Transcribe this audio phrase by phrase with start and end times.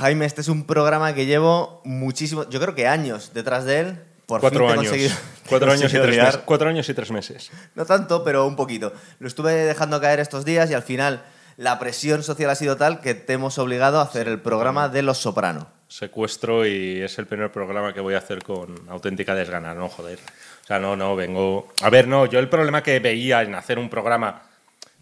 [0.00, 4.02] Jaime, este es un programa que llevo muchísimo, yo creo que años detrás de él.
[4.24, 5.12] Por cuatro, fin años.
[5.48, 6.40] cuatro, años y tres meses.
[6.46, 7.50] cuatro años y tres meses.
[7.74, 8.94] No tanto, pero un poquito.
[9.18, 11.22] Lo estuve dejando caer estos días y al final
[11.58, 15.02] la presión social ha sido tal que te hemos obligado a hacer el programa de
[15.02, 15.68] Los Soprano.
[15.90, 20.20] Secuestro y es el primer programa que voy a hacer con auténtica desgana, no joder.
[20.62, 21.66] O sea, no, no, vengo...
[21.82, 24.44] A ver, no, yo el problema que veía en hacer un programa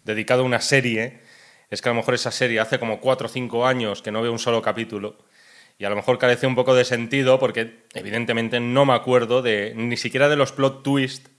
[0.03, 1.19] dedicado a una serie
[1.69, 4.23] es que a lo mejor esa serie hace como cuatro o cinco años que no
[4.23, 5.15] veo un solo capítulo
[5.77, 9.73] y a lo mejor carece un poco de sentido porque evidentemente no me acuerdo de
[9.75, 11.29] ni siquiera de los plot twists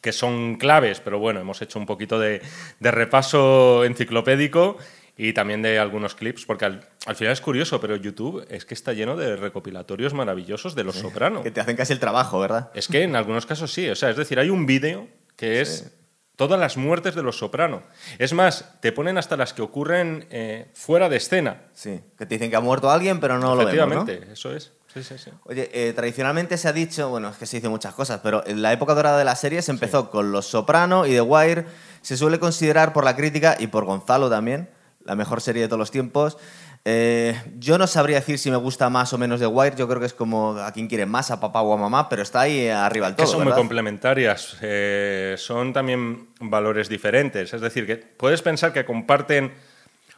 [0.00, 2.42] que son claves, pero bueno, hemos hecho un poquito de,
[2.80, 4.76] de repaso enciclopédico
[5.22, 8.72] y también de algunos clips, porque al, al final es curioso, pero YouTube es que
[8.72, 11.42] está lleno de recopilatorios maravillosos de Los Soprano.
[11.42, 12.70] Que te hacen casi el trabajo, ¿verdad?
[12.72, 15.92] Es que en algunos casos sí, o sea, es decir, hay un vídeo que es
[16.36, 17.82] todas las muertes de Los Soprano.
[18.18, 21.64] Es más, te ponen hasta las que ocurren eh, fuera de escena.
[21.74, 22.00] Sí.
[22.16, 24.02] Que te dicen que ha muerto alguien, pero no lo vemos, ¿no?
[24.02, 24.72] Efectivamente, eso es.
[24.94, 25.30] Sí, sí, sí.
[25.44, 28.62] Oye, eh, tradicionalmente se ha dicho, bueno, es que se dice muchas cosas, pero en
[28.62, 31.66] la época dorada de la serie se empezó con Los Soprano y The Wire.
[32.00, 34.79] Se suele considerar por la crítica y por Gonzalo también
[35.10, 36.38] la mejor serie de todos los tiempos.
[36.84, 39.74] Eh, yo no sabría decir si me gusta más o menos The Wire.
[39.76, 42.22] Yo creo que es como a quien quiere más, a papá o a mamá, pero
[42.22, 43.26] está ahí arriba que todo.
[43.26, 47.52] son muy complementarias, eh, son también valores diferentes.
[47.52, 49.52] Es decir, que puedes pensar que comparten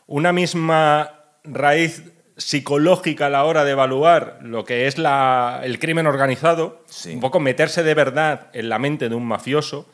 [0.07, 1.11] una misma
[1.43, 2.03] raíz
[2.37, 7.15] psicológica a la hora de evaluar lo que es la- el crimen organizado, Sí.
[7.15, 9.89] un poco meterse de verdad en la mente de un mafioso,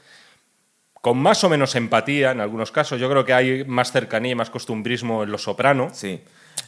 [1.00, 2.98] con más o menos empatía en algunos casos.
[3.00, 6.20] Yo creo que hay más cercanía y más costumbrismo en Los Soprano Sí.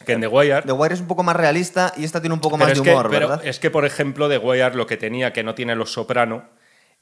[0.06, 0.62] que en The Wire.
[0.62, 2.84] The Wire es un poco más realista y esta tiene un poco Pero más de
[2.84, 3.46] que- humor, pero ¿verdad?
[3.46, 6.44] es que, por ejemplo, The Wire lo que tenía que no tiene Los Soprano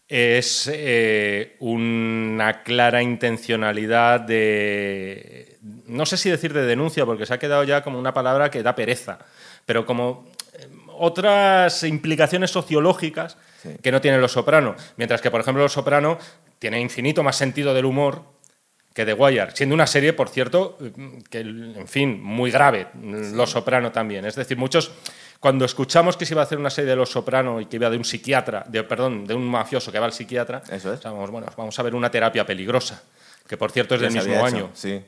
[0.09, 5.59] es eh, una clara intencionalidad de.
[5.87, 8.63] No sé si decir de denuncia, porque se ha quedado ya como una palabra que
[8.63, 9.19] da pereza,
[9.67, 10.67] pero como eh,
[10.97, 13.71] otras implicaciones sociológicas Sí.
[13.83, 14.77] que no tienen Los Soprano.
[14.97, 16.17] Mientras que, por ejemplo, Los Soprano
[16.59, 18.23] tiene infinito más sentido del humor
[18.95, 20.77] que The Wire, siendo una serie, por cierto,
[21.31, 22.89] que, en fin, muy grave,
[23.33, 24.25] Los Soprano también.
[24.25, 24.91] Es decir, muchos,
[25.39, 27.89] cuando escuchamos que se iba a hacer una serie de Los Soprano y que iba
[27.91, 31.01] de un psiquiatra, de, perdón, de un mafioso que va al psiquiatra, Eso es.
[31.05, 33.01] bueno, vamos a ver una terapia peligrosa,
[33.47, 34.71] que por cierto es del mismo hecho, año.
[34.75, 35.01] Sí.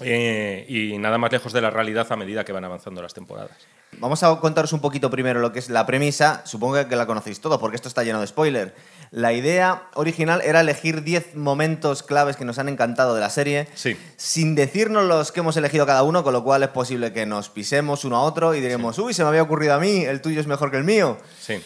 [0.00, 3.56] Eh, y nada más lejos de la realidad a medida que van avanzando las temporadas.
[3.98, 6.42] Vamos a contaros un poquito primero lo que es la premisa.
[6.44, 8.74] Supongo que la conocéis todo, porque esto está lleno de spoiler.
[9.10, 13.68] La idea original era elegir 10 momentos claves que nos han encantado de la serie,
[13.74, 13.96] Sí.
[14.16, 17.48] sin decirnos los que hemos elegido cada uno, con lo cual es posible que nos
[17.48, 20.40] pisemos uno a otro y diremos, uy, se me había ocurrido a mí, el tuyo
[20.40, 21.18] es mejor que el mío.
[21.40, 21.62] Sí.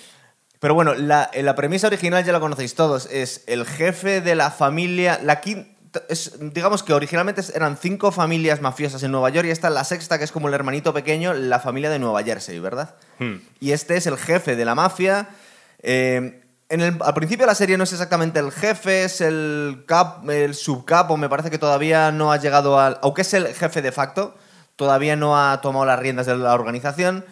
[0.61, 3.07] Pero bueno, la, la premisa original ya la conocéis todos.
[3.11, 5.19] Es el jefe de la familia.
[5.23, 5.67] La quin-
[6.11, 9.85] es- digamos que originalmente eran cinco familias mafiosas en Nueva York y esta es la
[9.85, 12.95] sexta, que es como el hermanito pequeño, la familia de Nueva Jersey, ¿verdad?
[13.19, 13.37] Hmm.
[13.59, 15.29] Y este es el jefe de la mafia.
[15.83, 19.85] Eh, en el- al principio de la serie no es exactamente el jefe, es el,
[19.87, 22.99] cap, el subcapo, me parece que todavía no ha llegado al...
[23.03, 24.35] Aunque es el jefe de facto,
[24.77, 27.25] todavía no ha tomado las riendas de la organización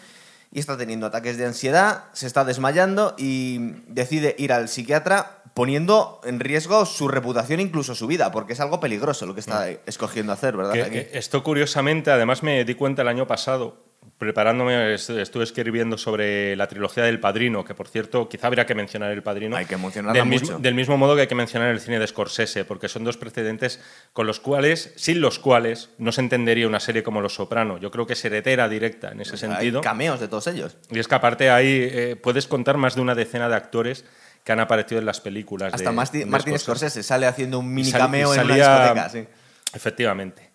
[0.53, 6.21] y está teniendo ataques de ansiedad, se está desmayando y decide ir al psiquiatra poniendo
[6.25, 10.33] en riesgo su reputación, incluso su vida, porque es algo peligroso lo que está escogiendo
[10.33, 10.73] hacer, ¿verdad?
[10.73, 13.77] Que- que esto curiosamente, además me di cuenta el año pasado,
[14.19, 18.75] preparándome, est- estuve escribiendo sobre la trilogía del Padrino, que por cierto, quizá habría que
[18.75, 19.57] mencionar el Padrino.
[19.57, 20.59] Hay que mencionarla del mismo, mucho.
[20.63, 23.81] del mismo modo que hay que mencionar el cine de Scorsese, porque son dos precedentes
[24.13, 27.79] con los cuales, sin los cuales, no se entendería una serie como Los Soprano.
[27.79, 29.79] Yo creo que es heredera directa en ese sentido.
[29.79, 30.77] Hay cameos de todos ellos.
[30.91, 34.05] Y es que aparte ahí eh, puedes contar más de una decena de actores
[34.45, 35.73] que han aparecido en las películas.
[35.75, 38.79] Hasta de, Martin, de Martin Scorsese sale haciendo un mini sal- cameo en una salía-
[38.95, 39.09] discoteca.
[39.11, 39.25] Sí.
[39.75, 40.48] Efectivamente.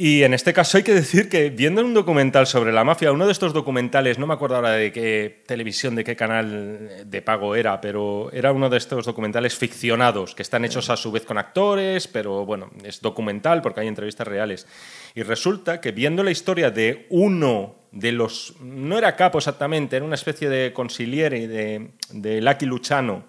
[0.00, 3.26] Y en este caso hay que decir que viendo un documental sobre la mafia, uno
[3.26, 7.56] de estos documentales, no me acuerdo ahora de qué televisión, de qué canal de pago
[7.56, 11.36] era, pero era uno de estos documentales ficcionados, que están hechos a su vez con
[11.36, 14.68] actores, pero bueno, es documental porque hay entrevistas reales.
[15.16, 20.04] Y resulta que viendo la historia de uno de los, no era capo exactamente, era
[20.04, 23.24] una especie de consiliere de, de Lucky Luciano,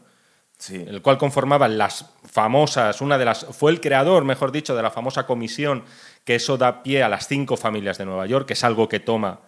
[0.59, 0.75] Sí.
[0.75, 4.91] el cual conformaban las famosas, una de las, fue el creador, mejor dicho, de la
[4.91, 5.83] famosa comisión
[6.25, 8.99] que eso da pie a las cinco familias de Nueva York, que es algo que
[8.99, 9.39] toma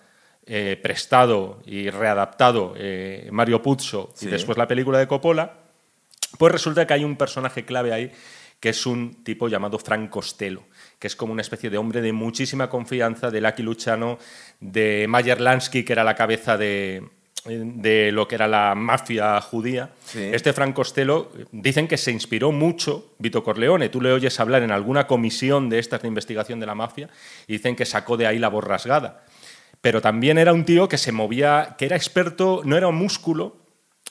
[0.46, 4.26] eh, prestado y readaptado eh, Mario Puzo Sí.
[4.28, 5.54] y después la película de Coppola,
[6.38, 8.12] pues resulta que hay un personaje clave ahí
[8.62, 10.64] que es un tipo llamado Frank Costello,
[10.98, 14.18] que es como una especie de hombre de muchísima confianza de Lucky Luciano,
[14.60, 17.04] de Mayer Lansky, que era la cabeza de,
[17.46, 19.90] de lo que era la mafia judía.
[20.06, 20.20] Sí.
[20.32, 23.90] Este Frank Costello dicen que se inspiró mucho Vito Corleone.
[23.90, 27.10] Tú le oyes hablar en alguna comisión de estas de investigación de la mafia
[27.48, 29.24] y dicen que sacó de ahí la voz rasgada.
[29.82, 33.58] Pero también era un tío que se movía, que era experto, no era un músculo,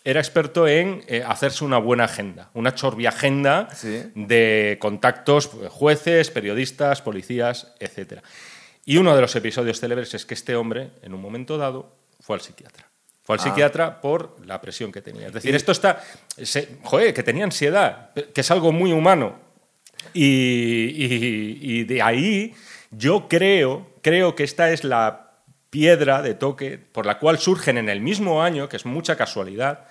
[0.03, 4.03] era experto en eh, hacerse una buena agenda, una chorbia agenda Sí.
[4.17, 8.21] de contactos, pues, jueces, periodistas, policías, etc.
[8.85, 12.35] Y uno de los episodios célebres es que este hombre, en un momento dado, fue
[12.35, 12.87] al psiquiatra.
[13.23, 13.43] Fue al Ah.
[13.45, 15.29] psiquiatra por la presión que tenía.
[15.29, 16.03] Es decir, esto está.
[16.43, 19.35] se- joder, que tenía ansiedad, que es algo muy humano.
[20.15, 22.55] Y, y- y de ahí
[22.91, 25.29] yo creo, creo que esta es la
[25.69, 29.87] piedra de toque por la cual surgen en el mismo año, que es mucha casualidad.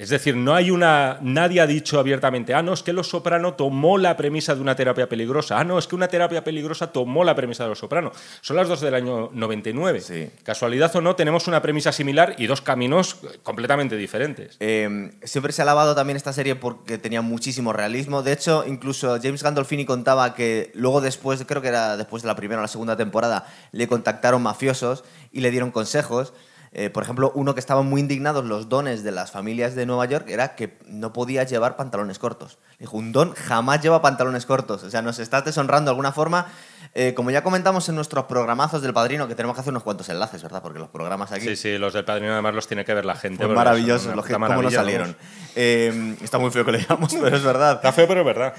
[0.00, 1.18] Es decir, no hay una.
[1.20, 4.74] Nadie ha dicho abiertamente, ah, no, es que Los Soprano tomó la premisa de una
[4.74, 5.60] terapia peligrosa.
[5.60, 8.10] Ah, no, es que una terapia peligrosa tomó la premisa de Los Soprano.
[8.40, 10.00] Son las dos del año 99.
[10.00, 10.30] Sí.
[10.42, 14.56] Casualidad o no, tenemos una premisa similar y dos caminos completamente diferentes.
[14.60, 18.22] Eh, siempre se ha alabado también esta serie porque tenía muchísimo realismo.
[18.22, 22.36] De hecho, incluso James Gandolfini contaba que luego después, creo que era después de la
[22.36, 26.32] primera o la segunda temporada, le contactaron mafiosos y le dieron consejos.
[26.72, 30.04] Eh, por ejemplo, uno que estaban muy indignados los dones de las familias de Nueva
[30.04, 32.58] York era que no podía llevar pantalones cortos.
[32.78, 34.84] Dijo, un don jamás lleva pantalones cortos.
[34.84, 36.46] O sea, nos estás deshonrando de alguna forma.
[36.94, 40.08] Eh, como ya comentamos en nuestros programazos del Padrino, que tenemos que hacer unos cuantos
[40.08, 40.62] enlaces, ¿verdad?
[40.62, 43.16] Porque los programas aquí Sí, sí, los del padrino además los tiene que ver la
[43.16, 43.44] gente.
[43.44, 45.16] pues maravillosos, los que, cómo nos salieron.
[45.56, 47.74] Eh, está muy feo que lo digamos, pero es verdad.
[47.74, 48.54] Está feo, pero es verdad.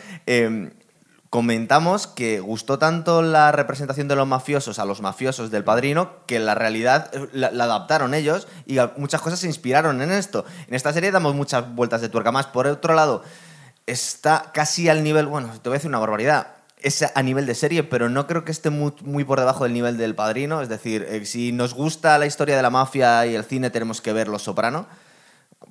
[1.31, 6.39] Comentamos que gustó tanto la representación de los mafiosos a los mafiosos del padrino que
[6.39, 10.45] la realidad eh, la, adaptaron ellos y muchas cosas se inspiraron en esto.
[10.67, 12.47] En esta serie damos muchas vueltas de tuerca más.
[12.47, 13.23] Por otro lado,
[13.87, 16.47] está casi al nivel, bueno, te voy a decir una barbaridad.
[16.77, 19.73] Es a nivel de serie, pero no creo que esté muy, muy por debajo del
[19.73, 20.61] nivel del padrino.
[20.61, 24.01] Es decir, eh, si nos gusta la historia de la mafia y el cine, tenemos
[24.01, 24.85] que ver Los Soprano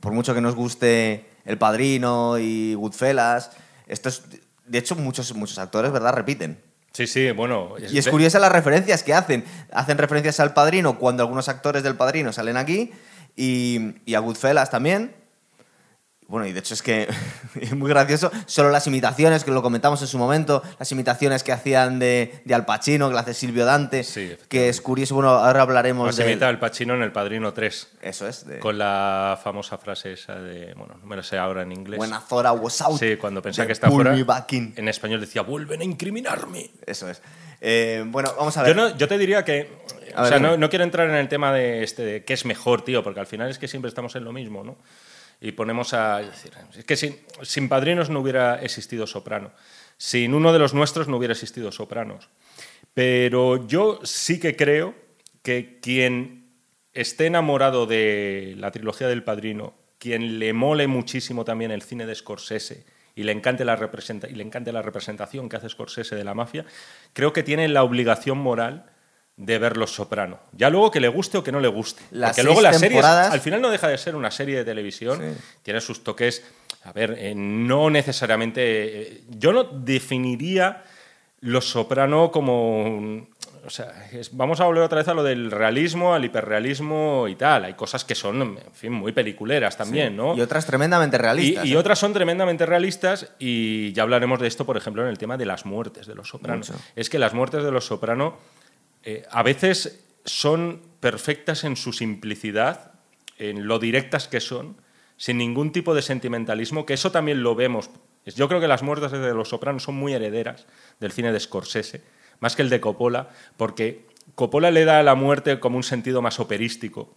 [0.00, 3.50] por mucho que nos guste El Padrino y Goodfellas,
[3.86, 4.22] esto es,
[4.70, 6.14] de hecho muchos, muchos actores, ¿verdad?
[6.14, 6.58] Repiten.
[6.92, 7.74] Sí, sí, bueno.
[7.90, 9.44] Y es curiosa las referencias que hacen.
[9.72, 12.92] Hacen referencias al Padrino cuando algunos actores del Padrino salen aquí
[13.36, 15.14] y, y a Goodfellas también.
[16.30, 17.08] Bueno, y de hecho es que
[17.60, 18.30] es muy gracioso.
[18.46, 22.54] Solo las imitaciones, que lo comentamos en su momento, las imitaciones que hacían de, de
[22.54, 25.16] Al Pacino, que la hace Silvio Dante, Sí, que es curioso.
[25.16, 26.30] Bueno, ahora hablaremos de...
[26.30, 27.88] imita al Pacino en El Padrino 3.
[28.02, 28.60] Eso es, de...
[28.60, 30.72] Con la famosa frase esa de.
[30.74, 31.98] Bueno, no me lo sé ahora en inglés.
[32.28, 34.46] Thought I was out, Sí, cuando pensaba que pulled fuera.
[34.76, 36.70] En español decía, vuelven a incriminarme.
[36.86, 37.20] Eso es.
[37.60, 38.74] Eh, bueno, vamos a ver.
[38.74, 39.68] Yo, no- yo te diría que.
[40.14, 42.34] A O ver, sea, no, no quiero entrar en el tema de, este, de qué
[42.34, 44.76] es mejor, tío, porque al final es que siempre estamos en lo mismo, ¿no?
[45.40, 46.18] Y ponemos a.
[46.18, 49.52] Decir, es que sin, sin padrinos no hubiera existido Soprano.
[49.96, 52.28] Sin uno de los nuestros no hubiera existido Sopranos.
[52.94, 54.94] Pero yo sí que creo
[55.42, 56.50] que quien
[56.92, 62.14] esté enamorado de la trilogía del Padrino, quien le mole muchísimo también el cine de
[62.14, 62.84] Scorsese
[63.14, 66.34] y le encante la, representa y le encante la representación que hace Scorsese de la
[66.34, 66.64] mafia,
[67.12, 68.86] creo que tiene la obligación moral
[69.40, 70.38] de ver Los Soprano.
[70.52, 72.02] Ya luego que le guste o que no le guste.
[72.10, 75.18] Las Porque luego series, temporadas- al final no deja de ser una serie de televisión,
[75.18, 75.40] Sí.
[75.62, 76.44] tiene sus toques,
[76.84, 78.60] a ver, eh, no necesariamente...
[79.02, 80.84] eh, yo no definiría
[81.40, 83.26] Los Soprano como...
[83.66, 87.34] O sea, es- vamos a volver otra vez a lo del realismo, al hiperrealismo y
[87.34, 87.64] tal.
[87.64, 90.34] Hay cosas que son, en fin, muy peliculeras también, ¿no?
[90.36, 91.64] Y otras tremendamente realistas.
[91.66, 91.76] y ¿eh?
[91.76, 95.44] otras son tremendamente realistas y ya hablaremos de esto, por ejemplo, en el tema de
[95.46, 96.72] las muertes de los sopranos.
[96.96, 98.38] Es que las muertes de los soprano
[99.02, 102.92] eh, a veces son perfectas en su simplicidad,
[103.38, 104.76] en lo directas que son,
[105.16, 107.90] sin ningún tipo de sentimentalismo, que eso también lo vemos.
[108.26, 110.66] Yo creo que las muertes de los sopranos son muy herederas
[111.00, 112.02] del cine de Scorsese,
[112.38, 116.22] más que el de Coppola, porque Coppola le da a la muerte como un sentido
[116.22, 117.14] más operístico,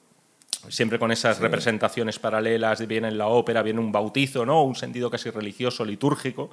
[0.70, 4.64] siempre con esas representaciones paralelas, viene en la ópera, viene un bautizo, ¿no?
[4.64, 6.52] un sentido casi religioso, litúrgico,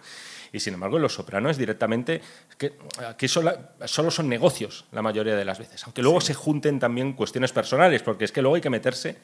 [0.52, 2.20] y sin embargo en Los Sopranos es directamente,
[2.58, 2.72] que
[3.06, 3.52] aquí solo,
[3.84, 8.02] solo son negocios la mayoría de las veces, aunque luego se junten también cuestiones personales,
[8.02, 9.16] porque es que luego hay que meterse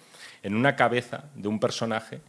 [0.42, 2.20] en una cabeza de un personaje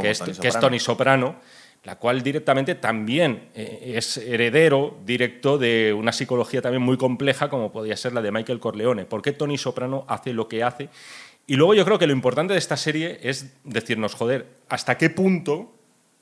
[0.00, 0.60] que es, Tony que es Soprano.
[0.60, 1.36] Tony Soprano,
[1.84, 7.72] la cual directamente también eh, es heredero directo de una psicología también muy compleja como
[7.72, 9.06] podía ser la de Michael Corleone.
[9.06, 10.88] ¿Por qué Tony Soprano hace lo que hace?
[11.50, 15.10] Y luego yo creo que lo importante de esta serie es decirnos, joder, ¿hasta qué
[15.10, 15.72] punto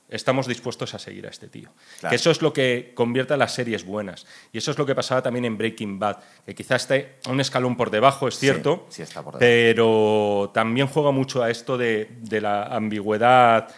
[0.08, 1.68] estamos dispuestos a seguir a este tío?
[2.00, 2.08] Claro.
[2.08, 4.24] Que eso es lo que convierte a las series buenas.
[4.54, 6.16] Y eso es lo que pasaba también en Breaking Bad,
[6.46, 9.40] que quizás esté un escalón por debajo, es cierto, sí está por debajo.
[9.40, 13.68] pero también juega mucho a esto de, de la ambigüedad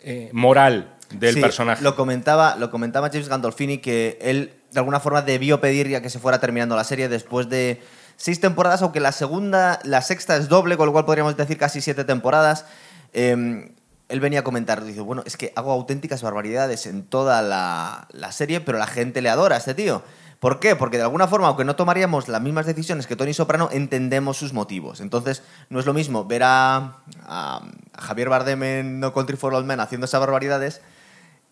[0.00, 1.84] eh, moral del Sí, personaje.
[1.84, 6.08] Lo comentaba, lo comentaba James Gandolfini que él de alguna forma debió pedir ya que
[6.08, 7.82] se fuera terminando la serie después de,
[8.16, 11.80] seis temporadas, aunque la segunda, la sexta es doble, con lo cual podríamos decir casi
[11.80, 12.64] siete temporadas.
[13.12, 13.72] Eh,
[14.08, 18.32] él venía a comentar, dice, bueno, es que hago auténticas barbaridades en toda la, la
[18.32, 20.02] serie, pero la gente le adora a este tío.
[20.38, 20.76] ¿Por qué?
[20.76, 24.52] Porque de alguna forma, aunque no tomaríamos las mismas decisiones que Tony Soprano, entendemos sus
[24.52, 25.00] motivos.
[25.00, 27.62] Entonces, no es lo mismo ver a, a
[27.98, 30.82] Javier Bardem en No Country for Old Men haciendo esas barbaridades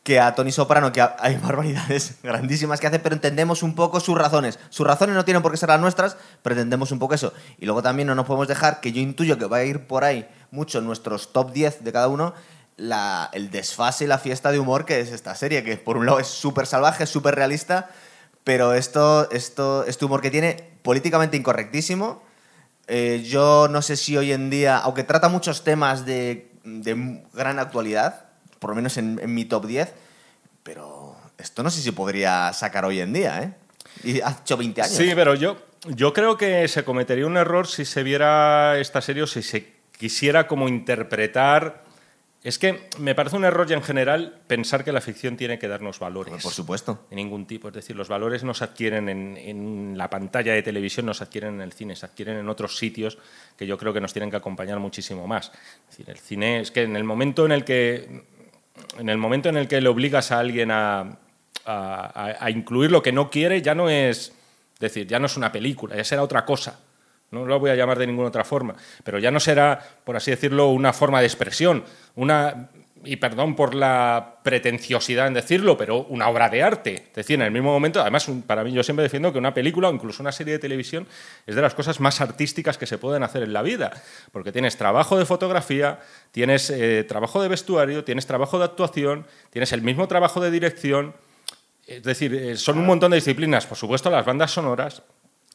[0.04, 4.16] que a Tony Soprano, que hay barbaridades grandísimas que hace, pero entendemos un poco sus
[4.16, 4.60] razones.
[4.68, 7.32] Sus razones no tienen por qué ser las nuestras, pero entendemos un poco eso.
[7.58, 10.04] Y luego también no nos podemos dejar, que yo intuyo que va a ir por
[10.04, 12.34] ahí mucho en nuestros top 10 de cada uno,
[12.76, 16.20] el desfase y la fiesta de humor que es esta serie, que por un lado
[16.20, 17.88] es súper salvaje, súper realista,
[18.44, 22.22] pero esto, esto, este humor que tiene, políticamente incorrectísimo.
[22.86, 27.58] Eh, yo no sé si hoy en día, aunque trata muchos temas de, de gran
[27.58, 28.23] actualidad,
[28.64, 29.92] por lo menos en, en, mi top 10,
[30.62, 33.52] pero esto no sé si podría sacar hoy en día, ¿eh?
[34.02, 34.96] Y ha hecho 20 años.
[34.96, 39.24] Sí, pero yo, yo creo que se cometería un error si se viera esta serie
[39.24, 41.84] o si se quisiera como interpretar
[42.44, 45.66] es que me parece un error ya en general pensar que la ficción tiene que
[45.66, 46.42] darnos valores.
[46.42, 47.06] Por supuesto.
[47.08, 47.68] De ningún tipo.
[47.68, 51.24] Es decir, los valores no se adquieren en, en, la pantalla de televisión, no se
[51.24, 53.16] adquieren en el cine, se adquieren en otros sitios
[53.56, 55.52] que yo creo que nos tienen que acompañar muchísimo más.
[55.88, 58.24] Es decir, el cine es que en el momento en el que,
[58.98, 61.16] en el momento en el que le obligas a alguien a,
[61.64, 64.32] a, incluir lo que no quiere, ya no es,
[64.78, 66.80] decir, ya no es una película, ya será otra cosa.
[67.30, 70.30] No lo voy a llamar de ninguna otra forma, pero ya no será, por así
[70.30, 72.68] decirlo, una forma de expresión, una
[73.04, 76.94] y perdón por la pretenciosidad en decirlo, pero una obra de arte.
[77.08, 79.88] Es decir, en el mismo momento, además, para mí yo siempre defiendo que una película
[79.88, 81.06] o incluso una serie de televisión
[81.46, 83.92] es de las cosas más artísticas que se pueden hacer en la vida,
[84.32, 86.00] porque tienes trabajo de fotografía,
[86.32, 91.14] tienes eh, trabajo de vestuario, tienes trabajo de actuación, tienes el mismo trabajo de dirección.
[91.86, 93.66] Es decir, eh, son un montón de disciplinas.
[93.66, 95.02] Por supuesto, las bandas sonoras,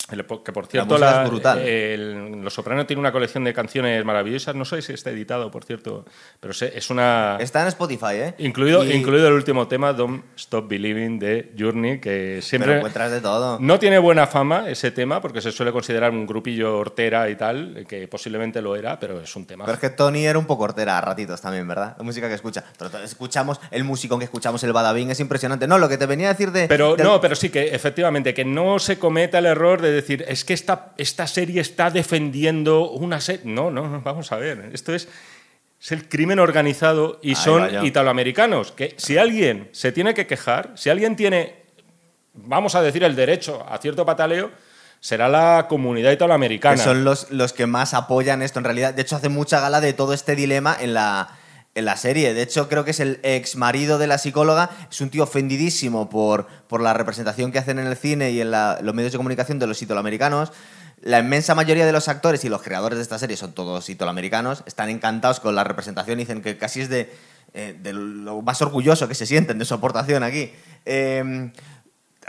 [0.07, 1.59] que por cierto, la la, es brutal.
[1.59, 4.55] El, Los Soprano tiene una colección de canciones maravillosas.
[4.55, 6.05] No sé si está editado, por cierto,
[6.39, 7.37] pero es una.
[7.39, 8.33] Está en Spotify, ¿eh?
[8.39, 12.67] Incluido, Y- incluido el último tema, Don't Stop Believing, de Journey, que siempre.
[12.69, 13.59] Pero encuentras de todo.
[13.59, 17.85] No tiene buena fama ese tema, porque se suele considerar un grupillo hortera y tal,
[17.87, 19.65] que posiblemente lo era, pero es un tema.
[19.65, 21.95] Pero es que Tony era un poco hortera a ratitos también, ¿verdad?
[21.97, 22.63] La música que escucha.
[22.77, 25.67] Pero escuchamos el músico que escuchamos, el Badabing, es impresionante.
[25.67, 26.67] No, lo que te venía a decir de.
[26.67, 30.45] Pero no, pero sí que efectivamente, que no se cometa el error de decir, es
[30.45, 33.41] que esta, esta serie está defendiendo una serie.
[33.45, 34.69] No, no, no, vamos a ver.
[34.73, 35.07] Esto es,
[35.81, 38.71] es el crimen organizado y Ahí son italoamericanos.
[38.71, 41.63] Que si alguien se tiene que quejar, si alguien tiene,
[42.33, 44.51] vamos a decir, el derecho a cierto pataleo,
[44.99, 46.75] será la comunidad italoamericana.
[46.75, 48.93] que son los, los que más apoyan esto en realidad.
[48.93, 51.38] De hecho, hace mucha gala de todo este dilema en la,
[51.79, 52.33] en la serie.
[52.33, 54.69] De hecho, creo que es el ex marido de la psicóloga.
[54.91, 58.51] Es un tío ofendidísimo por, por la representación que hacen en el cine y en
[58.51, 60.51] los medios de comunicación de los italoamericanos.
[61.01, 64.63] La inmensa mayoría de los actores y los creadores de esta serie son todos italoamericanos.
[64.65, 67.11] Están encantados con la representación y dicen que casi es de,
[67.53, 70.51] eh, de lo más orgulloso que se sienten de su aportación aquí.
[70.85, 71.51] Eh,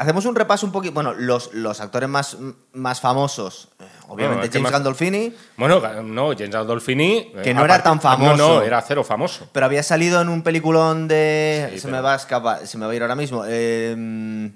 [0.00, 0.94] Hacemos un repaso un poquito.
[0.94, 2.36] Bueno, los, los actores más,
[2.72, 7.32] más famosos, eh, obviamente es que James más- Gandolfini, Bueno, no, James Gandolfini...
[7.42, 8.36] Que eh, no era tan famoso.
[8.36, 9.48] No, no, era cero famoso.
[9.52, 11.68] pero había salido en un peliculón de.
[11.72, 13.44] Sí, se, pero- me va a escapar, se me va a ir ahora mismo.
[13.46, 14.50] Eh,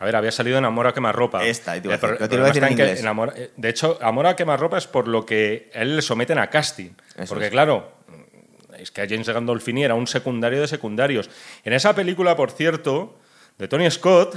[0.00, 1.44] A ver, había salido en Amor a quemarropa.
[1.44, 2.70] Esta, y te iba a pro- decir, que el te iba a problema decir está
[2.70, 3.06] en que inglés.
[3.06, 6.50] Amor- eh, de hecho, Amor a quemarropa es por lo que él le someten a
[6.50, 6.90] casting.
[7.16, 7.50] Eso porque, es.
[7.52, 7.92] claro,
[8.76, 11.30] es que a James Gandolfini era un secundario de secundarios.
[11.64, 13.14] En esa película, por cierto,
[13.56, 14.34] de Tony Scott,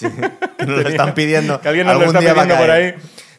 [0.00, 0.06] sí,
[0.58, 1.60] que nos lo están pidiendo.
[1.60, 2.94] que alguien nos lo algún está va a pidiendo por ahí,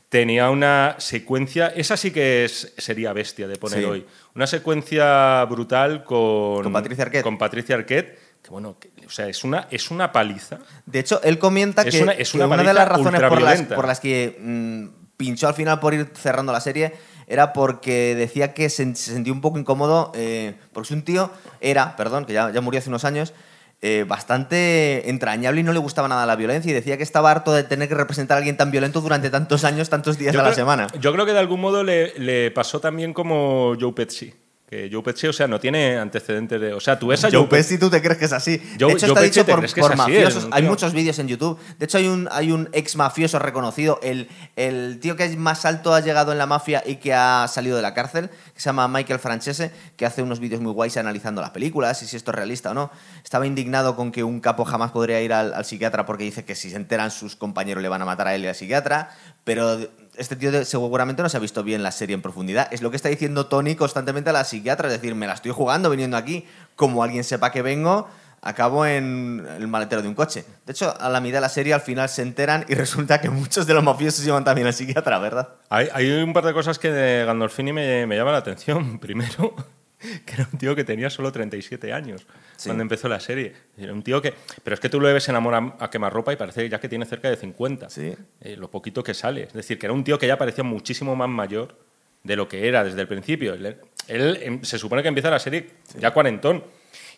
[0.10, 3.86] tenía una secuencia, esa sí que es- sería bestia de poner Sí.
[3.86, 7.24] hoy, una secuencia brutal con, Con Patricia Arquette.
[7.24, 10.60] Con Patricia Arquette, que bueno, que- o sea, es una, es una paliza.
[10.86, 13.62] De hecho, él comenta Es que, una- es que una de las razones por las,
[13.64, 14.88] por las que mm,
[15.18, 16.94] pinchó al final por ir cerrando la serie
[17.28, 21.32] era porque decía que se, se sentía un poco incómodo, eh, porque es un tío,
[21.62, 23.34] era, perdón, que ya, ya murió hace unos años,
[23.82, 27.52] eh, bastante entrañable y no le gustaba nada la violencia y decía que estaba harto
[27.52, 30.54] de tener que representar a alguien tan violento durante tantos años, tantos días a la
[30.54, 30.88] semana.
[31.00, 34.34] Yo creo que de algún modo le, le pasó también como Joe Pesci.
[34.72, 36.74] Que Joe Pesci, o sea, no tiene antecedentes de.
[36.74, 37.78] O sea, tú ves a Joe Joe, Pesci.
[37.78, 38.58] ¿tú te crees que es así?
[38.80, 40.48] Joe- de hecho, Joe está Pesci dicho por, por mafiosos.
[40.50, 41.60] Hay muchos vídeos en YouTube.
[41.78, 45.94] De hecho, hay un, hay un ex mafioso reconocido, el, el tío que más alto
[45.94, 48.88] ha llegado en la mafia y que ha salido de la cárcel, que se llama
[48.88, 52.36] Michael Francese, que hace unos vídeos muy guays analizando las películas y si esto es
[52.36, 52.92] realista o no.
[53.26, 56.56] Estaba indignado con que un capo jamás podría ir al, al psiquiatra porque dice que
[56.56, 59.10] si se enteran sus compañeros le van a matar a él y al psiquiatra,
[59.44, 59.80] pero
[60.16, 62.68] este tío seguramente no se ha visto bien la serie en profundidad.
[62.72, 65.52] Es lo que está diciendo Tony constantemente a la psiquiatra, es decir, me la estoy
[65.52, 68.08] jugando viniendo aquí, como alguien sepa que vengo,
[68.42, 70.46] acabó en el maletero de un coche.
[70.66, 73.30] De hecho, a la mitad de la serie al final se enteran y resulta que
[73.30, 75.50] muchos de los mafiosos llevan también al psiquiatra, ¿verdad?
[75.70, 79.00] Hay, un par de cosas que de Gandolfini me, llaman la atención.
[79.00, 79.56] Primero,
[80.26, 82.26] que era un tío que tenía solo 37 años
[82.58, 82.70] Sí.
[82.70, 83.54] cuando empezó la serie.
[83.78, 84.34] Era un tío que...
[84.64, 86.88] Pero es que tú lo ves en Amor a, a quemarropa y parece ya que
[86.88, 87.90] tiene cerca de 50.
[87.90, 88.14] Sí.
[88.42, 89.44] Eh, lo poquito que sale.
[89.44, 91.76] Es decir, que era un tío que ya parecía muchísimo más mayor
[92.24, 93.54] de lo que era desde el principio.
[93.56, 93.78] Él,
[94.08, 96.64] él, em, se supone que empieza la serie ya cuarentón.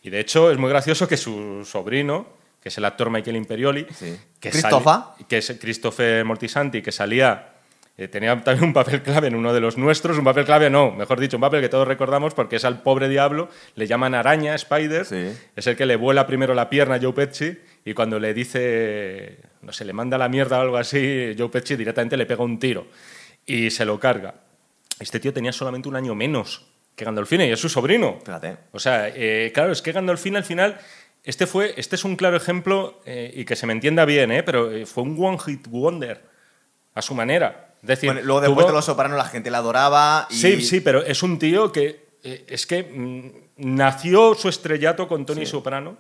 [0.02, 2.28] Y de hecho es muy gracioso que su sobrino,
[2.62, 3.86] que es el actor Michael Imperioli,
[4.40, 4.52] que,
[5.28, 7.53] que es Christopher Mortisanti, que salía,
[7.98, 10.92] eh, tenía también un papel clave en uno de los nuestros, un papel clave no,
[10.92, 14.56] mejor dicho, un papel que todos recordamos porque es al pobre diablo, le llaman araña,
[14.56, 15.32] Spider, Sí.
[15.56, 19.38] es el que le vuela primero la pierna a Joe Pesci y cuando le dice,
[19.62, 22.58] no sé, le manda la mierda o algo así, Joe Pesci directamente le pega un
[22.60, 22.88] tiro
[23.46, 24.36] y se lo carga.
[25.00, 28.20] Este tío tenía solamente un año menos que Gandolfini y es su sobrino.
[28.24, 28.56] Fíjate.
[28.72, 30.80] O sea, eh, claro, es que Gandolfini al final,
[31.24, 34.44] este, fue, este es un claro ejemplo, eh, y que se me entienda bien, eh,
[34.44, 36.22] pero eh, fue un one hit wonder,
[36.94, 37.73] a su manera.
[37.84, 40.36] Es decir, Bueno, luego después tuvo- de Los Sopranos la gente la adoraba y...
[40.36, 45.26] Sí, sí, pero es un tío que eh, es que mm, nació su estrellato con
[45.26, 45.98] Tony Soprano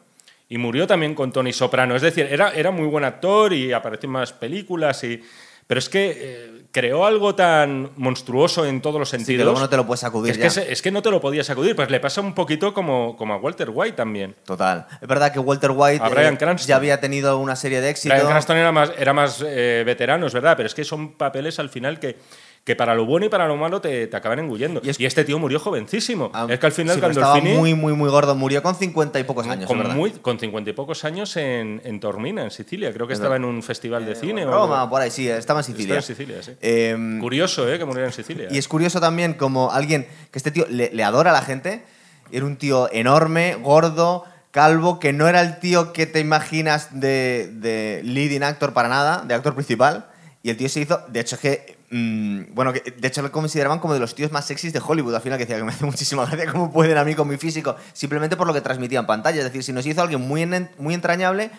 [0.47, 1.95] y murió también con Tony Soprano.
[1.95, 5.21] Es decir, era, era muy buen actor y apareció en más películas, y,
[5.67, 9.45] pero es que eh, creó algo tan monstruoso en todos los Sí, que sentidos.
[9.45, 10.43] luego no te lo puedes sacudir es, ya.
[10.43, 11.75] que se- es que no te lo podías sacudir.
[11.75, 14.35] Pues le pasa un poquito como, como a Walter White también.
[14.43, 14.87] Total.
[14.99, 18.15] Es verdad que Walter White eh, ya había tenido una serie de éxito.
[18.15, 21.59] Bryan Cranston era más, era más eh, veterano, es verdad, pero es que son papeles
[21.59, 22.17] al final que,
[22.63, 24.79] que para lo bueno y para lo malo te, te acaban engullendo.
[24.83, 26.31] Y Y, es- este tío murió jovencísimo.
[26.33, 28.35] Ah, es que al final sí, estaba muy, muy, muy gordo.
[28.35, 31.99] Murió con cincuenta y pocos años, con, es muy- con y pocos años en, en
[31.99, 32.93] Tormina, en Sicilia.
[32.93, 33.49] Creo que Es estaba verdad.
[33.49, 34.45] en un festival de Eh, cine.
[34.45, 34.91] o Roma, algo.
[34.91, 35.99] por ahí, sí, estaba en Sicilia.
[35.99, 36.51] Estaba en Sicilia, sí.
[36.61, 37.77] Eh, Curioso, ¿eh?
[37.77, 38.47] Que muriera en Sicilia.
[38.49, 41.83] y es curioso también como alguien que este tío le, le adora a la gente.
[42.31, 47.49] Era un tío enorme, gordo, calvo, que no era el tío que te imaginas de,
[47.55, 50.07] de leading actor para nada, de actor principal.
[50.41, 53.79] Y el tío se hizo, de hecho es que, mm, bueno, de hecho lo consideraban
[53.79, 55.15] como de los tíos más sexys de Hollywood.
[55.15, 57.37] Al final que decía que me hace muchísima gracia cómo pueden a mí con mi
[57.37, 59.37] físico, simplemente por lo que transmitía en pantalla.
[59.37, 60.45] Es decir, si nos hizo alguien muy,
[60.77, 61.51] muy entrañable,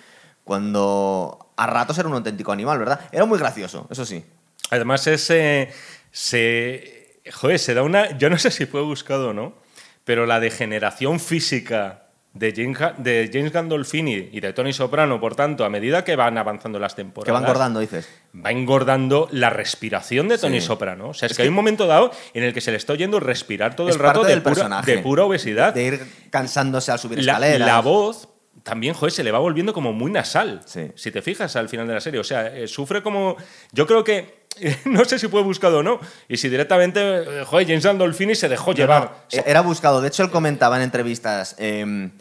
[0.45, 3.01] cuando a ratos era un auténtico animal, ¿verdad?
[3.13, 4.25] Era muy gracioso, eso sí.
[4.71, 5.73] Además, ese.
[6.11, 8.17] Se, joder, se da una.
[8.19, 9.55] Yo no sé si fue buscado o no,
[10.05, 12.04] pero la degeneración física
[12.35, 16.17] de James, Ga- de James Gandolfini y de Tony Soprano, por tanto, a medida que
[16.17, 17.27] van avanzando las temporadas.
[17.27, 18.09] Que va engordando, dices.
[18.45, 20.67] va engordando la respiración de Tony Sí.
[20.67, 21.11] Soprano.
[21.11, 22.77] O sea, es, Es que, que- hay un momento dado en el que se le
[22.77, 24.97] está oyendo respirar todo el rato de del pura, personaje.
[24.97, 25.73] de pura obesidad.
[25.73, 27.67] De ir cansándose al subir escaleras.
[27.67, 28.29] la voz
[28.65, 30.61] también, joder, se le va volviendo como muy nasal.
[30.65, 30.91] Sí.
[30.97, 32.19] Si te fijas al final de la serie.
[32.19, 33.37] O sea, eh, sufre como.
[33.73, 34.43] Yo creo que.
[34.85, 35.99] No sé si fue buscado o no.
[36.29, 37.01] Y si directamente.
[37.01, 39.03] eh, Joder, James Gandolfini se dejó No, llevar.
[39.35, 40.01] no, Era buscado.
[40.01, 42.13] De hecho, él comentaba en entrevistas em,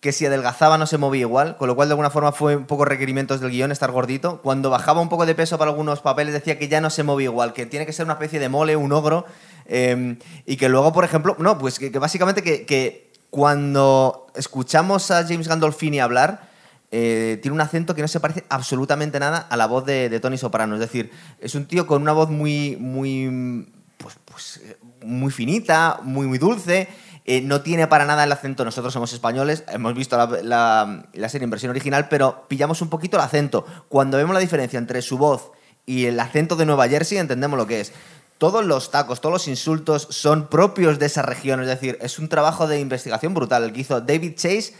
[0.00, 2.66] que si adelgazaba no se movía igual, con lo cual de alguna forma fue un
[2.66, 4.40] poco requerimientos del guion estar gordito.
[4.42, 7.26] Cuando bajaba un poco de peso para algunos papeles decía que ya no se movía
[7.26, 9.26] igual, que tiene que ser una especie de mole, un ogro.
[9.66, 15.26] em, y que luego, por ejemplo, no, pues que, básicamente que, que cuando escuchamos a
[15.26, 16.48] James Gandolfini hablar,
[16.90, 20.20] eh, tiene un acento que no se parece absolutamente nada a la voz de, de
[20.20, 20.74] Tony Soprano.
[20.74, 26.00] Es decir, es un tío con una voz muy, muy, pues, pues, eh, muy finita,
[26.02, 26.88] muy, muy dulce.
[27.30, 28.64] Eh, no tiene para nada el acento.
[28.64, 32.88] Nosotros somos españoles, hemos visto la, la- la serie en versión original, pero pillamos un
[32.88, 33.66] poquito el acento.
[33.88, 35.50] Cuando vemos la diferencia entre su voz
[35.84, 37.92] y el acento de Nueva Jersey, entendemos lo que es.
[38.38, 41.60] Todos los tacos, todos los insultos son propios de esa región.
[41.60, 43.64] Es decir, es un trabajo de investigación brutal.
[43.64, 44.74] El que hizo David Chase,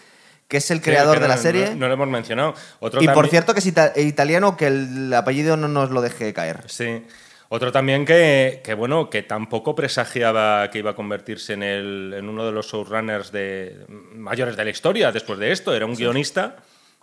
[0.47, 1.71] que es el Sí, creador de la serie.
[1.71, 2.55] No, no lo hemos mencionado.
[2.81, 6.33] Otro y por cierto que es ita- italiano, que el apellido no nos lo deje
[6.33, 6.65] caer.
[6.69, 7.05] Sí.
[7.51, 12.29] Otro también que, que, bueno, que tampoco presagiaba que iba a convertirse en, el, en
[12.29, 15.75] uno de los showrunners de, mayores de la historia después de esto.
[15.75, 16.57] Era un guionista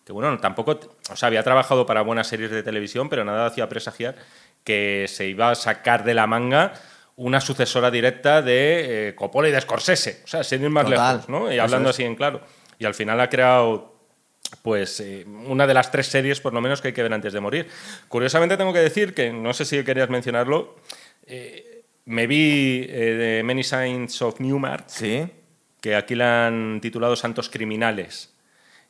[0.06, 0.80] que, bueno, tampoco,
[1.10, 4.16] o sea, había trabajado para buenas series de televisión, pero nada hacía presagiar
[4.64, 6.74] que se iba a sacar de la manga
[7.16, 10.22] una sucesora directa de eh, Coppola y de Scorsese.
[10.26, 11.52] O sea, sin ir más Total, lejos, ¿no?
[11.52, 11.96] Y hablando es.
[11.96, 12.42] así en claro.
[12.78, 13.95] Y al final ha creado
[14.62, 17.34] pues eh, una de las tres series, por lo menos, que hay que ver antes
[17.34, 17.68] de morir.
[18.08, 20.76] Curiosamente, tengo que decir que, no sé si querías mencionarlo,
[21.28, 22.94] eh, me vi eh,
[23.38, 25.28] de Many Signs of Newmark, Sí.
[25.82, 28.32] que aquí la han titulado Santos Criminales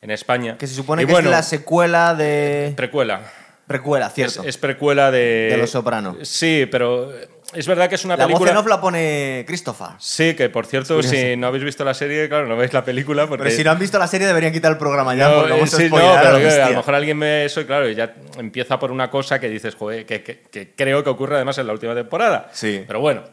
[0.02, 0.58] en España.
[0.58, 2.74] Que se supone Y que bueno, es la secuela de.
[2.76, 3.22] precuela.
[3.68, 4.44] Precuela, cierto.
[4.44, 5.48] es precuela de...
[5.50, 6.18] De Los Soprano.
[6.22, 7.12] Sí, pero
[7.54, 8.52] es verdad que es una la voz película...
[8.52, 9.88] en off la pone Christopher.
[10.00, 13.28] Sí, que por cierto, si no habéis visto la serie, claro, no veis la película
[13.28, 13.44] porque...
[13.44, 15.74] Pero si no han visto la serie deberían quitar el programa ya, No, porque vamos
[15.74, 17.66] eh, a sí, no, a pero la que a lo mejor alguien ve eso y
[17.66, 21.36] claro, ya empieza por una cosa que dices, joder, que, que- que creo que ocurre
[21.36, 22.50] además en la última temporada.
[22.54, 22.84] Sí.
[22.88, 23.24] Pero bueno,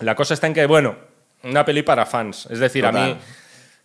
[0.00, 0.96] la cosa está en que, bueno,
[1.44, 2.48] una peli para fans.
[2.50, 3.08] Es decir, a Total.
[3.14, 3.16] mí,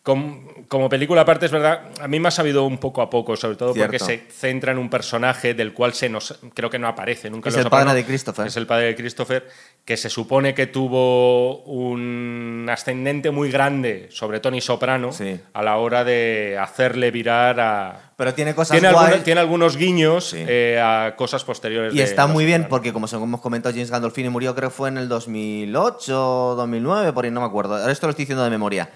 [0.09, 3.35] com- como película aparte, es verdad, a mí me ha sabido un poco a poco,
[3.35, 6.87] sobre todo porque se centra en un personaje del cual se nos, creo que no
[6.87, 7.49] aparece nunca.
[7.49, 8.45] Es el padre de Christopher.
[8.47, 9.47] Es el padre de Christopher,
[9.83, 15.39] que se supone que tuvo un ascendente muy grande sobre Tony Soprano Sí.
[15.53, 18.11] a la hora de hacerle virar a...
[18.15, 20.43] Pero tiene cosas Tiene, algunos, tiene algunos guiños Sí.
[20.47, 21.93] eh, a cosas posteriores.
[21.95, 22.69] Y de está muy bien Soprano.
[22.69, 27.13] porque, como hemos comentado, James Gandolfini murió, creo que fue en el 2008 o 2009,
[27.13, 27.75] por ahí no me acuerdo.
[27.77, 28.89] Ahora esto lo estoy diciendo de memoria.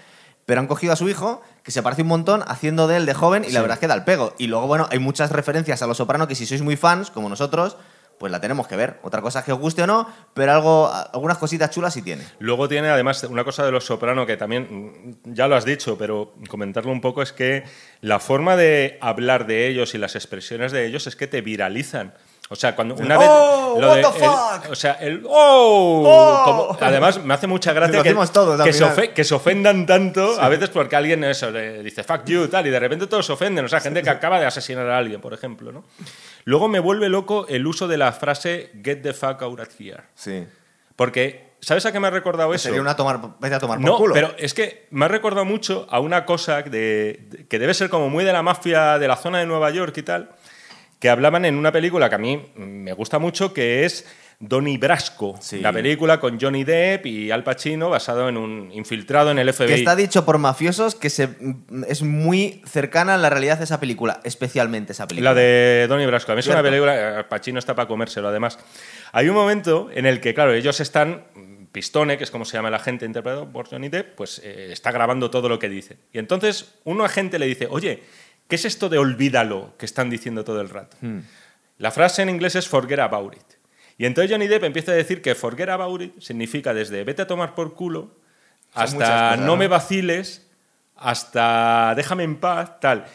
[0.46, 3.14] Pero han cogido a su hijo, que se parece un montón, haciendo de él de
[3.14, 4.34] joven, y la verdad es que da el pego.
[4.38, 7.28] Y luego, bueno, hay muchas referencias a Los Soprano que si sois muy fans, como
[7.28, 7.76] nosotros,
[8.18, 8.98] pues la tenemos que ver.
[9.02, 12.24] Otra cosa es que os guste o no, pero algo, algunas cositas chulas sí tiene.
[12.38, 15.98] Luego tiene además una cosa de los soprano que también, mm, ya lo has dicho,
[15.98, 17.64] pero comentarlo un poco es que
[18.00, 22.14] la forma de hablar de ellos y las expresiones de ellos es que te viralizan.
[22.50, 23.26] O sea, cuando una vez.
[23.30, 24.70] ¡Oh, what the el- fuck!
[24.70, 25.22] o sea, el.
[25.26, 26.02] ¡Oh!
[26.06, 26.44] ¡Oh!
[26.44, 29.86] como- además, me hace mucha gracia Lo que, todos, que, se ofe- que se ofendan
[29.86, 33.24] tanto, a veces porque alguien eso, le dice fuck you, tal, y de repente todos
[33.26, 33.64] se ofenden.
[33.64, 35.84] O sea, gente que acaba de asesinar a alguien, por ejemplo, ¿no?
[36.44, 40.02] Luego me vuelve loco el uso de la frase get the fuck out of here.
[40.14, 40.46] Sí.
[40.96, 42.64] Porque, ¿sabes a qué me ha recordado eso?
[42.64, 44.14] Sería una tomar, vete a tomar por No, culo.
[44.14, 46.70] pero es que me ha recordado mucho a una cosa de,
[47.30, 49.96] de- que debe ser como muy de la mafia de la zona de Nueva York
[49.96, 50.30] y tal,
[51.04, 54.06] que hablaban en una película que a mí me gusta mucho, que es
[54.40, 55.60] Donnie Brasco, Sí.
[55.60, 59.66] la película con Johnny Depp y Al Pacino, basado en un infiltrado en el FBI.
[59.66, 61.28] Que está dicho por mafiosos que se,
[61.88, 65.32] es muy cercana a la realidad de esa película, especialmente esa película.
[65.32, 66.32] La de Donnie Brasco.
[66.32, 67.18] A mí es una película.
[67.18, 68.58] Al Pacino está para comérselo, además.
[69.12, 71.24] Hay un momento en el que, claro, ellos están.
[71.70, 74.92] Pistone, que es como se llama el agente interpretado por Johnny Depp, pues eh, está
[74.92, 75.96] grabando todo lo que dice.
[76.12, 78.04] Y entonces, un agente le dice: Oye,
[78.48, 80.96] ¿qué es esto de olvídalo que están diciendo todo el rato?
[81.00, 81.20] Hmm.
[81.78, 83.40] La frase en inglés es forget about it.
[83.98, 87.26] Y entonces Johnny Depp empieza a decir que forget about it significa desde vete a
[87.26, 88.10] tomar por culo
[88.72, 89.56] hasta cosas, no ¿no?
[89.56, 90.42] me vaciles,
[90.96, 93.06] hasta déjame en paz, tal.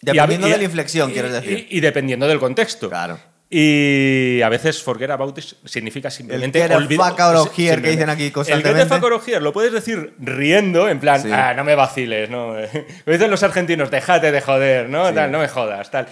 [0.00, 1.66] Dependiendo Y de la inflexión, y- quieres decir.
[1.70, 2.88] Y, y dependiendo del contexto.
[2.88, 3.18] Claro.
[3.50, 7.66] Y a veces forget about it significa simplemente get the olvida- fuck out of sí,
[7.66, 9.00] here que dicen aquí El get constantemente.
[9.00, 11.30] the lo puedes decir riendo, en plan, Sí.
[11.32, 12.54] ah, no me vaciles, ¿no?
[13.06, 15.08] Lo dicen los argentinos, déjate de joder, ¿no?
[15.08, 15.14] Sí.
[15.14, 16.06] Tal, no me jodas, tal.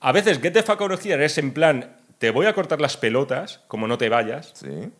[0.00, 2.78] A veces get the fuck out of here es en plan, te voy a cortar
[2.80, 4.52] las pelotas, como no te vayas.
[4.54, 4.90] Sí.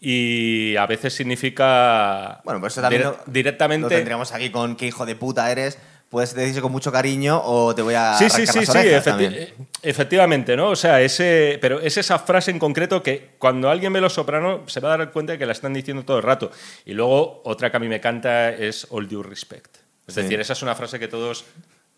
[0.00, 4.74] Y a veces significa Bueno, pues eso también dire- lo- directamente Lo tendríamos aquí con
[4.76, 5.76] qué hijo de puta eres.
[6.10, 9.48] Puedes decirse con mucho cariño o te voy a Sí, sí, sí, sí, efecti-
[9.82, 10.70] efectivamente, ¿no?
[10.70, 14.62] O sea, ese, pero es esa frase en concreto que cuando alguien ve Los Soprano
[14.66, 16.50] se va a dar cuenta de que la están diciendo todo el rato.
[16.84, 19.76] Y luego otra que a mí me canta es All Due Respect.
[20.08, 20.22] Es Sí.
[20.22, 21.44] decir, esa es una frase que todos...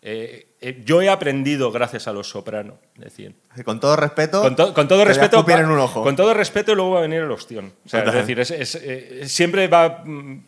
[0.03, 3.33] eh, eh, yo he aprendido gracias a Los Soprano, decían.
[3.65, 4.41] Con todo respeto.
[4.43, 5.43] Con, to- con todo te respeto.
[5.49, 6.03] en un ojo.
[6.03, 7.73] Con todo respeto, luego va a venir el ostión.
[7.85, 10.39] O sea, es decir, es- es, eh, siempre va mm,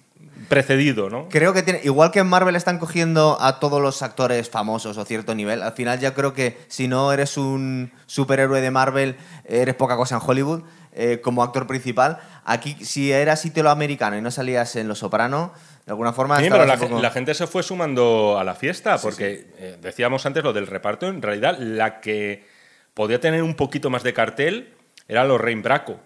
[0.47, 1.27] precedido, ¿no?
[1.29, 5.05] Creo que tiene, igual que en Marvel están cogiendo a todos los actores famosos o
[5.05, 9.75] cierto nivel, al final ya creo que si no eres un superhéroe de Marvel, eres
[9.75, 12.19] poca cosa en Hollywood eh, como actor principal.
[12.45, 15.51] Aquí, si eras italoamericano y no salías en Los Soprano,
[15.85, 16.39] de alguna forma...
[16.39, 20.53] Sí, pero la, gente se fue sumando a la fiesta, porque eh, decíamos antes lo
[20.53, 22.45] del reparto, en realidad la que
[22.93, 24.73] podía tener un poquito más de cartel
[25.07, 25.99] era Lorraine Bracco.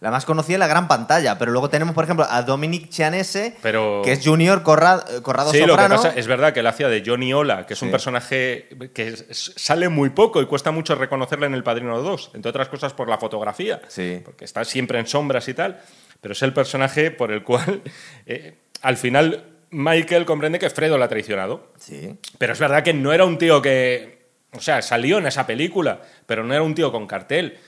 [0.00, 3.56] La más conocida en la gran pantalla, pero luego tenemos, por ejemplo, a Dominic Chianese,
[3.60, 6.66] Pero- que es Junior Corra- eh, Corrado Sí, lo que pasa es verdad que él
[6.66, 10.70] hacía de Johnny Ola, que es un personaje que es- sale muy poco y cuesta
[10.70, 14.22] mucho reconocerle en El Padrino 2, entre otras cosas por la fotografía, Sí.
[14.24, 15.78] porque está siempre en sombras y tal,
[16.22, 17.82] pero es el personaje por el cual
[18.26, 21.72] eh, al final Michael comprende que Fredo la ha traicionado.
[21.78, 22.16] Sí.
[22.38, 24.18] Pero es verdad que no era un tío que.
[24.56, 27.58] O sea, salió en esa película, pero no era un tío con cartel.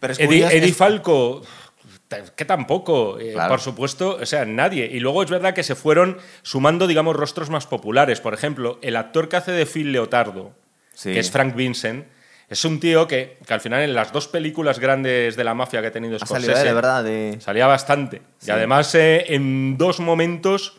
[0.00, 1.42] Pero es Eddie, Eddie es- Falco,
[2.36, 3.50] que tampoco, eh, Claro.
[3.50, 4.86] por supuesto, o sea, nadie.
[4.92, 8.20] Y luego es verdad que se fueron sumando, digamos, rostros más populares.
[8.20, 10.52] Por ejemplo, el actor que hace de Phil Leotardo,
[10.94, 11.12] Sí.
[11.12, 12.06] que es Frank Vincent,
[12.48, 15.80] es un tío que, que al final en las dos películas grandes de la mafia
[15.80, 17.38] que ha tenido Scorsese, eh, de verdad, de...
[17.40, 18.18] salía bastante.
[18.40, 18.48] Sí.
[18.48, 20.76] Y además eh, en dos momentos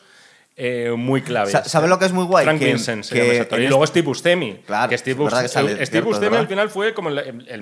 [0.55, 1.51] eh, muy claves.
[1.51, 2.45] Sa- ¿Sabes lo que es muy guay?
[2.45, 4.57] Frank Que- Vincent se llama Y luego Steve Buscemi.
[4.67, 7.61] Claro, que Steve, que sale, Steve cierto, Buscemi al final fue como el, el- el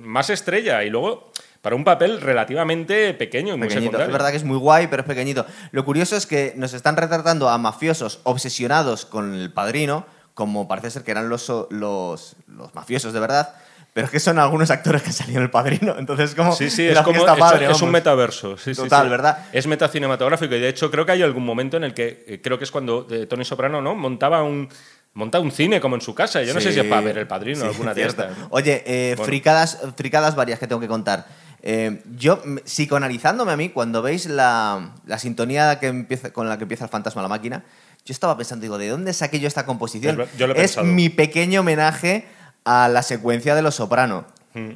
[0.00, 1.30] más estrella y luego
[1.62, 3.90] para un papel relativamente pequeño y muy Pequeñito.
[3.92, 4.06] secundario.
[4.06, 5.44] Es verdad que es muy guay, pero es pequeñito.
[5.72, 10.90] Lo curioso es que nos están retratando a mafiosos obsesionados con el padrino, como parece
[10.90, 13.54] ser que eran los, los, los mafiosos de verdad,
[13.92, 15.96] pero es que son algunos actores que salieron el padrino.
[15.98, 16.52] Entonces, como.
[16.54, 18.56] Sí, sí, es como fiesta es, padre, es un metaverso.
[18.56, 19.10] sí, sí, Total, sí.
[19.10, 19.38] ¿verdad?
[19.52, 22.56] Es metacinematográfico y de hecho creo que hay algún momento en el que eh, creo
[22.56, 24.68] que es cuando eh, Tony Soprano no montaba un
[25.12, 26.40] monta un cine como en su casa.
[26.44, 28.32] Yo no sé si es para ver el padrino o Sí, alguna de estas.
[28.50, 29.26] Oye, eh, Bueno.
[29.26, 31.26] fricadas, fricadas varias que tengo que contar.
[31.62, 36.64] Eh, yo, psicoanalizándome a mí, cuando veis la, la sintonía que empieza, con la que
[36.64, 37.62] empieza el fantasma la máquina,
[38.06, 40.12] Yo estaba pensando, digo, ¿de dónde saqué yo esta composición?
[40.12, 40.86] Es ver- yo lo he es pensado.
[40.86, 42.26] mi pequeño homenaje
[42.64, 44.24] a la secuencia de Los Soprano.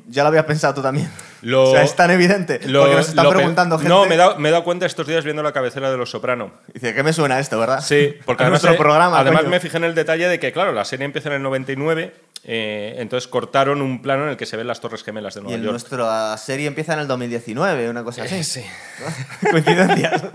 [0.09, 1.11] Ya lo habías pensado tú también.
[1.43, 2.61] Lo- o sea, es tan evidente.
[2.69, 3.89] Lo- porque nos están preguntando gente.
[3.89, 6.11] No, me he, dado, me he dado cuenta estos días viendo la cabecera de Los
[6.11, 6.53] Soprano.
[6.73, 7.81] Dice, ¿qué me suena esto, verdad?
[7.81, 9.19] Sí, porque A además, nuestro programa.
[9.19, 9.51] además coño.
[9.51, 12.97] me fijé en el detalle de que, claro, la serie empieza en el 99, eh,
[12.99, 15.57] entonces cortaron un plano en el que se ven las Torres Gemelas de Y Nueva
[15.57, 15.73] en York.
[15.73, 18.35] nuestra serie empieza en el 2019, una cosa así.
[18.37, 18.65] Eh, sí.
[19.51, 20.23] Coincidencias.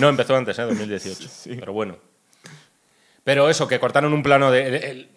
[0.00, 0.62] No, empezó antes, ¿eh?
[0.62, 1.28] 2018.
[1.60, 1.96] Pero bueno.
[3.24, 4.66] Pero eso, que cortaron un plano de...
[4.66, 5.08] el- el-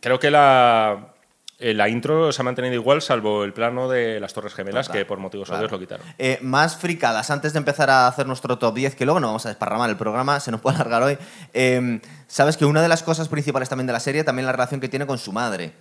[0.00, 1.13] creo que la, eh,
[1.58, 5.18] la intro se ha mantenido igual, salvo el plano de las Torres Gemelas, que por
[5.18, 5.60] motivos claro.
[5.60, 6.06] obvios lo quitaron.
[6.18, 9.46] Eh, más fricadas, antes de empezar a hacer nuestro top 10, que luego no vamos
[9.46, 11.18] a desparramar el programa, se nos puede alargar hoy.
[11.52, 14.80] eh, Sabes que una de las cosas principales también de la serie, también la relación
[14.80, 15.72] que tiene con su madre.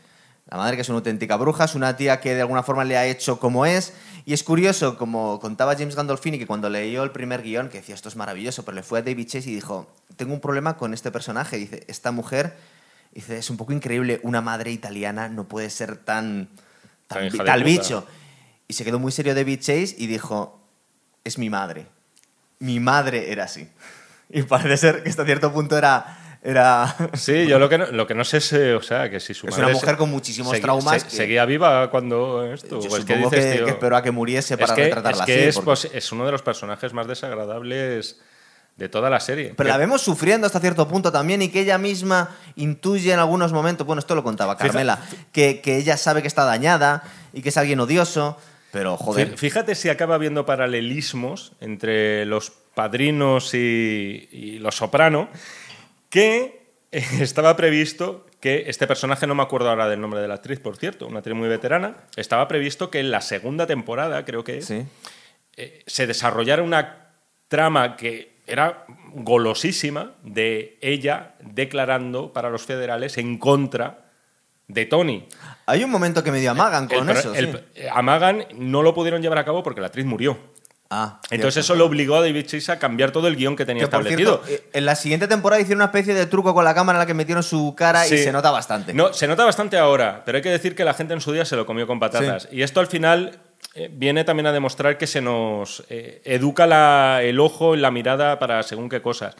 [0.48, 2.98] La madre que es una auténtica bruja, es una tía que de alguna forma le
[2.98, 3.94] ha hecho como es.
[4.26, 7.96] Y es curioso, como contaba James Gandolfini, que cuando leyó el primer guion, que decía
[7.96, 10.94] esto es maravilloso, pero le fue a David Chase y dijo, tengo un problema con
[10.94, 11.58] este personaje.
[11.58, 12.58] Dice, esta mujer,
[13.14, 16.50] dice, es un poco increíble, una madre italiana no puede ser tan,
[17.08, 18.06] tal bicho.
[18.68, 20.60] Y se quedó muy serio David Chase y dijo,
[21.24, 21.86] es mi madre.
[22.60, 23.68] Mi madre era así.
[24.30, 26.38] Y parece ser que hasta cierto punto era...
[26.42, 29.20] era Sí, yo lo que no, lo que no sé es, eh, o sea, que
[29.20, 31.90] si su Es madre una se- mujer con muchísimos segui- traumas se- que- seguía viva
[31.92, 32.80] cuando esto.
[32.82, 33.66] yo pues, ¿qué supongo dices, que, tío?
[33.66, 35.44] que esperó a que muriese para es que, retratarla es, que así.
[35.50, 38.18] es, porque- pues, es uno de los personajes más desagradables
[38.76, 39.54] de toda la serie.
[39.56, 43.54] Pero la vemos sufriendo hasta cierto punto también y que ella misma intuye en algunos
[43.54, 45.00] momentos, bueno, esto lo contaba Carmela,
[45.32, 48.38] que, que ella sabe que está dañada y que es alguien odioso,
[48.72, 55.30] pero joder, Fí- Fíjate si acaba habiendo paralelismos entre los padrinos y, y los soprano,
[56.10, 60.34] que eh, estaba previsto que este personaje, no me acuerdo ahora del nombre de la
[60.34, 64.44] actriz, por cierto, una actriz muy veterana, estaba previsto que en la segunda temporada, creo
[64.44, 64.84] que sí.
[65.56, 67.08] eh, se desarrollara una
[67.48, 74.00] trama que era golosísima de ella declarando para los federales en contra
[74.68, 75.28] de Tony.
[75.66, 77.82] Hay un momento que medio amagan con El eso, el- sí.
[77.92, 80.38] Amagan no lo pudieron llevar a cabo porque la actriz murió.
[80.96, 83.86] Ah, Entonces eso le obligó a David Chase a cambiar todo el guion que tenía
[83.86, 84.44] Que, por establecido.
[84.46, 87.02] cierto, eh, en la siguiente temporada hicieron una especie de truco con la cámara en
[87.02, 88.14] la que metieron su cara Sí.
[88.16, 88.94] y se nota bastante.
[88.94, 91.46] No, se nota bastante ahora, pero hay que decir que la gente en su día
[91.46, 92.48] se lo comió con patatas.
[92.52, 93.40] Y esto al final
[93.76, 97.92] eh, viene también a demostrar que se nos eh, educa la- el ojo y la
[97.92, 99.36] mirada para según qué cosas.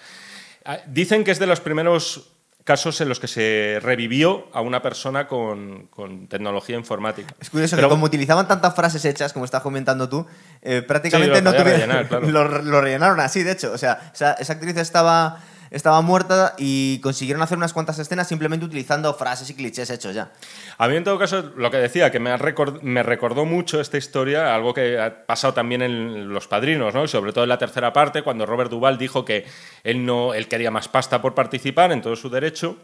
[0.66, 2.30] Ah, Dicen que es de los primeros
[2.64, 7.36] casos en los que se revivió a una persona con, con tecnología informática.
[7.42, 10.26] Es curioso Pero- que como utilizaban tantas frases hechas, como estás comentando tú,
[10.62, 11.74] eh, prácticamente Sí, lo no tuvieron...
[11.82, 12.28] rellenar, claro.
[12.32, 13.74] lo, lo rellenaron así, de hecho.
[13.74, 15.40] O sea, esa, esa actriz estaba,
[15.74, 20.32] estaba muerta y consiguieron hacer unas cuantas escenas simplemente utilizando frases y clichés hechos ya.
[20.78, 23.98] A mí, en todo caso, lo que decía, que me, record- me recordó mucho esta
[23.98, 27.04] historia, algo que ha pasado también en Los Padrinos, ¿no?
[27.04, 29.46] Y sobre todo en la tercera parte, cuando Robert Duvall dijo que
[29.84, 32.78] él, no, él quería más pasta por participar en todo su derecho.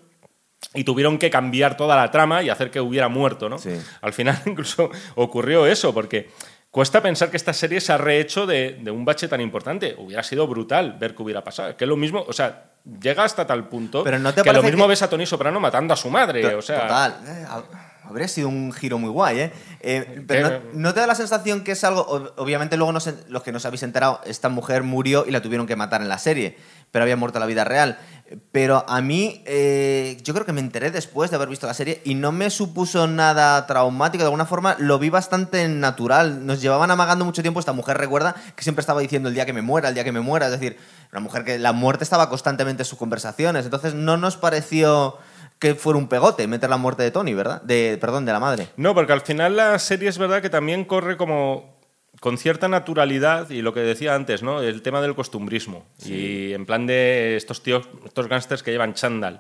[0.73, 3.57] Y tuvieron que cambiar toda la trama y hacer que hubiera muerto, ¿no?
[3.57, 3.71] Sí.
[4.01, 6.29] Al final incluso ocurrió eso, porque
[6.69, 9.95] cuesta pensar que esta serie se ha rehecho de, de un bache tan importante.
[9.97, 11.75] Hubiera sido brutal ver qué hubiera pasado.
[11.77, 12.68] Que es lo mismo, o sea,
[13.01, 15.59] llega hasta tal punto Pero ¿no te que lo mismo que- ves a Tony Soprano
[15.59, 16.41] matando a su madre.
[16.41, 17.15] To- o sea, Total.
[17.27, 17.63] Eh, ha-
[18.07, 19.51] habría sido un giro muy guay, ¿eh?
[19.81, 22.07] Eh, pero Eh, no, ¿no te da la sensación que es algo...
[22.07, 25.75] ob- Obviamente luego los que nos habéis enterado, esta mujer murió y la tuvieron que
[25.75, 26.57] matar en la serie,
[26.91, 27.99] pero había muerto en la vida real.
[28.51, 32.01] Pero a mí, eh, yo creo que me enteré después de haber visto la serie
[32.03, 34.23] y no me supuso nada traumático.
[34.23, 36.45] De alguna forma lo vi bastante natural.
[36.45, 37.59] Nos llevaban amagando mucho tiempo.
[37.59, 40.11] Esta mujer recuerda que siempre estaba diciendo el día que me muera, el día que
[40.11, 40.45] me muera.
[40.45, 40.77] Es decir,
[41.11, 43.65] una mujer que la muerte estaba constantemente en sus conversaciones.
[43.65, 45.17] Entonces no nos pareció
[45.57, 47.61] que fuera un pegote meter la muerte de Tony, ¿verdad?
[47.63, 48.69] De, perdón, de la madre.
[48.77, 51.78] No, porque al final la serie es verdad que también corre como
[52.19, 54.61] con cierta naturalidad y lo que decía antes, ¿no?
[54.61, 55.85] El tema del costumbrismo.
[56.05, 59.39] Y en plan de estos tíos, estos gángsters que llevan chándal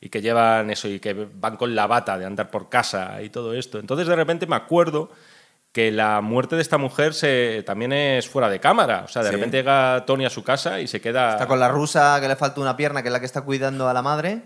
[0.00, 3.30] y que llevan eso y que van con la bata de andar por casa y
[3.30, 3.78] todo esto.
[3.78, 5.10] Entonces de repente me acuerdo
[5.72, 9.02] que la muerte de esta mujer se, también es fuera de cámara.
[9.04, 9.34] O sea, de Sí.
[9.36, 11.32] repente llega Tony a su casa y se queda...
[11.32, 13.88] Está con la rusa que le falta una pierna, que es la que está cuidando
[13.88, 14.42] a la madre.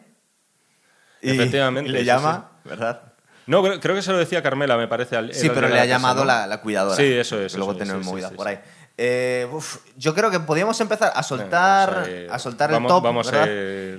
[1.23, 3.14] Y- Efectivamente, y le sí, llama, ¿verdad?
[3.47, 5.17] No, creo, creo que se lo decía Carmela, me parece.
[5.17, 6.25] al- Sí, pero le ha llamado ¿no?
[6.27, 6.97] la, la cuidadora.
[6.97, 8.59] Sí, eso es, Luego eso tenemos sí, sí, por ahí.
[8.97, 12.89] Eh, uf, yo creo que podríamos empezar a soltar, Vamos a ir- a soltar vamos-
[12.91, 13.03] el top.
[13.03, 13.47] vamos a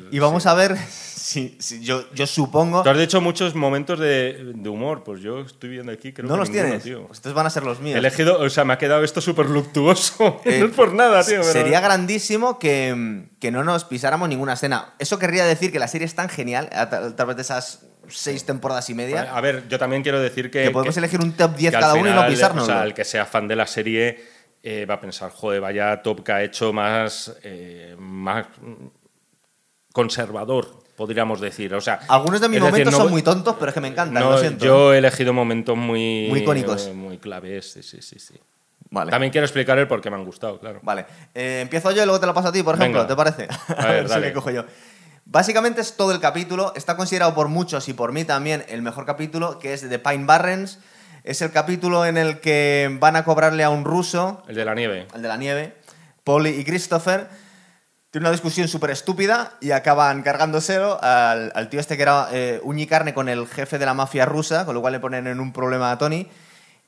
[0.10, 0.50] y vamos sí.
[0.50, 2.82] a ver si, si yo, yo supongo.
[2.82, 6.36] Tú has dicho muchos momentos de, de humor, pues yo estoy viendo aquí, creo ¿No
[6.36, 6.84] que los ninguno, tienes?
[6.84, 7.08] tío.
[7.08, 7.98] Pues estos van a ser los He míos.
[7.98, 10.40] elegido, o sea, me ha quedado esto súper luctuoso.
[10.46, 11.42] Eh, no es por nada, tío.
[11.42, 14.94] pero- Sería grandísimo que, que no nos pisáramos ninguna escena.
[15.00, 17.82] Eso querría decir que la serie es tan genial, a tra- a través de esas
[18.10, 20.64] seis temporadas y media, A ver, yo también quiero decir que.
[20.64, 22.64] que podemos que- elegir un top 10 que al cada uno y no pisarnos.
[22.64, 24.24] O sea, el que sea fan de la serie
[24.64, 27.36] eh, va a pensar, joder, vaya top que ha hecho más.
[27.44, 28.48] eh, más
[29.94, 31.74] conservador, podríamos decir.
[31.74, 33.88] O sea, Algunos de mis decir, momentos no son muy tontos, pero es que me
[33.88, 34.66] encantan, no, lo siento.
[34.66, 36.28] yo he elegido momentos muy...
[36.30, 36.88] Muy icónicos.
[36.88, 38.20] eh, Muy claves, sí, sí, sí.
[38.20, 38.34] sí.
[38.92, 39.10] Vale.
[39.12, 40.80] También quiero explicar el por qué me han gustado, claro.
[40.84, 41.06] Vale.
[41.34, 43.08] Eh, empiezo yo y luego te lo paso a ti, por ejemplo, Venga.
[43.08, 43.48] ¿te parece?
[43.78, 44.28] A ver, si dale.
[44.28, 44.64] le cojo yo.
[45.26, 46.72] Básicamente es todo el capítulo.
[46.76, 50.26] Está considerado por muchos y por mí también el mejor capítulo, que es de Pine
[50.26, 50.78] Barrens.
[51.24, 54.76] Es el capítulo en el que van a cobrarle a un ruso, El de la
[54.76, 55.08] nieve.
[55.12, 55.76] al de la nieve,
[56.24, 57.28] Polly y Christopher.
[58.12, 62.62] Tienen una discusión súper estúpida y acaban cargándoselo al, al tío este que era eh,
[62.64, 65.26] uña y carne con el jefe de la mafia rusa, con lo cual le ponen
[65.26, 66.30] en un problema a Tony.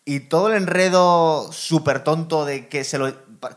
[0.06, 3.12] Y todo el enredo súper tonto de que se lo,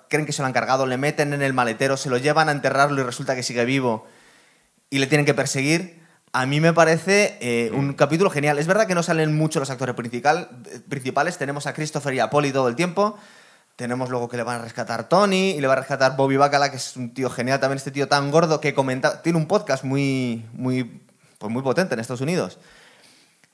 [0.08, 2.52] creen que se lo han cargado, le meten en el maletero, se lo llevan a
[2.52, 4.08] enterrarlo y resulta que sigue vivo
[4.90, 6.00] y le tienen que perseguir.
[6.32, 8.58] A mí me parece eh, un capítulo genial.
[8.58, 11.38] Es verdad que no salen mucho los actores principal- eh, principales.
[11.38, 13.18] Tenemos a Christopher y a Polly todo el tiempo.
[13.76, 16.70] Tenemos luego que le van a rescatar Tony y le va a rescatar Bobby Bacala,
[16.70, 19.84] que es un tío genial también, este tío tan gordo que comenta, tiene un podcast
[19.84, 21.00] muy, muy,
[21.38, 22.58] pues muy potente en Estados Unidos.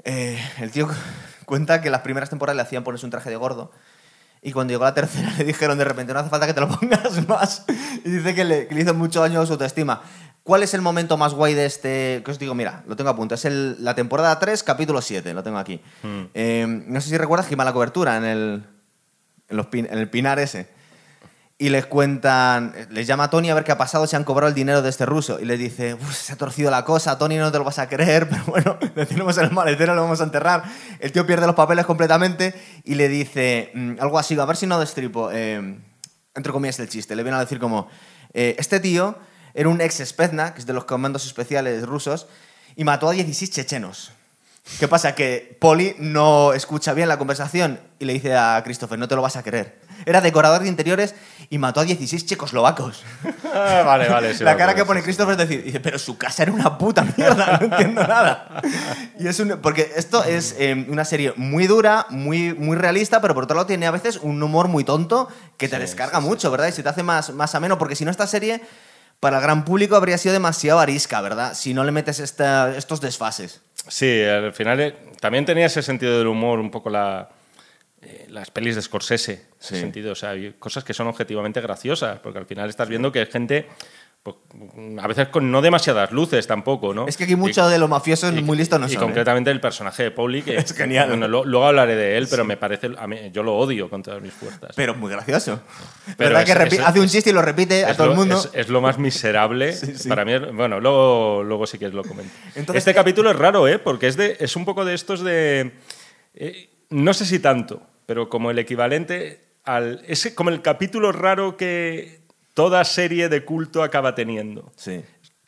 [0.05, 0.89] Eh, el tío
[1.47, 3.71] cuenta que las primeras temporadas le hacían ponerse un traje de gordo
[4.43, 6.69] y cuando llegó la tercera le dijeron de repente no hace falta que te lo
[6.81, 7.65] pongas más
[8.05, 10.03] y dice que le, que le hizo mucho daño a su autoestima.
[10.47, 12.23] ¿Cuál es el momento más guay de este?
[12.25, 13.35] Que os digo, mira, lo tengo a punto.
[13.35, 15.81] Es el- la temporada 3, capítulo 7, lo tengo aquí.
[16.05, 16.21] Mm.
[16.35, 18.63] Eh, no sé si recuerdas que iba la cobertura en el,
[19.49, 20.69] en, los pin- en el pinar ese.
[21.59, 24.47] Y les cuentan, les llama a Tony a ver qué ha pasado, si han cobrado
[24.49, 25.41] el dinero de este ruso.
[25.41, 27.89] Y le dice, "Uf, se ha torcido la cosa, Tony no te lo vas a
[27.89, 30.63] creer, pero bueno, le tenemos en el maletero, lo vamos a enterrar.
[31.01, 32.55] El tío pierde los papeles completamente
[32.85, 35.77] y le dice mm, algo así, a ver si no destripo, eh,
[36.37, 37.89] entre comillas el chiste, le viene a decir como,
[38.33, 39.17] eh, este tío
[39.57, 42.29] era un ex Spetsnaz, que es de los comandos especiales rusos,
[42.77, 44.13] y mató a 16 chechenos.
[44.81, 45.15] ¿Qué pasa?
[45.15, 49.23] Que Polly no escucha bien la conversación y le dice a Christopher, no te lo
[49.23, 49.79] vas a creer.
[50.05, 51.15] Era decorador de interiores
[51.51, 53.05] y mató a 16 checoslovacos.
[53.55, 54.35] Ah, vale, vale.
[54.35, 57.07] sí la cara que pone Christopher es decir, dice, pero su casa era una puta
[57.17, 58.61] mierda, no entiendo nada.
[59.21, 63.35] Y es un- porque esto es eh, una serie muy dura, muy, muy realista, pero
[63.35, 66.27] por otro lado tiene a veces un humor muy tonto que te Sí, descarga sí,
[66.27, 66.67] mucho, ¿verdad?
[66.67, 68.61] Y se te hace más, más ameno, porque si no esta serie
[69.21, 71.55] para el gran público habría sido demasiado arisca, ¿verdad?
[71.55, 73.61] Si no le metes esta- estos desfases.
[73.89, 77.29] Sí, al final eh, también tenía ese sentido del humor, un poco la,
[78.03, 80.13] eh, las pelis de Scorsese, ese sentido.
[80.13, 83.27] O sea, hay cosas que son objetivamente graciosas, porque al final estás viendo que hay
[83.27, 83.69] gente,
[84.99, 87.07] a veces con no demasiadas luces tampoco, ¿no?
[87.07, 89.03] Es que aquí muchos de los mafiosos Y- muy listos no y son.
[89.03, 89.05] ¿eh?
[89.07, 91.09] concretamente el personaje de Pauli, que Es genial.
[91.09, 94.03] Bueno, lo- luego hablaré de él, pero me parece, a mí, yo lo odio con
[94.03, 94.71] todas mis fuerzas.
[94.77, 95.61] Pero muy gracioso.
[96.17, 98.13] Pero ¿Verdad es- que es- hace un chiste y lo repite a es todo lo,
[98.15, 98.37] el mundo?
[98.37, 99.73] Es, es lo más miserable.
[99.77, 100.09] Sí, sí.
[100.09, 102.33] Para mí, es- bueno, luego, luego sí que lo comento.
[102.55, 103.79] Entonces, este ¿qué- capítulo es raro, ¿eh?
[103.79, 105.73] Porque es, de, es un poco de estos de.
[106.35, 110.03] eh, no sé si tanto, pero como el equivalente al.
[110.07, 112.21] Es como el capítulo raro que
[112.57, 114.73] toda serie de culto acaba teniendo.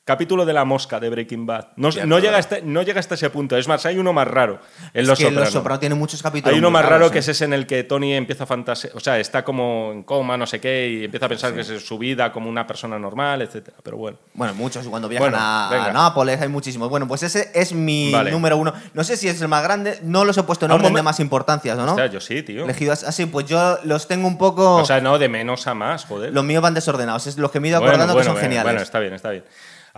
[0.08, 1.66] Capítulo de la mosca de Breaking Bad.
[1.76, 3.58] No, Cierto, no, llega hasta, no llega hasta ese punto.
[3.58, 4.58] Es más, hay uno más raro.
[4.94, 5.44] En Es Los que Soprano.
[5.44, 6.54] Los Soprano tiene muchos capítulos.
[6.54, 7.20] Hay uno más raro que ¿eh?
[7.20, 10.38] es ese en el que Tony empieza a fantasear, o sea, está como en coma,
[10.38, 13.42] no sé qué, y empieza a pensar que es su vida como una persona normal,
[13.42, 13.76] etcétera.
[13.82, 14.16] Pero bueno.
[14.32, 14.88] Bueno, muchos.
[14.88, 16.88] Cuando viajan Bueno, a, a Nápoles hay muchísimos.
[16.88, 18.30] Bueno, pues ese es mi Vale.
[18.30, 18.72] número uno.
[18.94, 19.98] No sé si es el más grande.
[20.02, 21.84] No los he puesto en orden de más importancias, ¿no?
[21.84, 22.64] Hostia, yo sí, tío.
[22.64, 24.76] Elegidos así, pues yo los tengo un poco...
[24.76, 26.32] O sea, no de menos a más, joder.
[26.32, 27.26] los míos van desordenados.
[27.26, 28.72] Es los que me he ido Bueno, acordando bueno, que son bueno, geniales.
[28.72, 29.44] Bueno, está bien, está bien.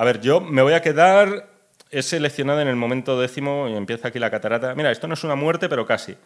[0.00, 1.48] A ver, yo me voy a quedar.
[1.90, 4.74] He seleccionado en el momento décimo y empieza aquí la catarata.
[4.74, 6.16] Mira, esto no es una muerte, pero casi.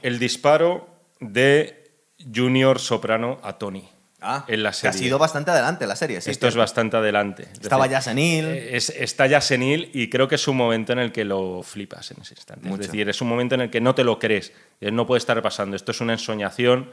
[0.00, 0.88] El disparo
[1.20, 1.90] de
[2.34, 3.86] Junior Soprano a Tony.
[4.26, 4.98] Ah, en la que ha serie.
[5.08, 6.18] sido bastante adelante la serie.
[6.22, 7.42] sí, Esto es bastante adelante.
[7.52, 8.44] Es Estaba decir, ya senil.
[8.46, 11.62] eh, Es, está ya senil y creo que es un momento en el que lo
[11.62, 12.66] flipas en ese instante.
[12.66, 12.80] Mucho.
[12.82, 14.52] Es decir, es un momento en el que no te lo crees.
[14.80, 15.76] Eh, No puede estar pasando.
[15.76, 16.90] Esto es una ensoñación.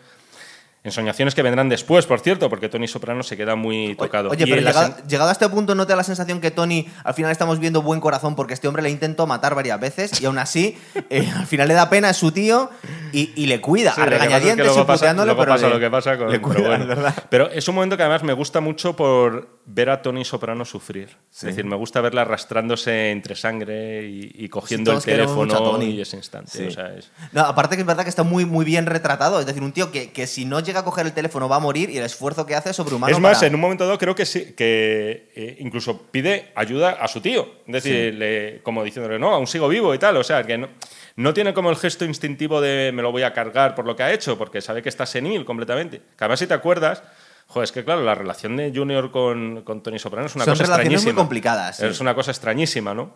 [0.84, 4.30] Ensoñaciones que vendrán después, por cierto, porque Tony Soprano se queda muy tocado.
[4.30, 6.88] Oye, pero llegado, sen- llegado a este punto, ¿no te da la sensación que Tony
[7.04, 10.26] al final estamos viendo buen corazón porque este hombre le intentó matar varias veces y
[10.26, 10.76] aún así
[11.12, 12.72] eh, al final le da pena a su tío
[13.14, 15.74] y, y le cuida Sí, a pasa es que regañadientes y luego pero pasa le-
[15.76, 16.84] lo que pasa con le pero cuida, bueno.
[16.84, 17.14] es verdad.
[17.30, 21.10] Pero es un momento que además me gusta mucho por ver a Tony Soprano sufrir.
[21.30, 21.48] Sí.
[21.48, 25.86] Es decir, me gusta verla arrastrándose entre sangre y, y cogiendo todos el teléfono Tony.
[25.92, 26.50] y ese instante.
[26.52, 26.64] Sí.
[26.66, 29.40] O sea, es- No, aparte que es verdad que está muy, muy bien retratado.
[29.40, 31.60] Es decir, un tío que, que si no llega a coger el teléfono va a
[31.60, 33.14] morir y el esfuerzo que hace es sobrehumano.
[33.14, 36.92] es más, para- en un momento dado creo que sí, que eh, incluso pide ayuda
[36.92, 37.48] a su tío.
[37.68, 40.18] Es decir, le- como diciéndole, no, aún sigo vivo y tal.
[40.18, 40.70] O sea, que no,
[41.18, 44.04] no tiene como el gesto instintivo de me lo voy a cargar por lo que
[44.04, 45.98] ha hecho, porque sabe que está senil completamente.
[46.00, 47.04] Que además, si te acuerdas,
[47.48, 50.54] joder, es que claro, la relación de Junior con, con Tony Soprano es una Son
[50.54, 51.22] cosa relaciones muy extrañísima.
[51.22, 51.86] complicadas, sí.
[51.86, 53.14] Es una cosa extrañísima, ¿no?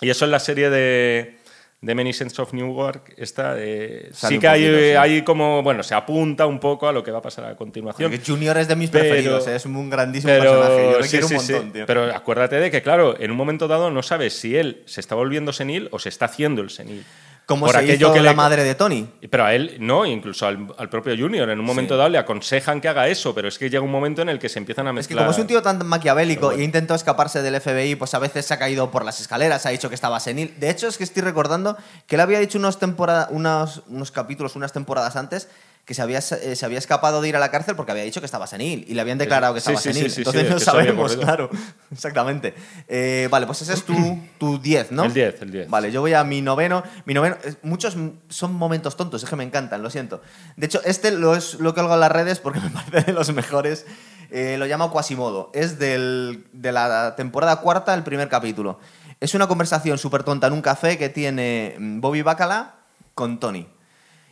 [0.00, 1.38] Y eso en la serie de,
[1.82, 4.90] de Many of Newark, esta, eh, sí que hay, poquito, sí.
[4.96, 8.08] hay como, bueno, se apunta un poco a lo que va a pasar a continuación.
[8.08, 9.56] Porque Junior es de mis Pero- preferidos, ¿eh?
[9.56, 10.90] es un grandísimo Pero, personaje.
[10.92, 11.86] Yo le sí, quiero un montón, tío.
[11.86, 15.16] Pero acuérdate de que, claro, en un momento dado no sabes si él se está
[15.16, 17.04] volviendo senil o se está haciendo el senil.
[17.46, 19.08] Como por se aquello hizo que la le- madre de Tony.
[19.28, 21.98] Pero a él, no, incluso al, al propio Junior, en un momento Sí.
[21.98, 24.48] dado le aconsejan que haga eso, pero es que llega un momento en el que
[24.48, 25.18] se empiezan a Es que mezclar.
[25.24, 26.60] como es un tío tan maquiavélico bueno.
[26.60, 29.70] y intentó escaparse del FBI, pues a veces se ha caído por las escaleras, ha
[29.70, 30.54] dicho que estaba senil.
[30.58, 31.76] De hecho, es que estoy recordando
[32.06, 35.48] que él había dicho unos, temporada, unos, unos capítulos, unas temporadas antes,
[35.84, 38.20] que se había, eh, se había escapado de ir a la cárcel porque había dicho
[38.20, 40.10] que estaba senil y le habían declarado que estaba sí, sí, senil.
[40.10, 41.50] sí, Entonces es no sabemos, claro.
[41.90, 42.54] Exactamente.
[42.86, 43.94] Eh, vale, pues ese es tu,
[44.38, 45.04] tu 10, ¿no?
[45.04, 45.70] El 10, el 10.
[45.70, 46.84] Vale, yo voy a mi noveno.
[47.04, 47.96] Mi noveno, muchos
[48.28, 50.22] son momentos tontos, es que me encantan, lo siento.
[50.56, 53.32] De hecho, este lo, es, lo colgo en las redes porque me parece de los
[53.32, 53.84] mejores.
[54.30, 55.50] Eh, lo llamo Quasimodo.
[55.52, 58.78] Es del, de la temporada cuarta, el primer capítulo.
[59.20, 62.76] Es una conversación súper tonta en un café que tiene mm, Bobby Bacala
[63.14, 63.66] con Tony.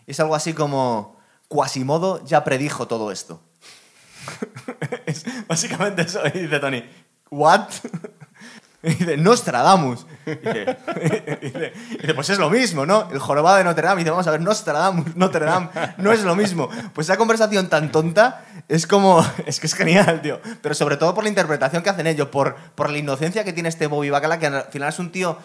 [0.07, 1.20] Es algo así como,
[1.51, 3.40] Quasimodo ya predijo todo esto.
[5.07, 6.20] es básicamente eso.
[6.32, 6.84] Y dice Tony,
[7.30, 7.66] ¿what?
[8.82, 10.07] Y dice, Nostradamus.
[10.26, 13.11] Y dice, pues es lo mismo, ¿no?
[13.11, 14.01] El jorobado de Notre Dame.
[14.01, 16.70] Y dice, vamos a ver, Nostradamus, Notre Dame, no es lo mismo.
[16.94, 20.40] Pues esa conversación tan tonta es como, es que es genial, tío.
[20.62, 23.68] Pero sobre todo por la interpretación que hacen ellos, por, por la inocencia que tiene
[23.68, 25.36] este Bobby Bacala, que al final es un tío...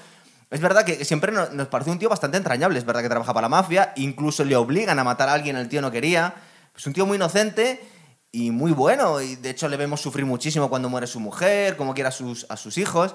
[0.55, 2.79] Es verdad que siempre nos, parece un tío bastante entrañable.
[2.79, 5.67] Es verdad que trabaja para la mafia, incluso le obligan a matar a alguien, el
[5.67, 6.33] tío no quería.
[6.73, 7.83] Es un tío muy inocente
[8.31, 9.19] y muy bueno.
[9.19, 12.45] Y de hecho le vemos sufrir muchísimo cuando muere su mujer, como quiera a sus,
[12.47, 13.13] a sus hijos.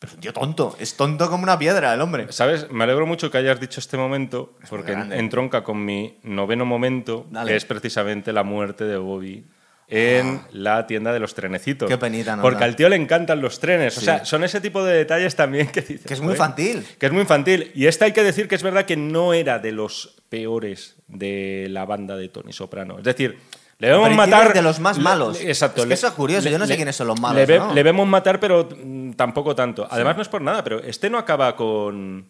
[0.00, 0.74] Pero es un tío tonto.
[0.80, 2.26] Es tonto como una piedra el hombre.
[2.32, 2.68] ¿Sabes?
[2.68, 7.52] Me alegro mucho que hayas dicho este momento, porque entronca con mi noveno momento, Dale.
[7.52, 9.44] que es precisamente la muerte de Bobby
[9.90, 11.88] en la tienda de los trenecitos.
[11.88, 13.98] Qué penita nos Porque al tío le encantan los trenes.
[13.98, 16.06] O sea, son ese tipo de detalles también que dices.
[16.06, 16.86] Que es muy infantil.
[16.98, 17.72] Que es muy infantil.
[17.74, 21.66] Y esta hay que decir que es verdad que no era de los peores de
[21.70, 22.98] la banda de Tony Soprano.
[22.98, 23.36] Es decir,
[23.78, 24.52] le vemos Pero matar.
[24.54, 25.42] de los más malos.
[25.42, 25.82] le- exacto.
[25.82, 27.74] Es que eso es curioso, yo no sé quiénes son los malos, Le, ve- ¿no?
[27.74, 29.88] le vemos matar, pero mm, tampoco tanto.
[29.90, 32.26] Además, no es por nada, pero este no acaba con.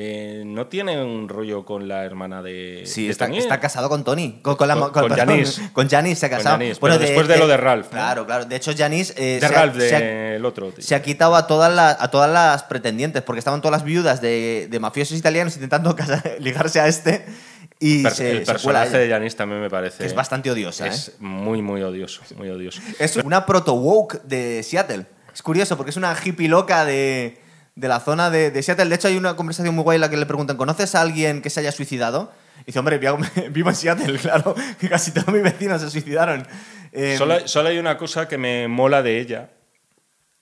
[0.00, 2.82] Eh, no tiene un rollo con la hermana de.
[2.86, 4.38] Sí, de está, casado con Tony.
[4.42, 5.70] Con, con la- Con- con- Janice.
[5.72, 6.54] Con Janice se ha casado.
[6.56, 7.90] Janice, pero después de lo de Ralph, ¿no?
[7.90, 8.44] Claro, claro.
[8.44, 10.70] De hecho, Janice eh, De Ralph, del otro.
[10.70, 10.84] tío.
[10.84, 14.20] se ha quitado a todas, las, a todas las pretendientes, porque estaban todas las viudas
[14.20, 17.26] de, mafiosos italianos intentando casar- ligarse a este
[17.80, 19.98] y Per- se, el personaje de Janice también me parece.
[19.98, 20.86] que es bastante odiosa.
[20.86, 20.90] ¿eh?
[20.90, 22.22] Es muy, muy odioso.
[22.36, 22.80] Muy odioso.
[23.00, 25.06] Es una proto-woke de Seattle.
[25.34, 27.40] Es curioso porque es una hippie loca de,
[27.78, 28.86] de la zona de, de Seattle.
[28.88, 31.40] De hecho, hay una conversación muy guay en la que le preguntan, ¿conoces a alguien
[31.42, 32.32] que se haya suicidado?
[32.62, 33.18] Y dice, hombre, vivo,
[33.70, 36.46] en Seattle, claro, que casi todos mis vecinos se suicidaron.
[36.92, 39.50] Eh, Solo, solo hay una cosa que me mola de ella,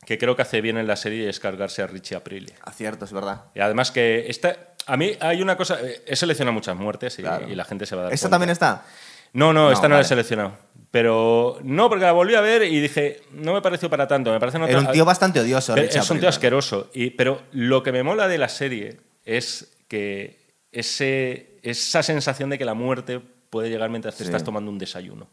[0.07, 2.55] que creo que hace bien en la serie, y es cargarse a Richie Aprilia.
[2.63, 3.45] Acierto, es verdad.
[3.55, 4.57] Y además que esta,
[4.87, 7.49] a mí hay una cosa, eh, he seleccionado muchas muertes y, Claro.
[7.49, 8.35] y la gente se va a dar ¿Esta cuenta.
[8.35, 8.85] también está?
[9.33, 10.57] No, no, No, esta no la he seleccionado.
[10.97, 14.33] Pero no, porque la volví a ver y dije, no me pareció para tanto.
[14.33, 16.89] Me parece Era un tío bastante odioso, Pero Es un tío asqueroso.
[16.95, 20.39] Y, pero lo que me mola de la serie es que
[20.73, 23.21] ese, esa sensación de que la muerte
[23.51, 24.29] puede llegar mientras te Sí.
[24.31, 25.29] estás tomando un desayuno.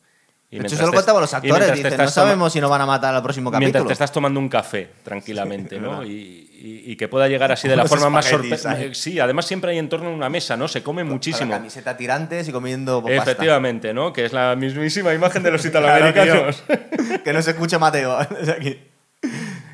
[0.56, 1.58] Y mientras se lo contaban los actores.
[1.72, 3.88] mientras Dicen, no sabemos si nos van a matar al próximo Mientras capítulo.
[3.88, 6.04] te estás tomando un café tranquilamente, ¿no?
[6.04, 8.94] Y, y- y que pueda llegar así de la forma más sorprendente.
[8.96, 10.68] Sí, además siempre hay en torno a una mesa, ¿no?
[10.68, 11.50] Se come Con muchísimo.
[11.52, 13.16] la camiseta tirantes y comiendo pasta.
[13.18, 14.14] Efectivamente, ¿no?
[14.14, 16.64] Que es la mismísima imagen de los italoamericanos.
[17.24, 18.16] que no se escuche Mateo
[18.58, 18.80] aquí.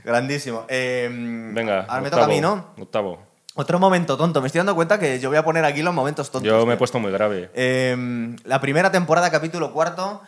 [0.03, 0.65] Grandísimo.
[0.69, 1.09] Eh,
[1.53, 2.67] Venga, ahora me toca a mí, ¿no?
[2.79, 3.21] Octavo.
[3.55, 4.41] Otro momento tonto.
[4.41, 6.47] Me estoy dando cuenta que yo voy a poner aquí los momentos tontos.
[6.49, 7.49] Yo me he puesto muy grave.
[7.53, 10.21] Eh, la primera temporada, capítulo cuarto.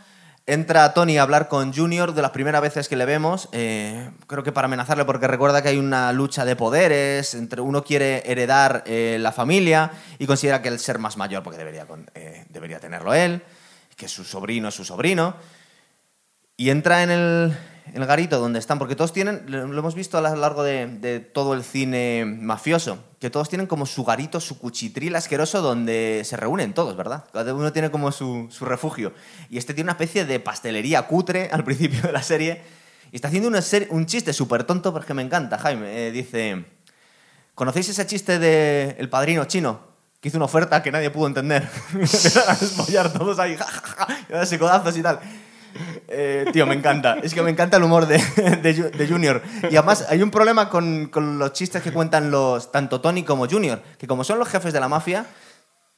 [0.48, 3.48] Entra Tony a hablar con Junior de las primeras veces que le vemos.
[3.52, 7.36] eh, creo que para amenazarle, porque recuerda que hay una lucha de poderes.
[7.36, 11.60] Entre uno quiere heredar eh, la familia y considera que el ser más mayor, porque
[11.60, 11.86] debería,
[12.16, 13.44] eh, debería tenerlo él,
[13.96, 15.36] que su sobrino es su sobrino.
[16.58, 17.58] Y entra en el,
[17.94, 21.54] el garito donde están, porque todos tienen, lo hemos visto a lo largo de, todo
[21.54, 26.74] el cine mafioso, que todos tienen como su garito, su cuchitril asqueroso donde se reúnen
[26.74, 27.26] todos, ¿verdad?
[27.34, 29.14] Cada uno tiene como su, refugio.
[29.50, 32.62] Y este tiene una especie de pastelería cutre al principio de la serie.
[33.12, 33.50] Y está haciendo
[33.90, 36.08] un chiste súper tonto, porque me encanta, Jaime.
[36.08, 36.64] Eh, dice,
[37.56, 39.92] ¿conocéis ese chiste de El Padrino Chino?
[40.22, 41.68] Que hizo una oferta que nadie pudo entender.
[41.94, 45.20] Empezaron a despollar todos ahí, ja, ja, ja, y a darse codazos y tal.
[46.08, 47.18] Eh, tío, me encanta.
[47.24, 49.42] Es que me encanta el humor de, de Ju- de Junior.
[49.70, 51.10] Y además hay un problema con,
[51.40, 53.82] los chistes que cuentan los tanto Tony como Junior.
[53.98, 55.26] Que como son los jefes de la mafia,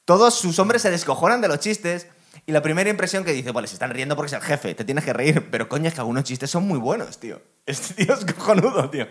[0.06, 2.08] todos sus hombres se descojonan de los chistes
[2.46, 4.84] Y la primera impresión que dice, vale, se están riendo porque es el jefe, te
[4.84, 7.40] tienes que reír, pero coño, es que algunos chistes son muy buenos, tío.
[7.66, 9.08] Este tío es cojonudo, tío.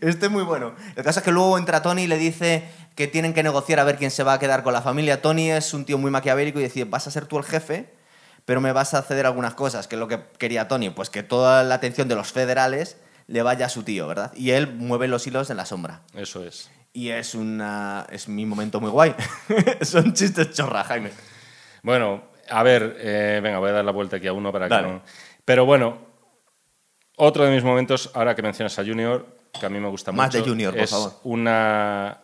[0.00, 0.74] Este es muy bueno.
[0.94, 2.62] El caso es que luego entra Tony y le dice
[2.94, 5.20] que tienen que negociar a ver quién se va a quedar con la familia.
[5.22, 7.86] Tony es un tío muy maquiavélico y dice, vas a ser tú el jefe,
[8.48, 11.22] pero me vas a ceder algunas cosas, que es lo que quería Tony, pues que
[11.22, 12.96] toda la atención de los federales
[13.26, 14.32] le vaya a su tío, ¿verdad?
[14.34, 16.00] Y él mueve los hilos en la sombra.
[16.14, 16.70] Eso es.
[16.94, 19.14] Y es una es mi momento muy guay.
[19.82, 21.10] Son chistes chorra, Jaime.
[21.82, 24.86] Bueno, a ver, eh, venga, voy a dar la vuelta aquí a uno para Dale.
[24.86, 25.02] que no.
[25.44, 25.98] Pero bueno,
[27.16, 29.26] otro de mis momentos, ahora que mencionas a Junior,
[29.60, 31.12] que a mí me gusta Más mucho, de Junior, por es favor.
[31.24, 32.16] una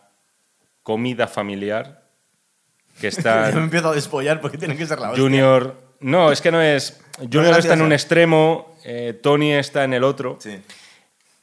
[0.81, 2.01] comida familiar
[2.99, 5.23] que está me empiezo a despollar porque tiene que ser la hostia.
[5.23, 5.84] Junior.
[6.05, 6.99] No, es que no es.
[7.17, 10.37] Junior está en un extremo, eh, Tony está en el otro.
[10.39, 10.59] Sí.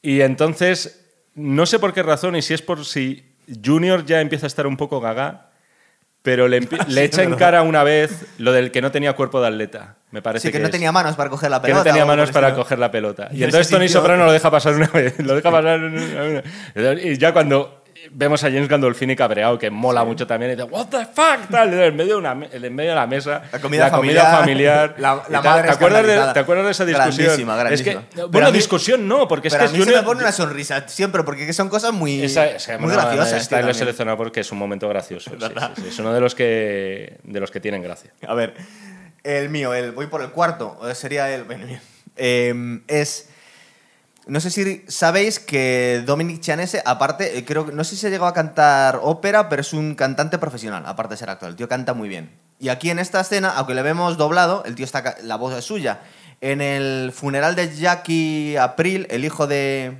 [0.02, 1.00] Y entonces,
[1.34, 3.24] no sé por qué razón, y si es por si
[3.64, 5.48] Junior ya empieza a estar un poco gaga,
[6.22, 6.58] pero le,
[6.98, 9.96] echa en cara una vez lo del que no tenía cuerpo de atleta.
[10.12, 10.70] Me parece Sí, que no es.
[10.70, 11.80] tenía manos para coger la Que pelota.
[11.80, 13.30] no tenía manos para coger la pelota.
[13.32, 15.18] Y Y entonces Tony Soprano lo deja pasar una vez.
[15.18, 16.42] Lo deja pasar una
[16.76, 17.04] vez.
[17.04, 20.86] Y ya cuando vemos a James Gandolfini cabreado, que mola mucho también, y dice, ¿What
[20.88, 21.48] the fuck?
[21.50, 23.42] Tal, en medio de, una en medio de la mesa.
[23.52, 26.32] La comida familiar, familiar, la- la madre ¿Te, acuerdas de.
[26.32, 27.26] ¿Te acuerdas de esa discusión?
[27.26, 27.90] Grandísima, grandísima.
[27.92, 30.00] Es que, Pero bueno, mí- discusión no, porque es que a mí se Junior.
[30.00, 32.44] me pone una sonrisa siempre, porque son cosas muy, Esa-
[32.78, 33.48] muy bueno, graciosas.
[33.48, 35.30] Tío, lo seleccionado porque es un momento gracioso.
[35.30, 38.12] sí, sí, sí, Es uno de los que, de los que tienen gracia.
[38.26, 38.54] A ver,
[39.24, 41.44] el mío, el, voy por el cuarto, sería el...
[41.44, 41.66] bueno.
[42.16, 43.28] Eh, es...
[44.26, 48.10] No sé si sabéis que Dominic Chianese, aparte, eh, creo que no sé si se
[48.10, 51.48] llegó a cantar ópera, pero es un cantante profesional, aparte de ser actor.
[51.48, 52.30] El tío canta muy bien.
[52.60, 55.64] Y aquí en esta escena, aunque le vemos doblado, el tío está la voz es
[55.64, 56.00] suya.
[56.40, 59.96] En el funeral de Jackie April, el hijo de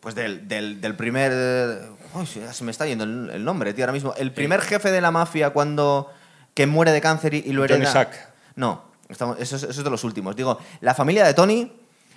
[0.00, 1.80] pues del, del, del primer...
[2.14, 4.14] Uy, se me está yendo el, el nombre, tío, ahora mismo.
[4.16, 6.12] El primer jefe de la mafia cuando...
[6.54, 7.90] que muere de cáncer y, y lo hereda...
[7.90, 8.28] Sack.
[8.56, 10.34] No, estamos- eso, es, eso es de los últimos.
[10.34, 11.72] Digo, la familia de Tony,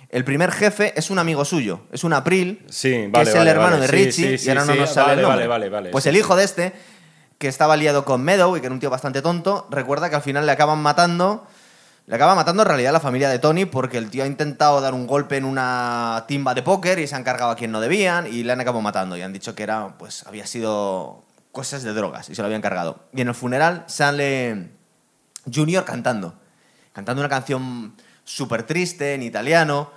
[0.08, 1.80] el primer jefe es un amigo suyo.
[1.92, 3.86] Es un April, Sí, que vale, es el vale, hermano vale.
[3.86, 5.90] de Richie, sí, y ahora no nos sale vale, el nombre.
[5.90, 6.72] Pues el hijo de este,
[7.38, 10.22] que estaba liado con Meadow y que era un tío bastante tonto, recuerda que al
[10.22, 11.46] final le acaban matando...
[12.08, 14.94] Le acaba matando en realidad la familia de Tony porque el tío ha intentado dar
[14.94, 18.28] un golpe en una timba de póker y se han cargado a quien no debían
[18.32, 21.92] y le han acabado matando y han dicho que era, pues, había sido cosas de
[21.92, 23.00] drogas y se lo habían cargado.
[23.12, 24.68] Y en el funeral sale
[25.52, 26.34] Junior cantando,
[26.92, 27.94] cantando una canción
[28.26, 29.90] súper triste en italiano,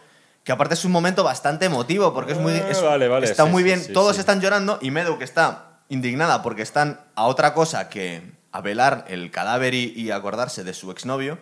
[0.45, 3.43] que aparte es un momento bastante emotivo porque es muy, Ah, es- vale, vale, está
[3.43, 4.21] sí, muy bien, sí, todos sí.
[4.21, 8.21] están llorando y Meadow que está indignada porque están a otra cosa que
[8.51, 11.37] a velar el cadáver y, y acordarse de su exnovio,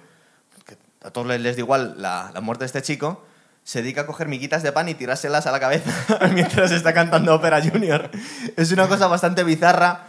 [0.65, 0.75] que
[1.05, 3.23] a todos les, les da igual la, la muerte de este chico,
[3.63, 5.91] se dedica a coger miguitas de pan y tirárselas a la cabeza
[6.33, 8.09] mientras está cantando ópera junior.
[8.55, 10.07] Es una cosa bastante bizarra.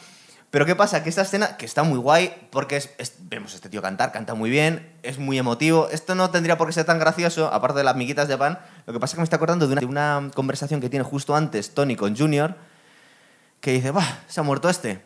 [0.51, 1.03] Pero ¿qué pasa?
[1.03, 4.35] Que esta escena, que está muy guay, porque es, vemos a este tío cantar, canta
[4.35, 5.89] muy bien, es muy emotivo.
[5.91, 8.59] Esto no tendría por qué ser tan gracioso, aparte de las miguitas de pan.
[8.87, 11.05] Lo que pasa es que me está acordando de una, de una conversación que tiene
[11.05, 12.57] justo antes Tony con Junior,
[13.61, 14.21] que dice, ¡bah!
[14.27, 15.03] Se ha muerto este.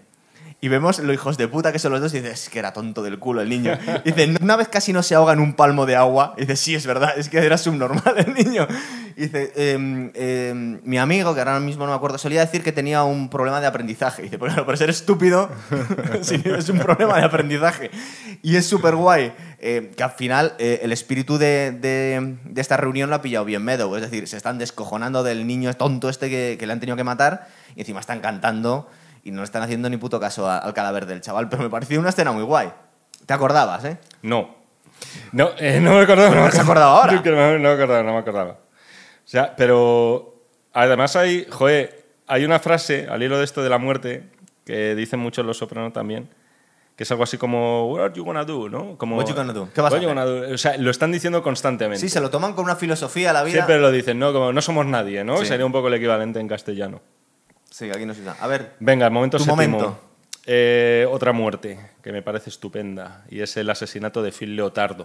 [0.64, 2.72] Y vemos los hijos de puta que son los dos y dices, es que era
[2.72, 3.76] tonto del culo el niño.
[4.04, 6.34] Y dice, una vez casi no se ahoga en un palmo de agua.
[6.36, 8.68] Y dice, sí, es verdad, es que era subnormal el niño.
[9.16, 12.70] Y dice, "Em, em, mi amigo, que ahora mismo no me acuerdo, solía decir que
[12.70, 14.22] tenía un problema de aprendizaje.
[14.22, 15.50] Y dice, pues por ser estúpido,
[16.22, 17.90] sí, es un problema de aprendizaje.
[18.40, 22.76] Y es súper guay, eh, que al final eh, el espíritu de, de- de esta
[22.76, 23.96] reunión lo ha pillado bien Meadow.
[23.96, 27.02] Es decir, se están descojonando del niño tonto este que, que le han tenido que
[27.04, 28.88] matar y encima están cantando
[29.24, 31.48] y no están haciendo ni puto caso a- al cadáver del chaval.
[31.48, 32.70] Pero me pareció una escena muy guay.
[33.26, 33.98] ¿Te acordabas, eh?
[34.22, 34.54] No.
[35.32, 36.34] No, eh, no me acordaba.
[36.34, 37.12] ¿No has acordado ahora?
[37.24, 38.50] No, no me acordaba, no me acordaba.
[38.52, 40.34] O sea, pero
[40.72, 44.28] además hay, joder, hay una frase al hilo de esto de la muerte
[44.64, 46.28] que dicen muchos los sopranos también,
[46.96, 48.96] que es algo así como What are you gonna do, ¿no?
[48.98, 49.68] Como What you gonna do?
[49.74, 50.54] ¿Qué vas a "What you hacer?" do?".
[50.54, 52.00] O sea, lo están diciendo constantemente.
[52.00, 53.54] Sí, se lo toman con una filosofía a la vida.
[53.54, 54.32] Siempre lo dicen, ¿no?
[54.32, 55.38] Como no somos nadie, ¿no?
[55.38, 55.46] Sí.
[55.46, 57.00] Sería un poco el equivalente en castellano.
[57.72, 58.36] Sí, aquí no se usa.
[58.40, 59.78] A ver, Venga, el momento Tu séptimo.
[59.78, 60.00] momento.
[60.46, 65.04] Eh, otra muerte que me parece estupenda y es el asesinato de Phil Leotardo.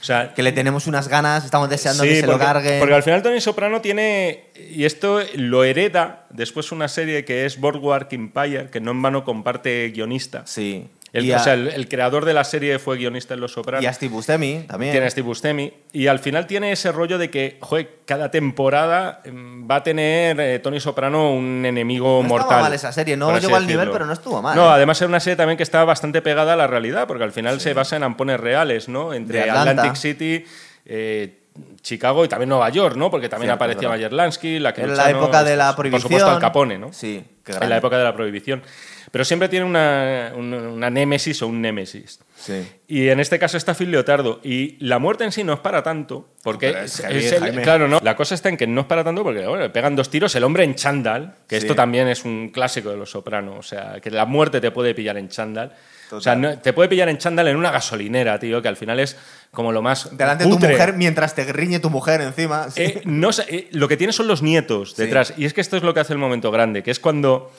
[0.00, 2.78] O sea, que le tenemos unas ganas, estamos deseando que Sí, se porque, lo carguen.
[2.78, 7.60] porque al final Tony Soprano tiene, y esto lo hereda después una serie que es
[7.60, 10.42] Boardwalk Empire, que no en vano comparte guionista.
[10.46, 10.88] Sí.
[11.12, 13.52] El, y, o a, sea, el, el creador de la serie fue guionista en Los
[13.52, 13.82] Sopranos.
[13.82, 14.92] y a Steve Buscemi también.
[14.92, 15.72] Tiene a Steve Buscemi.
[15.92, 20.38] Y al final tiene ese rollo de que, joder, cada temporada mm, va a tener
[20.40, 22.46] eh, Tony Soprano un enemigo No mortal.
[22.48, 24.74] estaba mal esa serie, no llegó al nivel, pero no estuvo mal, No, ¿eh?
[24.74, 27.60] además era una serie también que estaba bastante pegada a la realidad, porque al final
[27.60, 29.12] se basa en ampones reales, ¿no?
[29.12, 29.50] Entre.
[29.50, 30.44] Atlantic City,
[30.86, 31.36] eh,
[31.82, 33.10] Chicago y también Nueva York, ¿no?
[33.10, 33.88] Porque también Cierto, aparecía.
[33.88, 36.02] Mayer Lansky, la que Era la época de la prohibición.
[36.02, 36.92] Por supuesto, Al Capone, ¿no?
[36.92, 37.22] Sí,
[37.60, 38.62] En la época de la prohibición.
[39.10, 42.20] Pero siempre tiene una, una, una némesis o un némesis.
[42.36, 42.66] Sí.
[42.88, 44.40] Y en este caso está Phil Leotardo.
[44.42, 47.86] Y la muerte en sí no es para tanto, porque Pero es es- el- claro,
[47.88, 48.00] no.
[48.02, 50.34] La cosa está en que no es para tanto porque bueno, le pegan dos tiros,
[50.36, 51.66] el hombre en chándal, que Sí.
[51.66, 54.94] esto también es un clásico de los sopranos, o sea, que la muerte te puede
[54.94, 55.74] pillar en chándal.
[56.12, 58.98] O sea, no- te puede pillar en chándal en una gasolinera, tío, que al final
[58.98, 59.16] es
[59.52, 62.68] como lo más Delante de tu mujer mientras te riñe tu mujer encima.
[62.70, 62.82] sí.
[62.82, 65.02] Eh, no eh, lo que tiene son los nietos Sí.
[65.02, 65.34] detrás.
[65.36, 67.52] Y es que esto es lo que hace el momento grande, que es cuando.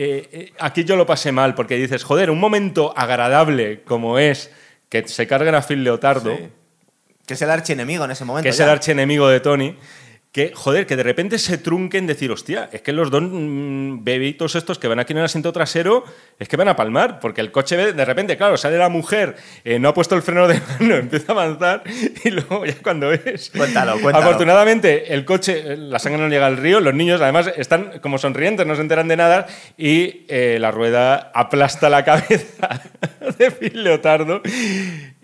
[0.00, 4.52] Eh, eh, aquí yo lo pasé mal, porque dices, joder, un momento agradable como es
[4.88, 6.48] que se carguen a Phil Leotardo, Sí.
[7.26, 8.44] Que es el archienemigo en ese momento.
[8.44, 8.64] que es ya.
[8.64, 9.76] el archienemigo de Tony,
[10.32, 14.54] que, joder, que de repente se trunquen decir, hostia, es que los dos mm, bebitos
[14.56, 16.04] estos que van aquí en el asiento trasero,
[16.38, 19.78] es que van a palmar, porque el coche de repente, claro, sale la mujer, eh,
[19.78, 21.82] no ha puesto el freno de mano, empieza a avanzar
[22.24, 23.50] y luego ya cuando ves...
[23.56, 24.26] Cuéntalo, cuéntalo.
[24.26, 28.66] Afortunadamente, el coche, la sangre no llega al río, los niños además están como sonrientes,
[28.66, 29.46] no se enteran de nada
[29.78, 32.82] y eh, la rueda aplasta la cabeza
[33.38, 34.42] de Phil Leotardo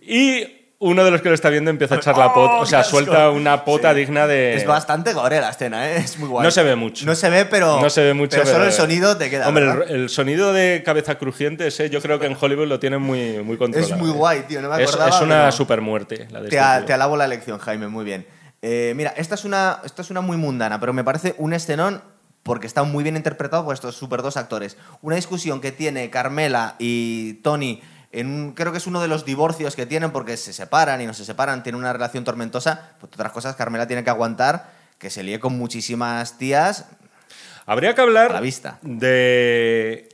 [0.01, 2.67] y uno de los que lo está viendo empieza a echar la pota, ¡Oh, o
[2.67, 4.01] sea, suelta una pota Sí.
[4.01, 4.55] digna de...
[4.55, 5.97] Es bastante gore la escena, ¿eh?
[5.97, 6.45] Es muy guay.
[6.45, 7.07] No se ve mucho.
[7.07, 7.81] No se ve, pero.
[7.81, 8.37] No se ve mucho.
[8.37, 9.49] Pero solo el sonido te queda.
[9.49, 9.91] Hombre, ¿verdad?
[9.91, 13.57] el, sonido de cabeza crujiente, ese yo creo que en Hollywood lo tienen muy, muy
[13.57, 13.95] controlado.
[13.95, 14.15] Es muy ¿eh?
[14.15, 14.61] guay, tío.
[14.61, 15.11] No me Es, acordaba.
[15.17, 17.89] es una pero super muerte la de Te, este te alabo la elección, Jaime.
[17.89, 18.27] Muy bien.
[18.61, 22.03] Eh, mira, esta es, una, esta es una muy mundana, pero me parece un escenón
[22.43, 24.77] porque está muy bien interpretado por estos super dos actores.
[25.03, 27.83] Una discusión que tiene Carmela y Tony.
[28.15, 31.07] En un- creo que es uno de los divorcios que tienen porque se separan y
[31.07, 32.93] no se separan, tienen una relación tormentosa.
[33.01, 36.87] Pues otras cosas, Carmela tiene que aguantar que se líe con muchísimas tías.
[37.67, 38.79] Habría que hablar A la vista.
[38.83, 40.09] de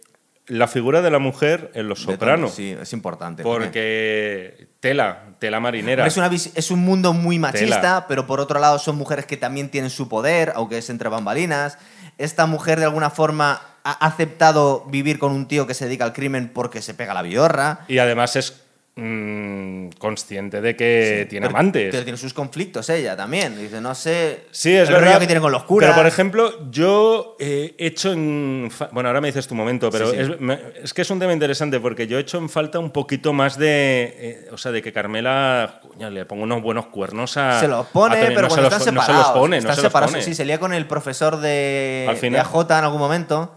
[0.47, 2.01] la figura de la mujer en Los.
[2.03, 2.53] Sopranos.
[2.55, 3.43] Sí, es importante.
[3.43, 6.07] Porque tela, tela marinera.
[6.07, 8.05] Es, una es un mundo muy machista, Tela.
[8.09, 11.79] pero por otro lado son mujeres que también tienen su poder, aunque es entre bambalinas.
[12.19, 16.13] Esta mujer de alguna forma ha aceptado vivir con un tío que se dedica al
[16.13, 17.81] crimen porque se pega la vidorra.
[17.89, 18.63] Y además es
[18.97, 21.89] mm, consciente de que tiene Pero- amantes.
[21.91, 23.57] Pero tiene sus conflictos ella también.
[23.59, 24.45] Dice, no sé.
[24.51, 25.19] Sí, es el verdad.
[25.21, 25.91] que tiene con los curas.
[25.91, 28.71] Pero, por ejemplo, yo he hecho en.
[28.93, 30.23] Bueno, ahora me dices tu momento, pero Sí, sí.
[30.23, 32.91] Es, me- es que es un tema interesante porque yo he hecho en falta un
[32.91, 34.15] poquito más de.
[34.19, 37.61] eh, o sea, de que Carmela coño, le ponga unos buenos cuernos a.
[37.61, 39.27] se los pone, a pero no cuando se están los, no separados.
[39.27, 40.23] se los pone, están no se los pone.
[40.23, 42.43] Sí, se lía con el profesor de, Al final.
[42.43, 43.55] de AJ en algún momento.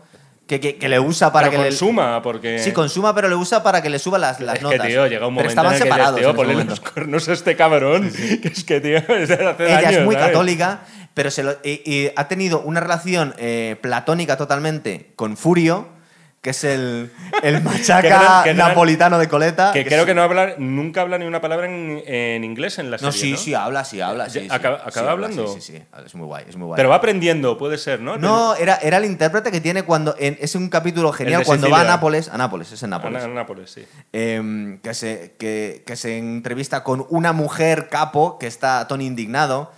[0.53, 2.51] Que, que- que le usa para Pero que consuma, porque.
[2.53, 2.59] le.
[2.59, 4.81] Sí, consuma, pero le usa para que le suba las, las es notas.
[4.81, 6.15] que, tío, llega un pero momento estaban en el que separados.
[6.19, 8.11] dices, tío, en los cuernos a este cabrón.
[8.11, 10.27] Que es que, tío, desde hace Ella años, es muy ¿sabes?
[10.29, 10.81] católica,
[11.15, 15.87] pero se lo- y, y ha tenido una relación eh, platónica totalmente con Furio,
[16.43, 17.09] que es el,
[17.41, 19.71] el machaca Que que napolitano de coleta.
[19.71, 22.91] Que que creo que no habla, nunca habla ni una palabra en, en inglés en
[22.91, 23.07] la serie.
[23.07, 24.29] No, sí, sí, habla, sí, habla.
[24.29, 25.47] Sí, acaba- Sí, acaba habla, hablando.
[25.47, 25.83] Sí, sí, sí.
[26.05, 26.75] Es muy guay, es muy guay.
[26.75, 28.17] Pero va aprendiendo, puede ser, ¿no?
[28.17, 30.15] no, era, era el intérprete que tiene cuando.
[30.19, 31.83] En, es un capítulo genial cuando va a.
[31.85, 32.27] Nápoles.
[32.27, 33.23] A Nápoles, es en Nápoles.
[33.23, 33.85] En Nápoles, sí.
[34.11, 39.71] em, que, se, que, que se entrevista con una mujer capo que está Tony indignado,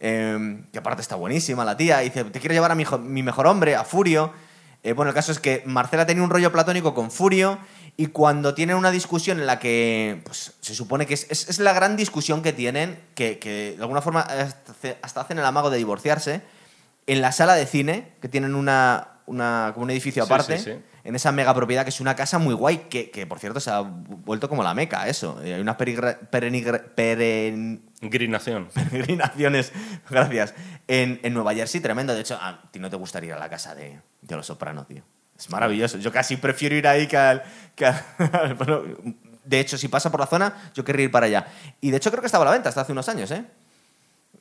[0.00, 3.46] em, que aparte está buenísima la tía, y dice, te quiero llevar a mi mejor
[3.46, 4.32] hombre, a Furio.
[4.82, 7.58] Eh, bueno, el caso es que Marcela tenía un rollo platónico con Furio
[7.96, 11.58] y cuando tienen una discusión en la que pues, se supone que es, es- es
[11.58, 15.76] la gran discusión que tienen, que, que de alguna forma hasta, hacen el amago de
[15.78, 16.40] divorciarse,
[17.06, 20.78] en la sala de cine, que tienen una, una, como un edificio aparte, sí, sí.
[21.04, 23.70] en esa mega propiedad que es una casa muy guay, que, que, por cierto se
[23.70, 25.38] ha vuelto como la meca, eso.
[25.42, 25.76] Eh, Hay unas
[28.00, 28.68] Grinación.
[28.74, 29.72] peregrinaciones,
[30.08, 30.54] gracias,
[30.88, 32.14] en, en Nueva Jersey, tremendo.
[32.14, 34.84] De hecho, a ti no te gustaría ir a la casa de, de Los Soprano,
[34.84, 35.02] tío.
[35.38, 35.98] Es maravilloso.
[35.98, 37.42] Yo casi prefiero ir ahí que al...
[37.74, 38.82] que al- bueno,
[39.44, 41.46] de hecho, si pasa por la zona, yo querría ir para allá.
[41.80, 43.44] Y de hecho creo que estaba a la venta hasta hace unos años, ¿eh?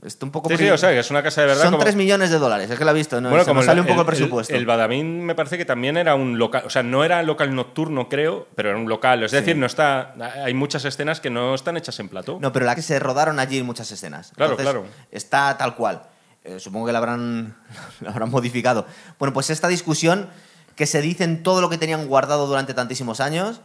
[0.05, 0.47] Está un poco...
[0.49, 1.63] Sí, sí, o sea, que es una casa de verdad.
[1.63, 3.29] Son como- 3 millones de dólares, es que lo he visto, ¿no?
[3.29, 4.53] Bueno, Se como nos sale un poco el, presupuesto.
[4.55, 8.07] El, Badamín me parece que también era un local, o sea, no era local nocturno,
[8.07, 9.23] creo, pero era un local.
[9.23, 10.13] Es decir, no está,
[10.43, 12.37] hay muchas escenas que no están hechas en plató.
[12.41, 14.31] No, pero la que se rodaron allí muchas escenas.
[14.35, 14.87] Claro, Entonces, claro.
[15.11, 16.03] Está tal cual.
[16.43, 17.55] Eh, supongo que la habrán,
[18.01, 18.85] la habrán modificado.
[19.17, 20.29] Bueno, pues esta discusión
[20.75, 23.61] que se dicen todo lo que tenían guardado durante tantísimos años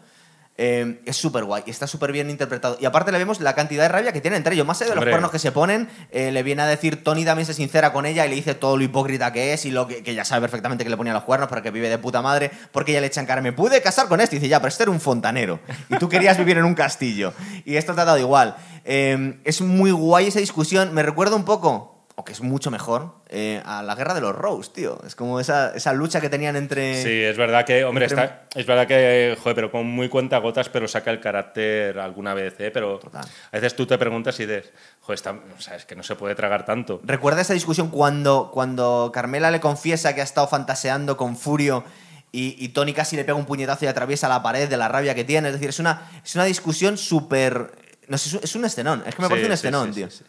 [0.56, 2.76] eh, es súper guay está súper bien interpretado.
[2.80, 4.66] Y aparte le vemos la cantidad de rabia que tienen entre ellos.
[4.66, 7.44] Más allá de los cuernos que se ponen, eh, le viene a decir Tony también
[7.44, 10.04] se sincera con ella y le dice todo lo hipócrita que es y lo que,
[10.04, 12.92] que ella sabe perfectamente que le ponía los cuernos porque vive de puta madre, porque
[12.92, 14.36] ella le echa en cara, me pude casar con este.
[14.36, 15.58] Y dice, ya, pero este era un fontanero
[15.88, 17.32] y tú querías vivir en un castillo.
[17.64, 18.54] Y esto te ha dado igual.
[18.84, 20.94] Eh, es muy guay esa discusión.
[20.94, 24.34] Me recuerda un poco, o que es mucho mejor, eh, a la guerra de los
[24.36, 25.00] Rose, tío.
[25.04, 27.02] Es como esa, esa lucha que tenían entre...
[27.02, 30.68] Sí, es verdad que, hombre, entre- está, es verdad que, joder, pero con muy cuentagotas,
[30.68, 32.70] pero saca el carácter alguna vez, ¿eh?
[32.70, 33.24] Pero Total.
[33.24, 36.14] a veces tú te preguntas y dices, joder, está, o sea, es que no se
[36.14, 37.00] puede tragar tanto.
[37.02, 41.82] ¿Recuerda esa discusión cuando, cuando Carmela le confiesa que ha estado fantaseando con Furio
[42.30, 45.16] y, y Tony casi le pega un puñetazo y atraviesa la pared de la rabia
[45.16, 45.48] que tiene.
[45.48, 47.72] Es decir, es una, es una discusión súper...
[48.06, 49.02] No sé, es un- es un escenón.
[49.06, 50.10] Es que me Sí, parece un escenón, sí, tío.
[50.10, 50.24] sí.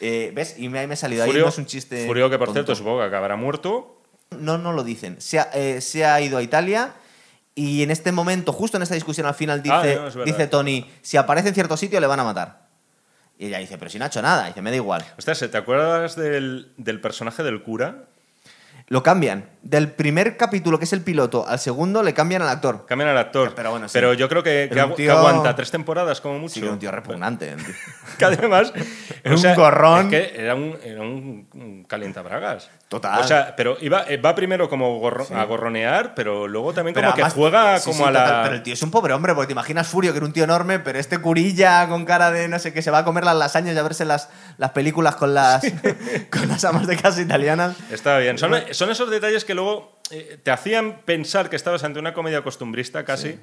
[0.00, 0.54] Eh, ¿Ves?
[0.58, 1.22] Y me, ahí me he salido.
[1.24, 2.06] ahí Furio, no es un chiste.
[2.06, 2.58] Furio, que por tonto.
[2.58, 4.00] cierto supongo que acabará muerto.
[4.38, 5.20] No, no lo dicen.
[5.20, 6.94] Se ha, eh, se ha ido a Italia
[7.54, 10.24] y en este momento, justo en esta discusión al final, dice, Ah, no, verdad.
[10.24, 12.60] dice Tony, si aparece en cierto sitio le van a matar.
[13.38, 14.46] Y ella dice, pero si no ha hecho nada.
[14.46, 15.04] dice, me da igual.
[15.18, 18.04] Ostras, ¿te acuerdas del, del personaje del cura?
[18.90, 19.48] Lo cambian.
[19.62, 22.86] Del primer capítulo, que es el piloto, al segundo le cambian al actor.
[22.86, 23.52] Cambian al actor.
[23.54, 24.00] Pero bueno, sí.
[24.16, 26.54] yo creo que, que aguanta tres temporadas como mucho.
[26.54, 27.54] Sí, un tío repugnante.
[27.54, 27.66] tío.
[28.18, 28.72] Que además.
[29.22, 30.12] Era un gorrón.
[30.14, 32.70] es que era un, era un, calientabragas.
[32.88, 33.20] Total.
[33.20, 37.12] O sea, pero iba, eh, va primero como gorro- a gorronear, pero luego también como
[37.12, 38.24] Pero que juega sí, como sí, a la.
[38.24, 40.32] total, pero el tío es un pobre hombre, porque te imaginas Furio, que era un
[40.32, 43.24] tío enorme, pero este curilla con cara de no sé qué, se va a comer
[43.24, 45.62] las lasañas y a verse las, las películas con las,
[46.30, 47.76] con las amas de casa italianas.
[47.90, 48.38] Está bien.
[48.38, 48.50] Son,
[48.80, 53.04] son esos detalles que luego eh, te hacían pensar que estabas ante una comedia costumbrista
[53.04, 53.38] casi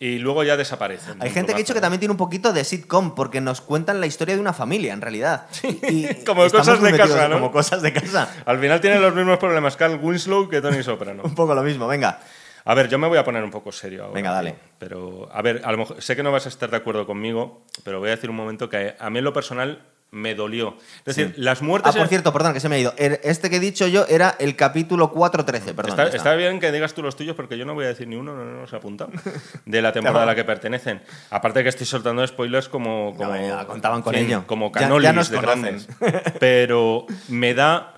[0.00, 1.22] y luego ya desaparecen.
[1.22, 4.00] Hay gente que ha dicho que también tiene un poquito de sitcom, porque nos cuentan
[4.00, 5.46] la historia de una familia, en realidad.
[5.62, 7.36] Y Como cosas de casa, ¿no?
[7.36, 8.34] Como cosas de casa.
[8.44, 11.22] Al final tienen los mismos problemas Carl Winslow que Tony Soprano.
[11.24, 12.18] Un poco lo mismo, venga.
[12.64, 14.14] A ver, yo me voy a poner un poco serio ahora.
[14.14, 14.56] Venga, dale.
[14.80, 17.64] Pero, a ver, a lo mejor, sé que no vas a estar de acuerdo conmigo,
[17.84, 20.76] pero voy a decir un momento que a mí en lo personal me dolió.
[21.04, 21.92] Es decir, las Ah, muertes...
[21.92, 22.94] por en- cierto, perdón, que se me ha ido.
[22.96, 25.90] Er- Este que he dicho yo era el capítulo 413, perdón.
[26.00, 26.34] Está, está.
[26.34, 28.44] bien que digas tú los tuyos porque yo no voy a decir ni uno, no,
[28.44, 29.10] no los he apuntado,
[29.66, 31.02] de la temporada a la que pertenecen.
[31.30, 33.14] Aparte que estoy soltando spoilers como...
[33.16, 34.44] como ya contaban con fin, ello.
[34.46, 35.88] Como Ya- ya canolis nos de grandes.
[36.40, 37.94] Pero me da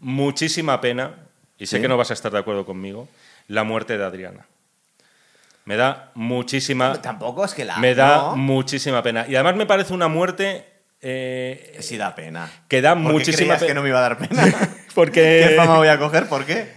[0.00, 1.12] muchísima pena,
[1.58, 1.82] y sé ¿Sí?
[1.82, 3.08] que no vas a estar de acuerdo conmigo,
[3.48, 4.46] la muerte de Adriana.
[5.64, 7.00] Me da muchísima...
[7.00, 7.78] Tampoco es que la.
[7.78, 8.36] Me da ¿no?
[8.36, 9.24] muchísima pena.
[9.26, 10.66] Y además me parece una muerte
[11.04, 12.50] eh, Sí, da pena.
[12.68, 13.66] que da ¿Por qué muchísima pena.
[13.66, 14.42] que no me iba a dar pena?
[14.94, 15.46] Porque...
[15.48, 16.26] ¿Qué fama voy a coger?
[16.26, 16.68] ¿Por qué?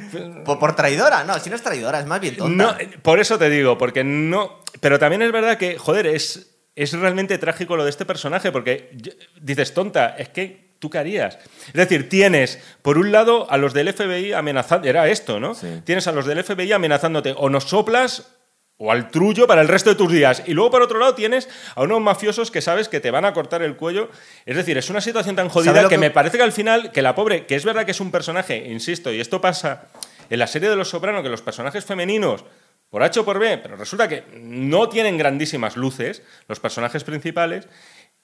[0.46, 1.24] ¿Por, por traidora?
[1.24, 2.64] No, si no es traidora, es más bien tonta.
[2.64, 4.62] No, eh, por eso te digo, porque no.
[4.80, 8.92] Pero también es verdad que, joder, es, es realmente trágico lo de este personaje, porque
[9.42, 11.38] dices, tonta, es que tú qué harías.
[11.68, 14.88] Es decir, tienes, por un lado, a los del FBI amenazando.
[14.88, 15.56] Era esto, ¿no?
[15.56, 15.82] Sí.
[15.84, 18.34] Tienes a los del FBI amenazándote, o nos soplas.
[18.80, 20.44] O al trullo para el resto de tus días.
[20.46, 23.34] Y luego, por otro lado, tienes a unos mafiosos que sabes que te van a
[23.34, 24.10] cortar el cuello.
[24.46, 27.02] Es decir, es una situación tan ¿Sabe jodida que- me parece que al final, que
[27.02, 29.88] la pobre, que es verdad que es un personaje, insisto, y esto pasa
[30.30, 32.46] en la serie de Los Sopranos, que los personajes femeninos,
[32.90, 37.68] por H o por B, pero resulta que no tienen grandísimas luces, los personajes principales,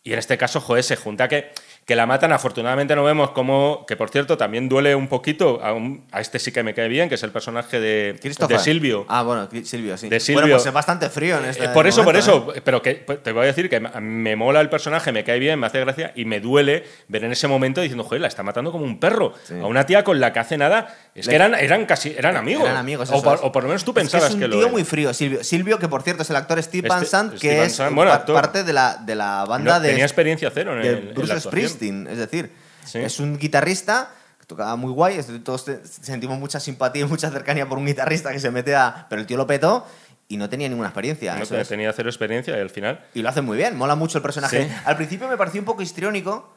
[0.03, 1.51] y en este caso, joder, se junta que,
[1.86, 2.31] que la matan.
[2.31, 6.39] Afortunadamente no vemos cómo, que por cierto también duele un poquito, a, un- a este
[6.39, 8.17] sí que me cae bien, que es el personaje de,
[8.59, 9.05] Silvio.
[9.09, 10.07] Ah, bueno, Silvio, sí.
[10.09, 10.41] De Silvio.
[10.41, 12.61] Bueno, pues es bastante frío en este Eh, por eso, por eso, ¿eh?
[12.63, 15.59] pero que pues, te voy a decir que me- mola el personaje, me cae bien,
[15.59, 18.71] me hace gracia y me duele ver en ese momento diciendo, joder, la está matando
[18.71, 19.34] como un perro.
[19.43, 19.55] Sí.
[19.59, 20.95] A una tía con la que hace nada.
[21.15, 22.63] Es Le- que eran, eran casi, eran amigos.
[22.65, 24.47] Eran amigos, o, por, o por lo menos tú Es que pensabas es un que,
[24.47, 24.71] lo tío era.
[24.71, 25.43] muy frío, Silvio.
[25.43, 27.93] Silvio, que por cierto es el actor Steve Van Este- Sant, que Steve es Van
[27.95, 30.97] bueno, parte de la, de la banda No, de, tenía experiencia cero en, de el,
[30.97, 31.51] en la Bruce actuación.
[31.74, 32.07] Springsteen.
[32.07, 32.51] Es decir,
[32.86, 32.99] Sí.
[32.99, 34.09] es un guitarrista
[34.39, 35.19] que tocaba muy guay.
[35.43, 35.65] Todos
[36.01, 39.07] sentimos mucha simpatía y mucha cercanía por un guitarrista que se mete a.
[39.09, 39.86] Pero el tío lo petó
[40.28, 41.36] y no tenía ninguna experiencia.
[41.36, 41.95] No eso tenía- es.
[41.95, 42.99] cero experiencia y al final.
[43.13, 44.65] Y lo hace muy bien, mola mucho el personaje.
[44.67, 44.71] Sí.
[44.86, 46.53] Al principio me pareció un poco histriónico,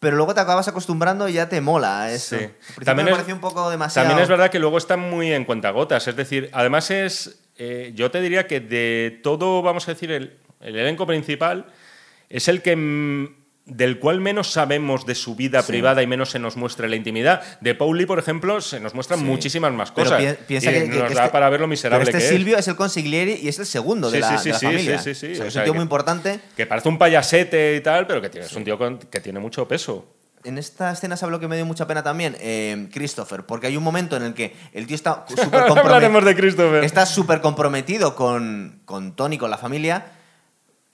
[0.00, 2.36] pero luego te acabas acostumbrando y ya te mola eso.
[2.38, 2.46] Sí.
[2.84, 4.06] También me es- pareció un poco demasiado.
[4.08, 6.06] También es verdad que luego están muy en cuentagotas.
[6.08, 7.40] Es decir, además es.
[7.56, 11.66] eh, yo te diría que de todo, vamos a decir, el, el elenco principal
[12.28, 13.42] es el que.
[13.66, 15.68] Del cual menos sabemos de su vida Sí.
[15.72, 17.42] privada y menos se nos muestra la intimidad.
[17.62, 19.24] De Pauli, por ejemplo, se nos muestran Sí.
[19.24, 20.22] muchísimas más Pero cosas.
[20.36, 22.28] pi- piensa y que, que- nos que da este- para ver lo miserable pero este
[22.30, 22.68] que Silvio es.
[22.68, 24.98] el consigliere y es el segundo de Sí, la, sí, de la familia.
[24.98, 25.32] sí, sí, sí.
[25.32, 26.40] O sea, O es sea un tío que- muy importante.
[26.56, 29.40] Que parece un payasete y tal, pero que tiene- es un tío con- que tiene
[29.40, 30.06] mucho peso.
[30.44, 32.36] En esta escena, ¿sabes lo que me dio mucha pena también?
[32.40, 35.80] Eh, Christopher, porque hay un momento en el que el tío está súper comprometido.
[35.80, 36.84] Hablaremos de Christopher.
[36.84, 40.04] está súper comprometido con, con Tony, con la familia,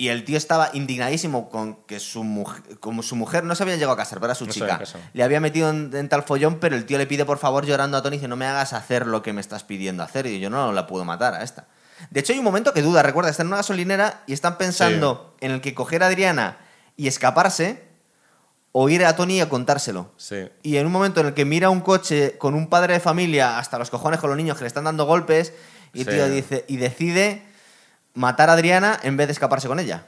[0.01, 3.75] y el tío estaba indignadísimo con que su mujer, como su mujer no se había
[3.77, 4.81] llegado a casar, pero era su No chica.
[5.13, 7.99] Le había metido en, en tal follón, pero el tío le pide por favor llorando
[7.99, 10.49] a Tony dice, no me hagas hacer lo que me estás pidiendo hacer, y yo
[10.49, 11.67] no la puedo matar a esta.
[12.09, 15.37] De hecho, hay un momento que duda, recuerda, están en una gasolinera y están pensando
[15.41, 16.57] en el que coger a Adriana
[16.97, 17.85] y escaparse,
[18.73, 20.13] o ir a Tony a contárselo.
[20.17, 20.49] Sí.
[20.63, 23.59] Y en un momento en el que mira un coche con un padre de familia
[23.59, 25.53] hasta los cojones con los niños que le están dando golpes
[25.93, 26.13] y el Sí.
[26.13, 27.43] tío dice y decide
[28.15, 30.07] matar a Adriana en vez de escaparse con ella.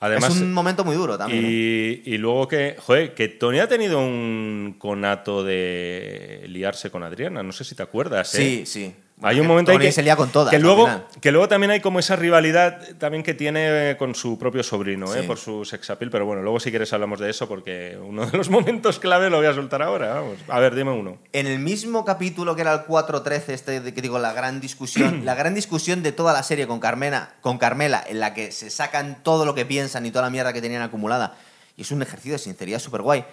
[0.00, 1.44] Además, es un momento muy duro también.
[1.44, 1.48] ¿eh?
[1.48, 7.42] Y, y luego que, joder, que Tony ha tenido un conato de liarse con Adriana,
[7.42, 8.34] no sé si te acuerdas.
[8.34, 8.38] ¿eh?
[8.38, 8.94] Sí, sí.
[9.22, 10.88] Hay un momento ahí que, se lía con todas, que luego,
[11.20, 15.06] que luego también hay como esa rivalidad también que tiene eh, con su propio sobrino,
[15.06, 15.20] Sí.
[15.20, 15.22] ¿eh?
[15.22, 18.36] por su sex appeal, pero bueno, luego si quieres hablamos de eso porque uno de
[18.36, 20.38] los momentos clave lo voy a soltar ahora, vamos.
[20.48, 21.18] A ver, dime uno.
[21.32, 25.20] En el mismo capítulo que era el 4.13, este de que digo, la gran discusión,
[25.24, 28.68] la gran discusión de toda la serie con, Carmena, con Carmela, en la que se
[28.68, 31.36] sacan todo lo que piensan y toda la mierda que tenían acumulada.
[31.76, 33.24] Y es un ejercicio de sinceridad súper guay.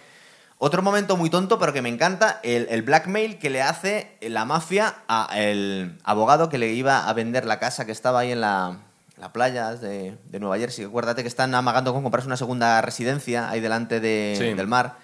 [0.64, 4.45] Otro momento muy tonto, pero que me encanta, el, el blackmail que le hace la
[4.45, 8.78] mafia al abogado que le iba a vender la casa que estaba ahí en la,
[9.18, 10.86] la playa de, de Nueva Jersey.
[10.86, 14.53] Acuérdate que están amagando con comprarse una segunda residencia ahí delante de- Sí.
[14.53, 14.97] del mar.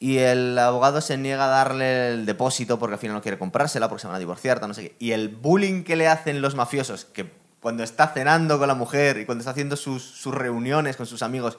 [0.00, 3.88] Y el abogado se niega a darle el depósito porque al final no quiere comprársela
[3.88, 4.96] porque se van a divorciar, tal, no sé qué.
[4.98, 7.30] Y el bullying que le hacen los mafiosos, que
[7.60, 11.22] cuando está cenando con la mujer y cuando está haciendo sus, sus reuniones con sus
[11.22, 11.56] amigos,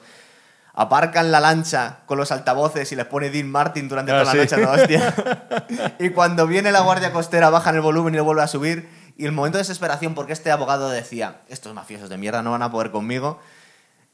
[0.76, 4.36] aparcan la lancha con los altavoces y les pone Dean Martin durante Ah, toda sí.
[4.38, 4.70] la noche, ¿no?
[4.70, 5.96] Hostia.
[5.98, 8.88] y cuando viene la guardia costera bajan el volumen y lo vuelve a subir.
[9.18, 12.62] Y el momento de desesperación porque este abogado decía, estos mafiosos de mierda no van
[12.62, 13.40] a poder conmigo.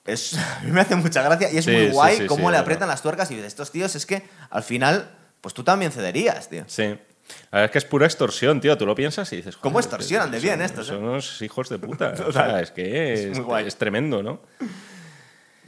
[0.04, 2.56] Es, a mí me hace mucha gracia y es Sí, muy guay sí, cómo le
[2.56, 5.10] es aprietan las tuercas y de estos tíos es que al final,
[5.40, 6.64] pues tú también cederías, tío.
[6.68, 6.84] Sí.
[7.50, 8.76] La verdad es que es pura extorsión, tío.
[8.78, 9.56] Tú lo piensas y dices.
[9.56, 10.92] ¿Cómo extorsionan de son- bien estos, eh?
[10.92, 12.14] Son unos hijos de puta.
[12.26, 13.66] o sea, es que es, guay.
[13.66, 14.40] es tremendo, ¿no?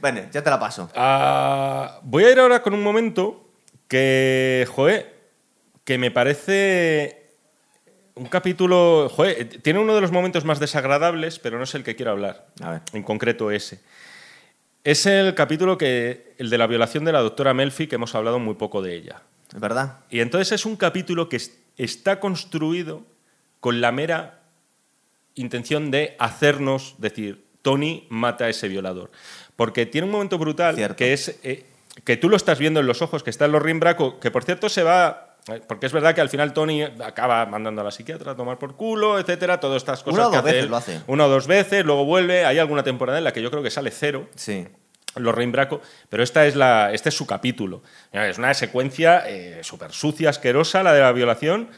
[0.05, 0.87] Bueno, ya te la paso.
[0.93, 3.43] Ah, voy a ir ahora con un momento
[3.87, 5.11] que, joder,
[5.83, 7.23] que me parece
[8.13, 11.95] un capítulo, joder, tiene uno de los momentos más desagradables, pero no es el que
[11.95, 12.45] quiero hablar.
[12.61, 12.81] A ver.
[12.93, 13.79] En concreto ese.
[14.83, 18.37] Es el capítulo que, el de la violación de la doctora Melfi, que hemos hablado
[18.37, 19.23] muy poco de ella.
[19.51, 20.01] Es verdad.
[20.11, 23.01] Y entonces es un capítulo que es- está construido
[23.59, 24.37] con la mera
[25.33, 29.09] intención de hacernos decir, Tony mata a ese violador.
[29.55, 30.95] Porque tiene un momento brutal Cierto.
[30.95, 31.65] que es eh,
[32.03, 34.43] que tú lo estás viendo en los ojos, que está en los Rimbraco, que por
[34.43, 35.35] cierto se va...
[35.47, 38.57] eh, Porque es verdad que al final Tony acaba mandando a la psiquiatra a tomar
[38.59, 40.69] por culo, etcétera, todas estas cosas Una o que dos hace veces él.
[40.69, 41.01] lo hace.
[41.07, 42.45] Una o dos veces, luego vuelve.
[42.45, 44.67] Hay alguna temporada en la que yo creo que sale cero Sí.
[45.15, 45.79] los Reimbraco,
[46.09, 47.81] pero esta es la, este es su capítulo.
[48.11, 51.69] Es una secuencia eh, súper sucia, asquerosa, la de la violación,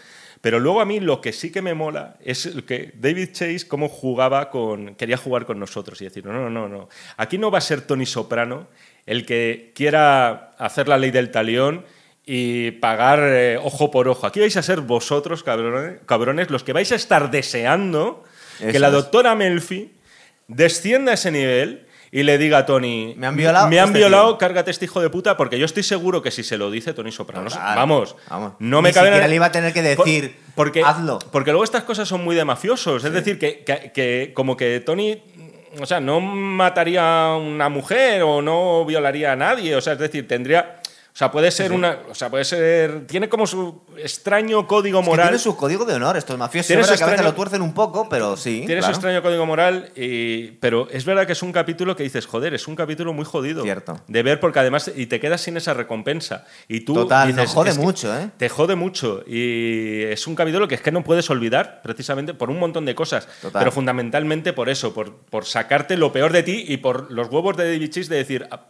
[0.41, 3.67] pero luego a mí lo que sí que me mola es el que David Chase
[3.67, 7.51] cómo jugaba con, quería jugar con nosotros y decir, no, no, no, no, aquí no
[7.51, 8.67] va a ser Tony Soprano
[9.05, 11.85] el que quiera hacer la ley del talión
[12.25, 14.27] y pagar eh, ojo por ojo.
[14.27, 18.25] Aquí vais a ser vosotros, cabrones, cabrones, los que vais a estar deseando
[18.59, 19.93] que la doctora Melfi
[20.47, 21.86] descienda a ese nivel
[22.19, 24.37] y le diga a Tony, Me han violado me han este violado, tío".
[24.39, 27.11] cárgate este hijo de puta, porque yo estoy seguro que si se lo dice Tony
[27.11, 27.75] Soprano, Total.
[27.75, 28.53] vamos, Vamos.
[28.59, 31.19] no me Ni cabe siquiera nada- le iba a tener que decir, Por- porque, "Hazlo".
[31.31, 34.79] Porque luego estas cosas son muy de mafiosos, es decir, que, que- que como que
[34.79, 35.21] Tony,
[35.79, 39.99] o sea, no mataría a una mujer o no violaría a nadie, o sea, es
[39.99, 40.79] decir, tendría...
[41.17, 41.97] O sea, puede ser una.
[42.11, 43.07] O sea, puede ser.
[43.07, 45.27] Tiene como su extraño código Es que moral.
[45.29, 46.67] tiene su código de honor estos mafiosos.
[46.67, 48.61] Tiene su verdad que a veces extraño- lo tuercen un poco, pero sí.
[48.67, 52.27] Tiene su extraño código moral, y- pero es verdad que es un capítulo que dices,
[52.27, 53.63] joder, es un capítulo muy jodido.
[53.63, 53.99] Cierto.
[54.07, 56.45] De ver, porque además, y te quedas sin esa recompensa.
[56.67, 58.29] Y tú Total, dices, nos jode mucho, ¿eh?
[58.37, 59.23] Te jode mucho.
[59.25, 62.93] Y es un capítulo que es que no puedes olvidar, precisamente por un montón de
[62.93, 63.27] cosas.
[63.41, 63.59] Total.
[63.61, 67.57] Pero fundamentalmente por eso, por, por sacarte lo peor de ti y por los huevos
[67.57, 68.67] de David Cheese de decir, "Ah,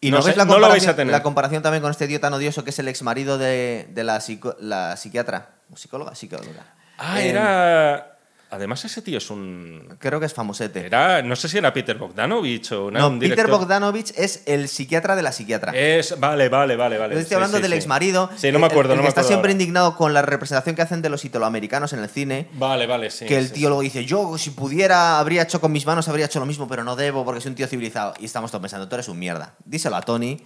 [0.00, 1.10] Y No no, sé, ves la no lo vais a tener.
[1.12, 4.04] la comparación también con este tío tan odioso que es el ex marido de, de
[4.04, 5.50] la, psico- la psiquiatra.
[5.72, 6.14] ¿O ¿Psicóloga?
[6.14, 6.74] Psicóloga.
[6.98, 8.17] ah, Eh, era.
[8.50, 9.96] Además, ese tío es un.
[9.98, 10.86] Creo que es famosete.
[10.86, 13.46] Era, no sé si era Peter Bogdanovich o no, un Peter.
[13.46, 15.72] Bogdanovich es el psiquiatra de la psiquiatra.
[15.74, 17.14] Es, vale, vale, vale, vale.
[17.14, 17.76] Yo estoy Sí, hablando sí, del sí.
[17.76, 18.30] ex marido.
[18.36, 19.62] Sí, no me acuerdo, el, no que me está acuerdo siempre ahora.
[19.62, 22.48] indignado con la representación que hacen de los italoamericanos en el cine.
[22.54, 23.26] Vale, vale, sí.
[23.26, 26.40] que el tío luego dice, yo si pudiera habría hecho con mis manos, habría hecho
[26.40, 28.14] lo mismo, pero no debo porque soy un tío civilizado.
[28.18, 29.54] Y estamos todos pensando, tú eres un mierda.
[29.66, 30.38] Díselo a Tony,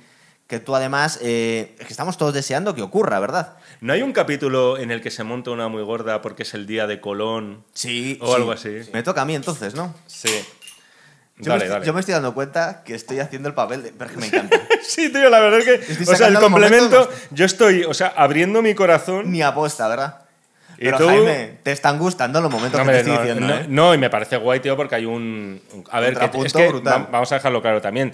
[0.53, 3.55] que tú además, eh, que estamos todos deseando que ocurra, ¿verdad?
[3.81, 6.67] ¿No hay un capítulo en el que se monta una muy gorda porque es el
[6.67, 7.65] día de Colón?
[7.73, 8.19] Sí.
[8.21, 8.81] O algo así.
[8.93, 9.95] Me toca a mí entonces, ¿no?
[10.07, 10.29] Sí.
[11.39, 11.87] Yo, dale, me, estoy- dale.
[11.87, 13.93] yo me estoy dando cuenta que estoy haciendo el papel de...
[13.97, 14.61] Pero que me encanta.
[14.83, 15.93] Sí, tío, la verdad es que.
[15.93, 16.91] Estoy O sea, el complemento.
[17.01, 19.33] momentos Yo estoy, o sea, abriendo mi corazón.
[19.33, 20.19] Ni aposta, ¿verdad?
[20.77, 21.07] ¿Y Pero tú?
[21.07, 23.67] Jaime, te están gustando los momentos No, que te hombre, estoy no, diciendo, no, ¿eh?
[23.71, 25.63] no, y me parece guay, tío, porque hay un.
[25.91, 27.05] A ver, que, es que brutal.
[27.05, 28.13] va- vamos a dejarlo claro también.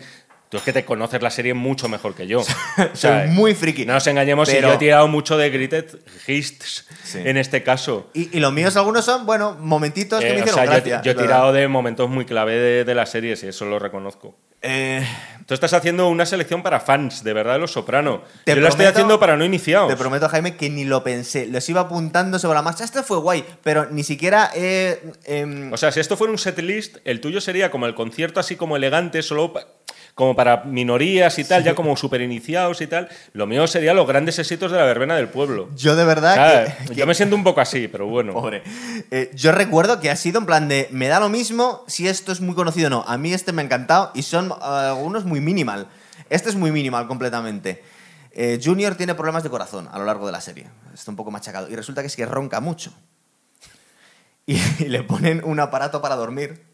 [0.50, 2.40] Tú es que te conoces la serie mucho mejor que yo.
[2.78, 3.84] O Soy muy friki.
[3.84, 7.18] No nos engañemos, Pero- si yo he tirado mucho de Gritted Hists Sí.
[7.24, 8.10] en este caso.
[8.14, 10.70] Y, y los míos algunos son, bueno, momentitos que Eh, me o hicieron sea, yo,
[10.70, 11.02] gracia.
[11.02, 14.36] yo he tirado de momentos muy clave de, de las series y eso lo reconozco.
[14.62, 15.06] Eh,
[15.46, 18.22] Tú estás haciendo una selección para fans, de verdad, de Los Soprano.
[18.44, 19.88] Te Yo la estoy haciendo para no iniciados.
[19.88, 21.46] Te prometo, Jaime, que ni lo pensé.
[21.46, 22.84] Los iba apuntando sobre la marcha.
[22.84, 24.98] Este fue guay, pero ni siquiera he...
[25.24, 28.56] em, O sea, si esto fuera un setlist, el tuyo sería como el concierto así
[28.56, 29.54] como elegante, solo
[30.18, 33.08] como para minorías y tal, ya como super iniciados y tal.
[33.34, 35.68] Lo mío sería los grandes éxitos de la verbena del pueblo.
[35.76, 38.32] Yo de verdad que- Yo me siento un poco así, pero bueno.
[38.32, 38.64] Pobre.
[39.12, 42.32] Eh, yo recuerdo que ha sido en plan de, me da lo mismo si esto
[42.32, 43.04] es muy conocido o no.
[43.06, 45.86] A mí este me ha encantado y son algunos muy minimal.
[46.30, 47.84] Este es muy minimal completamente.
[48.32, 50.66] Eh, Junior tiene problemas de corazón a lo largo de la serie.
[50.92, 51.70] Está un poco machacado.
[51.70, 52.92] Y resulta que es que ronca mucho.
[54.46, 56.66] Y, y le ponen un aparato para dormir.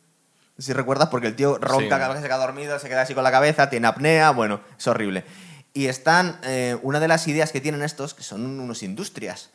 [0.58, 3.14] Si recuerdas, porque el tío ronca cada vez que se queda dormido, se queda así
[3.14, 5.24] con la cabeza, tiene apnea, bueno, es horrible.
[5.72, 9.50] Y están, eh, una de las ideas que tienen estos, que son unos industrias.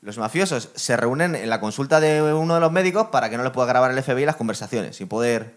[0.00, 3.42] Los mafiosos se reúnen en la consulta de uno de los médicos para que no
[3.42, 5.56] le pueda grabar el FBI las conversaciones y poder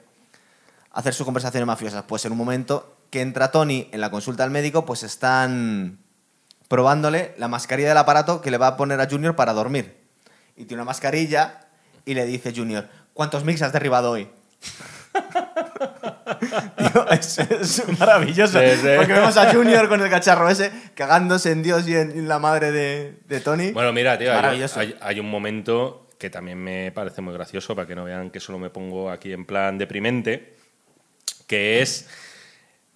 [0.91, 2.03] hacer sus conversaciones mafiosas.
[2.03, 5.99] Pues en un momento que entra Tony en la consulta del médico, pues están
[6.67, 9.97] probándole la mascarilla del aparato que le va a poner a Junior para dormir.
[10.57, 11.67] Y tiene una mascarilla
[12.03, 14.29] y le dice Junior, ¿cuántos mix has derribado hoy?
[16.77, 18.59] Tío, es, es maravilloso.
[18.59, 18.87] Sí, sí.
[18.97, 22.71] Porque vemos a Junior con el cacharro ese cagándose en Dios y en, la madre
[22.71, 23.71] de, de Tony.
[23.71, 24.79] Bueno, mira, tío, hay, maravilloso.
[24.79, 28.39] hay- hay un momento que también me parece muy gracioso, para que no vean que
[28.39, 30.53] solo me pongo aquí en plan deprimente,
[31.47, 32.07] que es...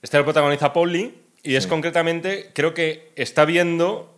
[0.02, 1.70] Este lo protagoniza Polly y es Sí.
[1.70, 4.16] concretamente, creo que está viendo,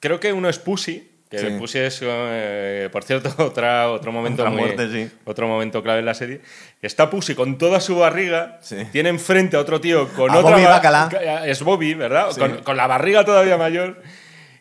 [0.00, 1.46] creo que uno es Pussy, que Sí.
[1.58, 5.10] Pussy es, eh, por cierto, otra, otro momento Otra muy- muerte, sí.
[5.24, 6.40] otro momento clave en la serie.
[6.82, 8.76] Está Pussy con toda su barriga, Sí.
[8.92, 11.08] tiene enfrente a otro tío con A otra Bobby Bacala.
[11.46, 12.36] es Bobby, ¿verdad?
[12.36, 14.02] Con, con la barriga todavía mayor.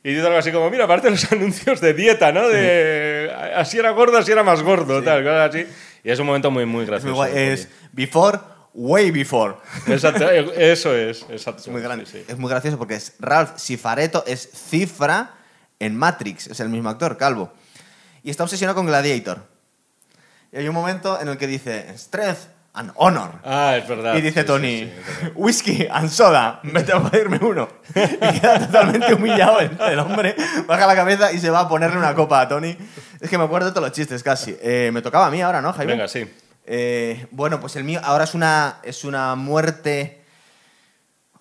[0.04, 2.48] Y dice algo así como, mira, aparte los anuncios de dieta, ¿no?
[2.50, 5.68] De así era gordo, así era más gordo, tal, cosas así.
[6.04, 7.14] Y es un momento muy, muy Es, gracioso.
[7.16, 7.32] guay.
[7.36, 8.40] Es before,
[8.74, 9.56] way before.
[9.88, 11.62] Exacto, eh, eso es, exacto.
[11.62, 12.06] Es muy grande.
[12.08, 12.26] Sí, sí.
[12.28, 15.34] Es muy gracioso porque es Ralph Cifaretto, es cifra
[15.86, 17.52] en Matrix, es el mismo actor, calvo.
[18.24, 19.44] Y está obsesionado con Gladiator.
[20.52, 22.40] Y hay un momento en el que dice, Strength
[22.74, 23.32] and Honor.
[23.44, 24.16] Ah, es verdad.
[24.16, 24.92] Y dice Sí, Tony, sí,
[25.36, 27.68] whisky and soda, vete a pedirme uno.
[27.96, 30.36] Y queda totalmente humillado el, el hombre,
[30.68, 32.78] baja la cabeza y se va a ponerle una copa a Tony.
[33.20, 34.56] Es que me acuerdo de todos los chistes casi.
[34.62, 35.94] Eh, me tocaba a mí ahora, ¿no, Jaime?
[35.94, 36.30] Venga, sí.
[36.66, 40.21] Eh, bueno, pues el mío ahora es una, es una muerte.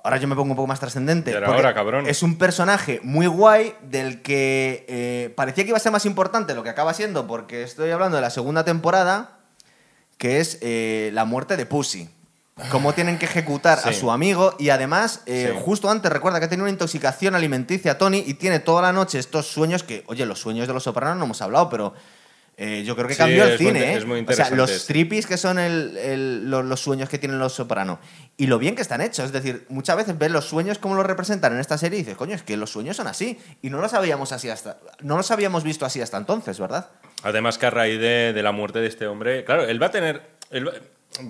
[0.02, 1.32] Ahora yo me pongo un poco más trascendente.
[1.32, 2.06] Pero ahora, cabrón.
[2.06, 6.54] Es un personaje muy guay del que eh, parecía que iba a ser más importante
[6.54, 9.38] lo que acaba siendo, porque estoy hablando de la segunda temporada,
[10.16, 12.08] que es eh, la muerte de Pussy.
[12.70, 15.60] Cómo tienen que ejecutar a su amigo y además, eh, Sí.
[15.64, 19.18] justo antes, recuerda que ha tenido una intoxicación alimenticia Tony y tiene toda la noche
[19.18, 21.94] estos sueños que, oye, los sueños de los sopranos no hemos hablado, pero
[22.62, 23.96] eh, yo creo que Sí, cambió el muy cine, ¿eh?
[23.96, 27.16] es muy o sea, interesante los trippies que son el- el- lo- los, sueños que
[27.18, 27.98] tienen los sopranos
[28.36, 29.24] y lo bien que están hechos.
[29.24, 32.16] Es decir, muchas veces ves los sueños como los representan en esta serie y dices,
[32.18, 33.38] coño, es que los sueños son así.
[33.62, 34.76] Y no los habíamos así hasta.
[35.00, 36.88] No los habíamos visto así hasta entonces, ¿verdad?
[37.22, 39.90] Además que a raíz de, de la muerte de este hombre, claro, él va a
[39.90, 40.72] tener, él va,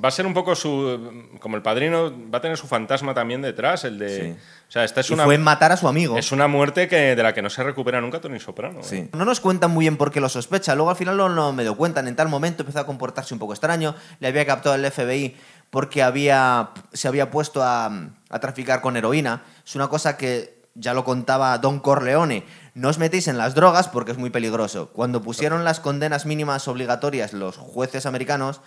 [0.04, 3.40] va a ser un poco su, como el padrino, va a tener su fantasma también
[3.42, 4.36] detrás, el de, Sí.
[4.68, 6.18] o sea, esta es y una, fue matar a su amigo.
[6.18, 8.80] es una muerte que de la que no se recupera nunca Tony Soprano.
[8.80, 8.84] ¿eh?
[8.84, 9.08] Sí.
[9.12, 10.74] No nos cuentan muy bien por qué lo sospecha.
[10.74, 12.06] Luego al final no, no me dio cuentan.
[12.08, 13.94] En tal momento empezó a comportarse un poco extraño.
[14.20, 15.36] Le había captado el FBI
[15.70, 17.86] porque había, se había puesto a,
[18.28, 19.42] a traficar con heroína.
[19.66, 22.44] Es una cosa que ya lo contaba Don Corleone.
[22.74, 24.90] No os metéis en las drogas porque es muy peligroso.
[24.92, 28.60] Cuando pusieron las condenas mínimas obligatorias los jueces americanos,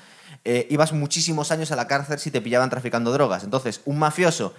[0.44, 3.44] eh, ibas muchísimos años a la cárcel si te pillaban traficando drogas.
[3.44, 4.54] Entonces, un mafioso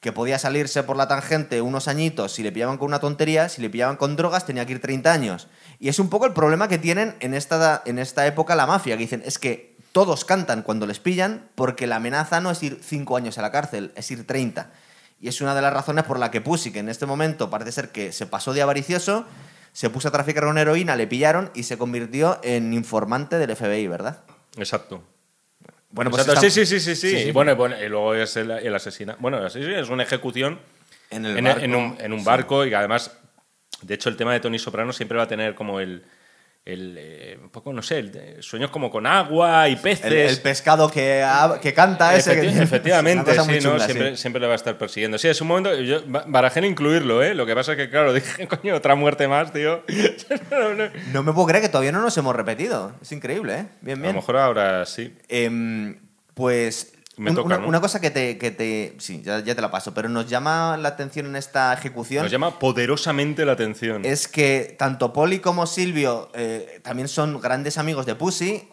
[0.00, 3.62] que podía salirse por la tangente unos añitos si le pillaban con una tontería, si
[3.62, 5.48] le pillaban con drogas tenía que ir 30 años.
[5.78, 8.96] Y es un poco el problema que tienen en esta, en esta época la mafia,
[8.96, 12.78] que dicen, es que todos cantan cuando les pillan porque la amenaza no es ir
[12.82, 14.70] 5 años a la cárcel, es ir 30.
[15.20, 17.72] Y es una de las razones por la que Pussy, que en este momento parece
[17.72, 19.24] ser que se pasó de avaricioso,
[19.72, 23.88] se puso a traficar con heroína, le pillaron y se convirtió en informante del FBI,
[23.88, 24.20] ¿verdad?
[24.56, 25.02] Exacto.
[25.90, 27.16] Bueno, pues Exacto, está- sí, sí, sí, sí, sí.
[27.28, 29.18] Y bueno, y bueno, y luego es el, el asesinato.
[29.20, 30.58] Bueno, sí, sí, es una ejecución
[31.10, 31.60] en el en, barco.
[31.64, 32.24] en un, en un Sí.
[32.26, 33.16] barco y además,
[33.82, 36.02] de hecho, el tema de Tony Soprano siempre va a tener como el,
[36.66, 40.04] el eh, un poco, no sé, el de- sueños como con agua y peces.
[40.06, 42.32] El, el pescado que, ha- que canta ese.
[42.42, 43.58] Efecti- que- efectivamente, sí, ¿no?
[43.60, 44.16] chunga, siempre, sí.
[44.20, 45.16] siempre le va a estar persiguiendo.
[45.16, 45.72] Sí, es un momento.
[45.80, 47.34] Yo ba- barajé en incluirlo, ¿eh?
[47.34, 49.82] Lo que pasa es que, claro, dije, coño, otra muerte más, tío.
[50.50, 50.84] No, no.
[51.12, 52.92] No me puedo creer que todavía no nos hemos repetido.
[53.00, 53.66] Es increíble, ¿eh?
[53.80, 54.16] Bien, A lo bien.
[54.16, 55.14] mejor ahora sí.
[55.28, 55.96] Em,
[56.34, 56.92] pues.
[57.18, 57.68] Me toca, una, ¿no?
[57.68, 58.94] una cosa que te, que te.
[58.98, 62.24] Sí, ya, ya te la paso, pero nos llama la atención en esta ejecución.
[62.24, 64.04] Nos llama poderosamente la atención.
[64.04, 68.68] es que tanto Polly como Silvio eh, también son grandes amigos de Pussy.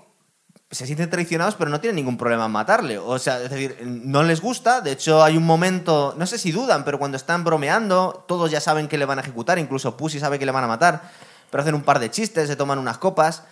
[0.69, 2.97] Se sienten traicionados, pero no tienen ningún problema en matarle.
[2.97, 4.81] O sea, es decir, no les gusta.
[4.81, 8.59] De hecho, hay un momento, no sé si dudan, pero cuando están bromeando, todos ya
[8.59, 9.59] saben que le van a ejecutar.
[9.59, 11.11] Incluso Pussy sabe que le van a matar.
[11.51, 13.43] Pero hacen un par de chistes, se toman unas copas.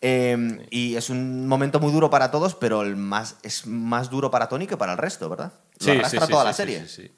[0.00, 4.30] Eh, y es un momento muy duro para todos, pero el más, es más duro
[4.30, 5.52] para Tony que para el resto, ¿verdad?
[5.84, 6.86] Lo arrastra toda la serie.
[6.86, 7.10] Sí, sí,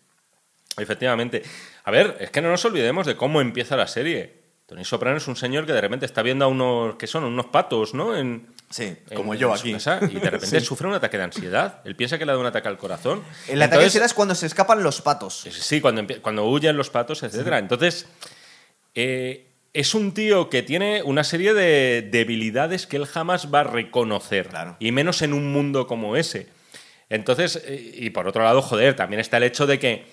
[0.76, 1.42] Efectivamente.
[1.84, 4.38] A ver, es que no nos olvidemos de cómo empieza la serie.
[4.66, 7.24] Tony Soprano es un señor que de repente está viendo a unos, que son?
[7.24, 8.16] Unos patos, ¿no?
[8.16, 9.72] En, Sí, en- como yo en aquí.
[9.72, 11.80] casa, y de repente sufre un ataque de ansiedad.
[11.84, 13.18] Él piensa que le da un ataque al corazón.
[13.18, 15.44] El ataque de Entonces, ansiedad es cuando se escapan los patos.
[15.50, 17.58] Sí, cuando, cuando huyen los patos, etcétera.
[17.58, 18.06] Entonces,
[18.94, 23.64] eh, es un tío que tiene una serie de debilidades que él jamás va a
[23.64, 24.48] reconocer.
[24.48, 24.76] Claro.
[24.80, 26.48] Y menos en un mundo como ese.
[27.08, 30.06] Entonces, eh, y por otro lado, joder, también está el hecho de que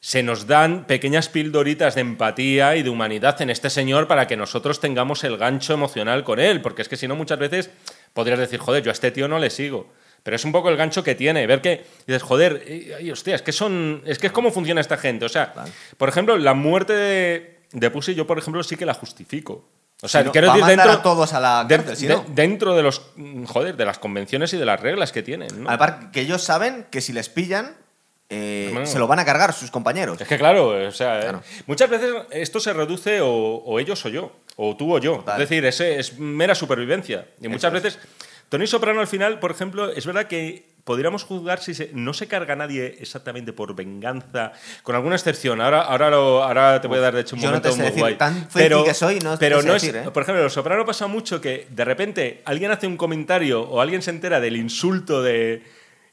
[0.00, 4.36] se nos dan pequeñas pildoritas de empatía y de humanidad en este señor para que
[4.36, 6.60] nosotros tengamos el gancho emocional con él.
[6.60, 7.70] Porque es que si no, muchas veces
[8.12, 9.92] podrías decir, joder, yo a este tío no le sigo.
[10.22, 13.34] Pero es un poco el gancho que tiene, ver que dices, joder, eh, ay, hostia,
[13.34, 14.02] es que son.
[14.06, 15.24] Es que es cómo funciona esta gente.
[15.24, 15.52] O sea,
[15.98, 19.64] por ejemplo, la muerte de, de Pussy, yo, por ejemplo, sí que la justifico.
[20.04, 21.76] O sea, Si no, quiero va a decir, mandar dentro, a todos a la de-
[21.76, 22.24] cárcel, si de- no.
[22.28, 25.62] dentro de los mm, joder, de las convenciones y de las reglas que tienen.
[25.62, 25.70] ¿no?
[25.70, 27.76] Aparte, que ellos saben que si les pillan,
[28.28, 30.20] eh, se lo van a cargar sus compañeros.
[30.20, 31.38] Es que claro, o sea, Claro.
[31.38, 35.16] eh, muchas veces esto se reduce o, o ellos o yo, o tú o yo.
[35.18, 35.40] Total.
[35.40, 37.26] Es decir, ese es mera supervivencia.
[37.40, 37.82] Y muchas es.
[37.82, 37.98] veces,
[38.48, 42.26] Tony Soprano al final, por ejemplo, es verdad que podríamos juzgar si se- no se
[42.26, 44.52] carga a nadie exactamente por venganza,
[44.82, 45.60] con alguna excepción.
[45.60, 47.76] Ahora, ahora, lo- ahora te voy a dar de hecho un yo no momento sé
[47.76, 48.14] muy decir, guay.
[48.16, 48.48] tan
[48.84, 50.10] que soy, no pero no decir, es, ¿eh?
[50.10, 53.80] por ejemplo, en Los Soprano pasa mucho que de repente alguien hace un comentario o
[53.80, 55.62] alguien se entera del insulto de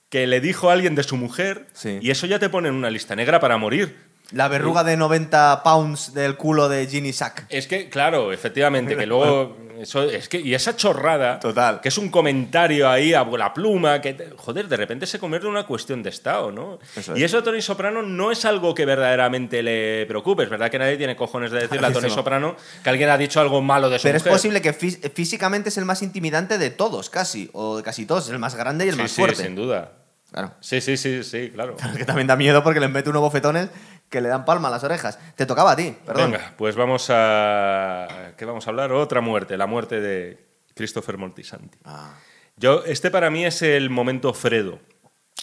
[0.09, 1.99] que le dijo a alguien de su mujer Sí.
[2.01, 4.08] y eso ya te pone en una lista negra para morir.
[4.31, 7.45] La verruga de 90 pounds del culo de Ginny Sack.
[7.49, 9.57] Es que, claro, efectivamente, que luego.
[9.79, 11.79] Eso, es que, y esa chorrada, Total.
[11.79, 15.51] que es un comentario ahí a la pluma, que, joder, de repente se convierte en
[15.53, 16.79] una cuestión de Estado, ¿no?
[16.97, 17.31] Eso y es.
[17.31, 20.43] eso a Tony Soprano no es algo que verdaderamente le preocupe.
[20.43, 22.09] Es verdad que nadie tiene cojones de decirle a Tony.
[22.09, 25.69] Soprano que alguien ha dicho algo malo de su Pero es posible que fí- físicamente
[25.69, 27.49] es el más intimidante de todos, casi.
[27.53, 28.25] O de casi todos.
[28.25, 29.43] Es el más grande y el Sí, más sí, fuerte.
[29.43, 29.93] sin duda.
[30.31, 30.51] Claro.
[30.59, 31.77] Sí, sí, sí, sí, claro.
[31.97, 33.69] Que también da miedo porque le mete unos bofetones
[34.09, 35.19] que le dan palma a las orejas.
[35.35, 36.31] Te tocaba a ti, perdón.
[36.31, 38.33] Venga, pues vamos a.
[38.37, 38.91] ¿Qué vamos a hablar?
[38.91, 40.43] Otra muerte, la muerte de
[40.75, 41.77] Christopher Moltisanti.
[41.85, 42.13] Ah.
[42.57, 44.79] Yo, este para mí es el momento Fredo.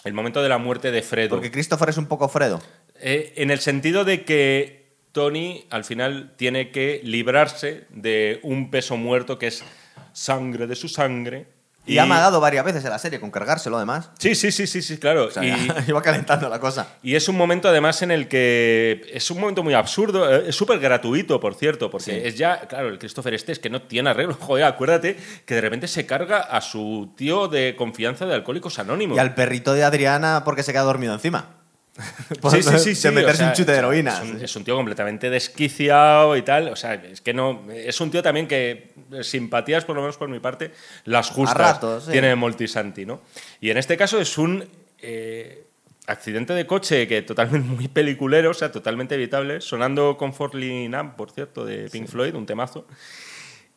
[0.05, 1.31] El momento de la muerte de Fredo.
[1.31, 2.61] Porque Christopher es un poco Fredo.
[3.01, 8.97] Eh, en el sentido de que Tony al final tiene que librarse de un peso
[8.97, 9.65] muerto que es
[10.13, 11.47] sangre de su sangre.
[11.87, 14.11] Y, ha amagado varias veces en la serie con cargárselo, además.
[14.19, 15.27] Sí, sí, sí, sí, sí, claro.
[15.27, 16.89] O sea, y, iba calentando la cosa.
[17.03, 20.57] y es un momento además en el que es un momento muy absurdo, eh, es
[20.57, 22.21] súper gratuito, por cierto, porque Sí.
[22.25, 24.35] es ya, claro, el Christopher este es que no tiene arreglo.
[24.41, 29.17] Joder, acuérdate que de repente se carga a su tío de confianza de Alcohólicos Anónimos.
[29.17, 31.51] Y al perrito de Adriana porque se queda dormido encima.
[32.51, 32.89] Sí, sí, sí.
[32.89, 34.13] De sí, meterse o sea, un chute de heroína.
[34.15, 36.69] Es un, es un tío completamente desquiciado y tal.
[36.69, 37.63] O sea, es que no.
[37.73, 40.73] Es un tío también que eh, simpatías, por lo menos por mi parte,
[41.05, 41.57] las justas.
[41.57, 42.13] ratos, sí.
[42.13, 43.21] Tiene Moltisanti, ¿no?
[43.61, 44.65] Y en este caso es un.
[45.01, 45.63] eh,
[46.09, 51.33] accidente de coche que totalmente muy peliculero, o sea, totalmente evitable, sonando Comfortly Numb, por
[51.33, 52.87] cierto, de Pink Floyd, un temazo.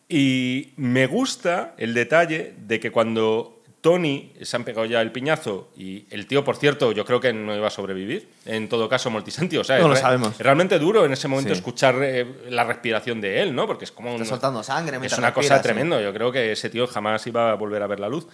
[0.07, 5.69] Y me gusta el detalle de que cuando Tony se han pegado ya el piñazo
[5.77, 8.27] y el tío, por cierto, yo creo que no iba a sobrevivir.
[8.45, 10.31] En todo caso, Moltisanti, o sea, No es lo sabemos.
[10.33, 11.59] es realmente duro en ese momento Sí.
[11.59, 13.67] escuchar eh, la respiración de él, ¿no?
[13.67, 14.97] Porque es como Está un- soltando sangre.
[14.97, 15.63] es una respira, cosa sí.
[15.63, 16.01] tremenda.
[16.01, 18.27] Yo creo que ese tío jamás iba a volver a ver la luz.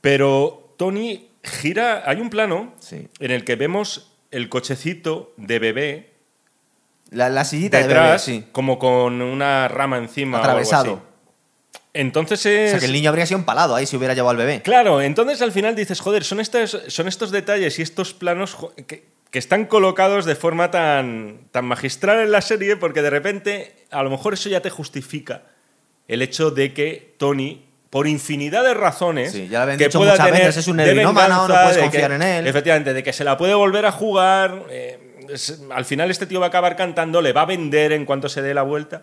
[0.00, 2.02] Pero Tony gira.
[2.06, 3.08] Hay un plano Sí.
[3.20, 6.10] en el que vemos el cochecito de bebé
[7.10, 8.46] La, la sillita de detrás, bebé, sí.
[8.52, 10.38] como con una rama encima.
[10.38, 10.92] o algo Atravesado.
[10.94, 11.02] así.
[12.00, 12.70] Entonces O es.
[12.70, 14.60] sea, que el niño habría sido empalado ahí si hubiera llevado al bebé.
[14.62, 19.04] Claro, entonces al final dices, joder, son estos, son estos detalles y estos planos que,
[19.30, 24.02] que están colocados de forma tan, tan magistral en la serie porque de repente a
[24.02, 25.42] lo mejor eso ya te justifica
[26.08, 30.16] el hecho de que Tony, por infinidad de razones, Sí, ya lo que dicho pueda
[30.16, 32.46] tener veces, es un de no venganza, puedes de confiar que- en él.
[32.46, 34.64] Efectivamente, de que se la puede volver a jugar.
[34.70, 34.98] eh,
[35.32, 38.28] es- al final este tío va a acabar cantando, le va a vender en cuanto
[38.28, 39.02] se dé la vuelta.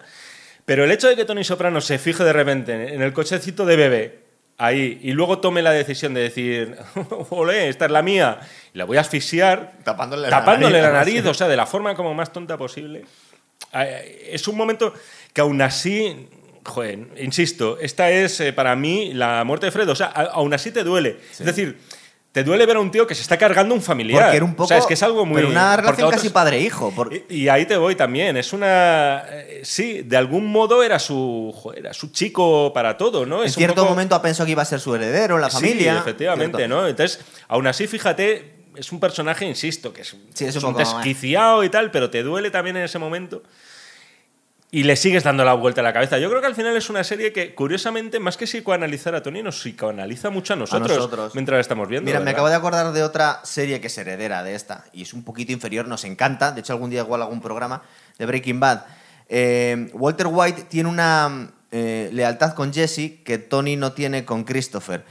[0.65, 3.75] Pero el hecho de que Tony Soprano se fije de repente en el cochecito de
[3.75, 4.19] bebé,
[4.57, 6.77] ahí, y luego tome la decisión de decir,
[7.29, 8.39] olé, esta es la mía,
[8.73, 11.13] y la voy a asfixiar, Tapándole la tapándole nariz, la algo así.
[11.13, 13.05] nariz, o sea, de la forma como más tonta posible.
[14.29, 14.93] Es un momento
[15.33, 16.27] que aún así,
[16.63, 20.71] joder, insisto, esta es eh, para mí la muerte de Fredo, o sea, aún así
[20.71, 21.17] te duele.
[21.31, 21.77] Es decir,
[22.33, 24.23] te duele ver a un tío que se está cargando un familiar.
[24.23, 24.63] Porque era un poco.
[24.65, 25.35] O sea, es que es algo muy...
[25.37, 26.91] Pero una relación otros- casi padre-hijo.
[26.91, 28.35] por- y, y ahí te voy también.
[28.37, 29.23] Es una.
[29.29, 31.55] eh, sí, de algún modo era su.
[31.77, 33.41] era su chico para todo, ¿no?
[33.43, 35.41] en Es un cierto poco- momento ha pensado que iba a ser su heredero en
[35.41, 35.93] la familia.
[35.93, 36.75] Sí, efectivamente, Cierto.
[36.75, 36.87] ¿no?
[36.87, 40.79] Entonces, aún así, fíjate, es un personaje, insisto, que es, Sí, es un un poco-
[40.79, 43.43] desquiciado y tal, pero te duele también en ese momento.
[44.73, 46.17] Y le sigues dando la vuelta a la cabeza.
[46.17, 49.43] Yo creo que al final es una serie que, curiosamente, más que psicoanalizar a Tony,
[49.43, 51.35] nos psicoanaliza mucho a nosotros, nosotros.
[51.35, 52.07] mientras la estamos viendo.
[52.07, 55.13] Mira, me acabo de acordar de otra serie que es heredera de esta y es
[55.13, 56.51] un poquito inferior, nos encanta.
[56.51, 57.83] De hecho, algún día igual algún programa
[58.17, 58.85] de Breaking Bad.
[59.29, 65.05] Eh, Walter White tiene una eh, lealtad con Jesse que Tony no tiene con Christopher.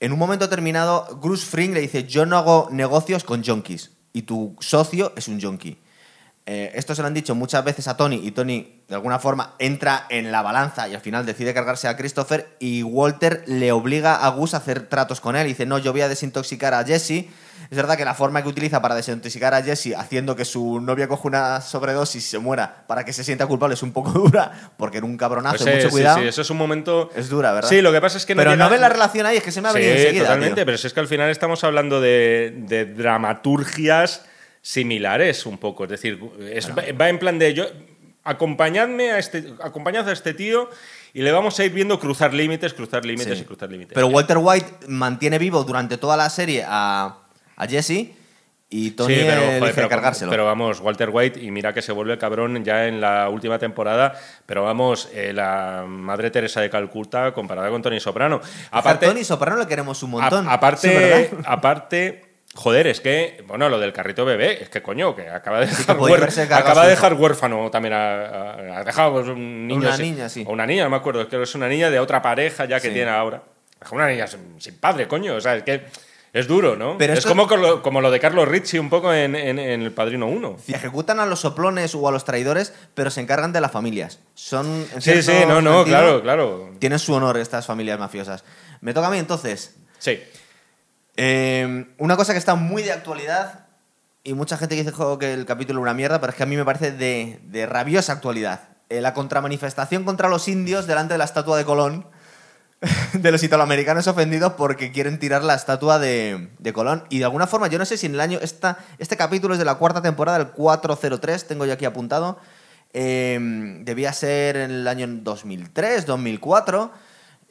[0.00, 4.22] En un momento determinado, Bruce Fring le dice: Yo no hago negocios con junkies y
[4.22, 5.81] tu socio es un junkie.
[6.44, 9.54] Eh, esto se lo han dicho muchas veces a Tony y Tony de alguna forma
[9.60, 14.16] entra en la balanza y al final decide cargarse a Christopher y Walter le obliga
[14.16, 15.46] a Gus a hacer tratos con él.
[15.46, 17.26] Dice, no, yo voy a desintoxicar a Jesse.
[17.70, 21.06] Es verdad que la forma que utiliza para desintoxicar a Jesse haciendo que su novia
[21.06, 24.72] coja una sobredosis y se muera para que se sienta culpable es un poco dura
[24.76, 26.18] porque era un cabronazo, Pues, mucho sí, cuidado.
[26.18, 27.08] sí, eso es un momento...
[27.14, 27.68] Es dura, ¿verdad?
[27.68, 29.44] Sí, lo que pasa es que no Pero llega- no ves la relación ahí, es
[29.44, 30.24] que se me ha venido Sí, enseguida.
[30.24, 30.66] totalmente, tío.
[30.66, 34.22] pero si es que al final estamos hablando de, de dramaturgias
[34.62, 35.84] similares un poco.
[35.84, 36.18] Es decir,
[36.50, 37.66] es- va en plan de yo.
[38.24, 39.52] Acompañadme a este.
[39.62, 40.70] Acompañad a este tío
[41.12, 43.42] y le vamos a ir viendo cruzar límites, cruzar límites Sí.
[43.42, 43.92] y cruzar límites.
[43.94, 47.16] Pero Walter White mantiene vivo durante toda la serie a,
[47.56, 48.12] a Jesse
[48.70, 50.30] y Tony Sí, pero, elige joder, pero- cargárselo.
[50.30, 54.14] pero vamos, Walter White, y mira que se vuelve cabrón ya en la última temporada,
[54.46, 58.40] pero vamos, eh, la Madre Teresa de Calcuta comparada con Tony Soprano.
[58.70, 60.48] Aparte, Tony Soprano le queremos un montón.
[60.48, 65.14] A- aparte, Sí, aparte, joder, es que, bueno, lo del carrito bebé, es que coño,
[65.16, 69.66] que acaba de dejar, huer- cargado acaba de dejar huérfano también ha dejado pues, un
[69.66, 69.80] niño.
[69.88, 70.44] Una niña, sí.
[70.46, 72.80] O una niña, no me acuerdo, creo que es una niña de otra pareja ya
[72.80, 72.94] que Sí.
[72.94, 73.42] tiene ahora.
[73.90, 75.82] Una niña sin, sin padre, coño, o sea, es que
[76.32, 76.96] es duro, ¿no?
[76.98, 79.82] Pero es esto- como, lo, como lo de Carlos Ricci un poco en, en- en
[79.82, 80.56] El Padrino 1.
[80.68, 84.20] Ejecutan a los soplones o a los traidores, pero se encargan de las familias.
[84.34, 84.86] Son.
[85.00, 86.70] Sí, sí, no, no, sentido, claro, claro.
[86.78, 88.44] Tienen su honor estas familias mafiosas.
[88.80, 89.74] Me toca a mí entonces.
[89.98, 90.22] Sí.
[91.16, 93.66] Eh, una cosa que está muy de actualidad
[94.24, 96.46] y mucha gente dice "Jo, que el capítulo es una mierda, pero es que a
[96.46, 98.60] mí me parece de, de rabiosa actualidad.
[98.88, 102.06] Eh, la contramanifestación contra los indios delante de la estatua de Colón,
[103.12, 107.04] de los italoamericanos ofendidos porque quieren tirar la estatua de, de Colón.
[107.08, 108.38] Y de alguna forma, yo no sé si en el año.
[108.42, 112.38] Esta, este capítulo es de la cuarta temporada, el 403, tengo yo aquí apuntado.
[112.92, 113.38] Eh,
[113.84, 116.92] debía ser en el año 2003, 2004.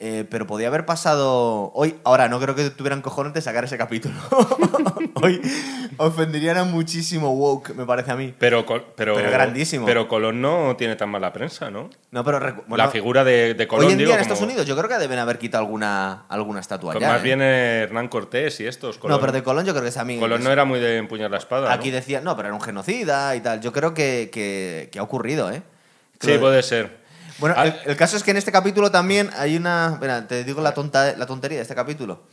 [0.04, 1.96] Eh, pero podía haber pasado hoy.
[2.04, 4.16] Ahora, no creo que tuvieran cojones de sacar ese capítulo.
[5.22, 5.40] hoy
[5.98, 8.34] ofenderían a muchísimo woke, me parece a mí.
[8.40, 8.66] Pero,
[8.96, 9.86] pero, Pero grandísimo.
[9.86, 11.90] Pero Colón no tiene tan mala prensa, ¿no?
[12.10, 14.44] No, pero bueno, la figura de, de Colón, hoy en digo, día en como- Estados
[14.50, 17.24] Unidos yo creo que deben haber quitado alguna, alguna estatua Pues ya, más ¿eh?
[17.24, 18.98] bien Hernán Cortés y estos.
[18.98, 20.20] Colón, No, pero de Colón yo creo que es a mí.
[20.20, 21.72] Colón no era muy de empuñar la espada.
[21.72, 21.96] Aquí ¿no?
[21.96, 23.62] decía, no, pero era un genocida y tal.
[23.62, 25.62] Yo creo que, que- que ha ocurrido, ¿eh?
[26.20, 27.01] Sí, puede ser.
[27.42, 29.90] Bueno, el, el caso es que en este capítulo también hay una.
[29.94, 32.24] Espera, te digo la, tonta, la tontería de este capítulo.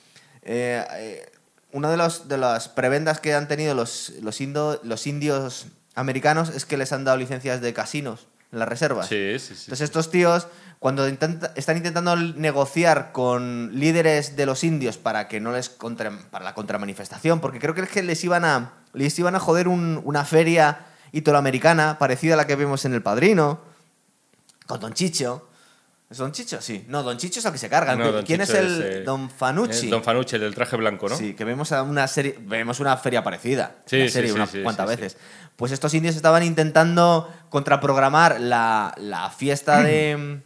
[0.43, 1.33] Eh, eh,
[1.73, 5.67] una de, los, de las prebendas que han tenido los, los, indo- los indios
[5.97, 9.09] americanos es que les han dado licencias de casinos en las reservas.
[9.09, 9.63] Sí, sí, sí.
[9.65, 10.47] Entonces estos tíos,
[10.79, 16.11] cuando intenta- están intentando negociar con líderes de los indios para que no les contra,
[16.31, 19.69] para la contramanifestación, porque creo que es que les iban a les iban a joder
[19.69, 20.79] un- una feria
[21.13, 23.61] italoamericana parecida a la que vemos en El Padrino,
[24.69, 25.49] con Don Chicho.
[26.11, 26.61] ¿Es Don Chicho?
[26.61, 26.85] Sí.
[26.89, 27.97] No, Don Chicho es el que se carga.
[27.97, 29.89] No, ¿Quién Chicho es el eh, Don Fanucci?
[29.89, 31.17] Don Fanucci, el del traje blanco, ¿no?
[31.17, 33.77] Sí, que vemos una serie, vemos una feria parecida.
[33.87, 35.17] Sí, una serie sí, unas sí, cuantas sí, veces.
[35.57, 40.41] Pues estos indios estaban intentando contraprogramar la, la fiesta de,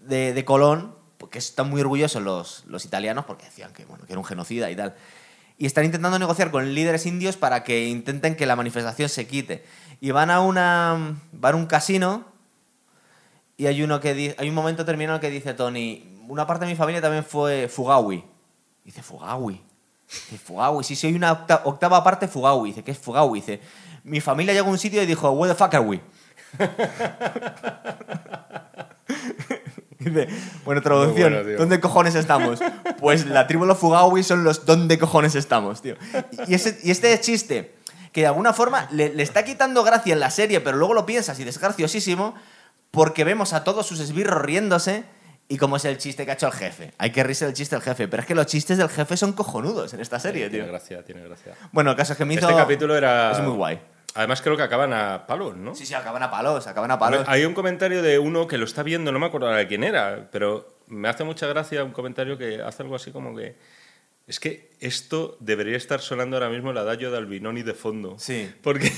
[0.00, 4.12] de, de Colón, porque están muy orgullosos los, los italianos, porque decían que, bueno, que
[4.12, 4.94] era un genocida y tal.
[5.58, 9.64] Y están intentando negociar con líderes indios para que intenten que la manifestación se quite.
[10.00, 12.29] Y van a una van a un casino
[13.60, 16.70] y hay uno que di- hay un momento terminado que dice Tony, una parte de
[16.70, 18.24] mi familia también fue Fugawi.
[18.84, 19.60] Dice, Fugawi.
[20.08, 22.70] Dice, Fugawi, sí, soy una octa- octava parte Fugawi.
[22.70, 23.40] Dice, ¿qué es Fugawi?
[23.40, 23.60] Dice,
[24.04, 26.00] mi familia llegó a un sitio y dijo, where the fuck are we?
[29.98, 30.28] Dice,
[30.64, 31.58] bueno, traducción, bueno.
[31.58, 32.60] ¿dónde cojones estamos?
[32.98, 35.96] Pues la tribu de los Fugawi son los ¿dónde cojones estamos, tío?
[36.48, 37.74] Y, ese- y este chiste,
[38.12, 41.04] que de alguna forma le, le está quitando gracia en la serie, pero luego lo
[41.04, 42.34] piensas y es graciosísimo,
[42.90, 45.04] porque vemos a todos sus esbirros riéndose
[45.48, 46.92] y como es el chiste que ha hecho el jefe.
[46.98, 49.32] Hay que reírse del chiste del jefe, pero es que los chistes del jefe son
[49.32, 50.72] cojonudos en esta serie, Tiene tío.
[50.72, 51.54] gracia, tiene gracia.
[51.72, 52.48] Bueno, el caso es que me hizo...
[52.48, 53.32] Este capítulo era.
[53.32, 53.80] Es muy guay.
[54.14, 55.74] Además, creo que acaban a palos, ¿no?
[55.74, 57.24] Sí, sí, acaban a palos, acaban a palos.
[57.28, 60.28] Hay un comentario de uno que lo está viendo, no me acuerdo de quién era,
[60.32, 63.56] pero me hace mucha gracia un comentario que hace algo así como que.
[64.26, 68.16] Es que esto debería estar sonando ahora mismo el adagio de Albinoni de fondo.
[68.18, 68.52] Sí.
[68.62, 68.92] Porque.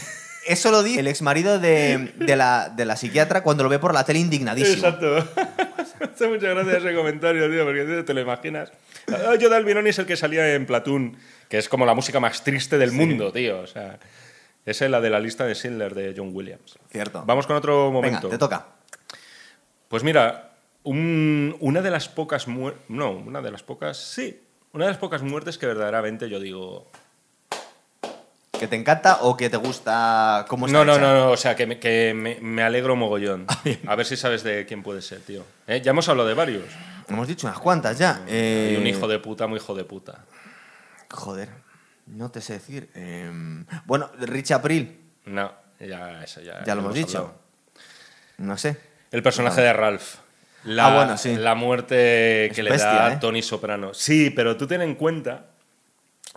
[0.46, 3.78] Eso lo dice el ex marido de, de la, de la psiquiatra cuando lo ve
[3.78, 4.86] por la tele indignadísimo.
[4.88, 5.16] Exacto.
[6.12, 8.72] Hace mucha gracia ese comentario, tío, porque te lo imaginas.
[9.06, 11.16] El adagio de Albinoni es el que salía en Platoon,
[11.48, 13.60] que es como la música más triste del mundo, tío.
[13.60, 13.98] O sea,
[14.66, 16.76] esa es la de la lista de Schindler de John Williams.
[16.90, 17.22] Cierto.
[17.24, 18.28] Vamos con otro Venga, momento.
[18.28, 18.66] te toca.
[19.88, 20.50] Pues mira,
[20.82, 22.82] un- una de las pocas muertes.
[22.88, 23.96] No, una de las pocas.
[23.96, 24.40] Sí.
[24.72, 26.90] Una de las pocas muertes que verdaderamente yo digo.
[28.62, 31.00] ¿Que te encanta o que te gusta cómo está No, no, hecha?
[31.00, 33.44] no, no, o sea, que, me, que me, me alegro mogollón.
[33.88, 35.44] A ver si sabes de quién puede ser, tío.
[35.66, 35.80] ¿Eh?
[35.84, 36.66] Ya hemos hablado de varios.
[37.08, 38.22] Hemos dicho unas cuantas ya.
[38.28, 40.20] Eh, Hay un hijo de puta, muy hijo de puta.
[41.10, 41.48] Joder,
[42.06, 42.88] no te sé decir.
[42.94, 43.28] Eh,
[43.84, 46.62] bueno, Rich April, No, ya, eso ya.
[46.64, 47.18] ya lo hemos dicho.
[47.18, 47.38] hablado.
[48.38, 48.76] No sé.
[49.10, 50.18] El personaje de Ralph.
[50.62, 51.34] La, Ah, bueno, sí.
[51.34, 51.96] La muerte
[52.54, 53.18] que Es le bestia, da ¿eh?
[53.20, 53.92] Tony Soprano.
[53.92, 55.46] Sí, pero tú ten en cuenta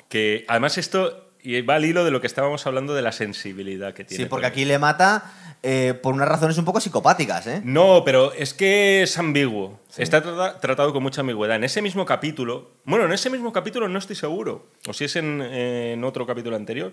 [0.09, 3.93] que además esto y va al hilo de lo que estábamos hablando de la sensibilidad
[3.93, 4.23] que tiene.
[4.23, 5.31] Sí, porque aquí le mata
[5.63, 7.61] eh, por unas razones un poco psicopáticas, ¿eh?
[7.63, 9.79] No, pero es que es ambiguo.
[9.97, 11.55] Está trata- tratado con mucha ambigüedad.
[11.55, 15.15] En ese mismo capítulo, bueno, en ese mismo capítulo no estoy seguro, o si es
[15.15, 16.91] en, en otro capítulo anterior,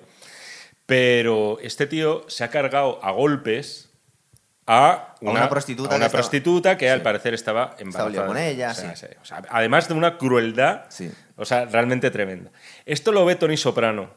[0.86, 3.88] pero este tío se ha cargado a golpes
[4.66, 7.04] a una, una prostituta a que una estaba- prostituta que al Sí.
[7.04, 8.26] parecer estaba Estaba embarazada.
[8.26, 9.06] con ella, O sea, sí.
[9.06, 11.10] sí, o sea, además de una crueldad, Sí.
[11.36, 12.50] o sea, realmente tremenda.
[12.86, 14.10] Esto lo ve Tony Soprano.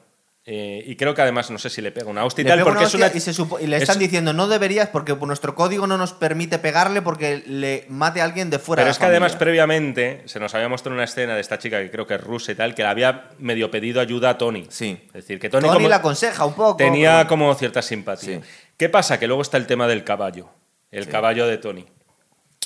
[0.48, 2.84] Eh, y creo que además, no sé si le pega una hostia y tal, porque
[2.84, 3.08] es una.
[3.14, 6.14] y, se supo- y le es- están diciendo no deberías porque nuestro código no nos
[6.14, 9.36] permite pegarle porque le mate a alguien de fuera Pero de la es que además
[9.36, 12.52] previamente se nos había mostrado una escena de esta chica que creo que es rusa
[12.52, 14.68] y tal, que le había medio pedido ayuda a Tony.
[14.70, 15.00] Sí.
[15.08, 16.78] Es decir, que Tony, Tony, como la aconseja un poco.
[16.78, 18.38] tenía como cierta simpatía.
[18.38, 18.44] Sí.
[18.78, 19.18] ¿Qué pasa?
[19.18, 20.50] Que luego está el tema del caballo.
[20.92, 21.86] El caballo de Tony.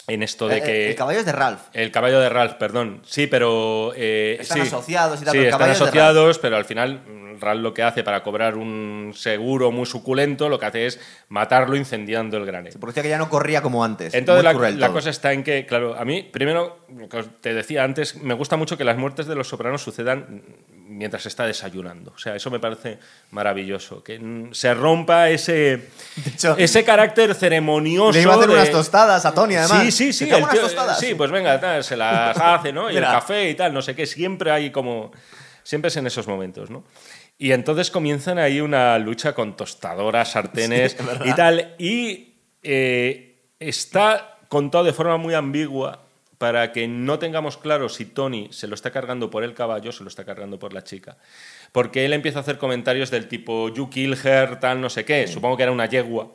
[0.10, 0.90] En esto de Eh, que...
[0.90, 1.62] El caballo es de Ralph.
[1.74, 3.02] El caballo de Ralph, perdón.
[3.06, 3.94] Sí, pero.
[3.96, 4.68] eh, Están sí.
[4.68, 7.84] asociados y tal, Sí, pero están es asociados, pero al final mm, Ralph lo que
[7.84, 11.00] hace para cobrar un seguro muy suculento, lo que hace es
[11.30, 12.80] matarlo incendiando el granero.
[12.80, 14.14] Porque decía que ya no corría como antes.
[14.14, 16.80] Entonces la, la cosa está en que, claro, a mí, primero,
[17.42, 20.44] te decía antes, me gusta mucho que las muertes de los sopranos sucedan
[20.90, 22.12] mientras está desayunando.
[22.16, 23.00] O sea, eso me parece
[23.32, 24.04] maravilloso.
[24.04, 25.88] Que se rompa ese,
[26.26, 28.12] hecho, ese carácter ceremonioso.
[28.12, 29.84] Le iba a hacer de- unas tostadas a Tony, además.
[29.84, 30.26] Sí, sí, sí.
[30.26, 31.00] ¿Te hago el unas tío- tostadas?
[31.00, 32.90] sí, pues venga, tal, se las hace, ¿no?
[32.90, 33.12] Y el Mira.
[33.14, 34.06] café y tal, no sé qué.
[34.06, 35.12] Siempre hay como.
[35.64, 36.84] Siempre es en esos momentos, ¿no?
[37.38, 41.76] Y entonces comienzan ahí una lucha con tostadoras, sartenes Sí, y tal.
[41.78, 42.34] Y
[42.64, 46.00] eh, está contado de forma muy ambigua
[46.40, 49.94] para que no tengamos claro si Tony se lo está cargando por el caballo o
[49.94, 51.18] se lo está cargando por la chica.
[51.72, 55.28] Porque él empieza a hacer comentarios del tipo, you kill her, tal, no sé qué.
[55.28, 56.32] Supongo que era una yegua.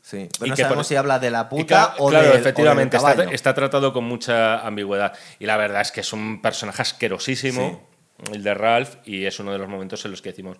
[0.00, 2.30] Sí, Y pero no que sabemos por- si habla de la puta o claro, del-
[2.30, 3.30] o del efectivamente, está, caballo.
[3.30, 5.12] está tratado con mucha ambigüedad.
[5.38, 7.86] Y la verdad es que es un personaje asquerosísimo,
[8.32, 10.56] el de Ralph, y es uno de los momentos en los que decimos,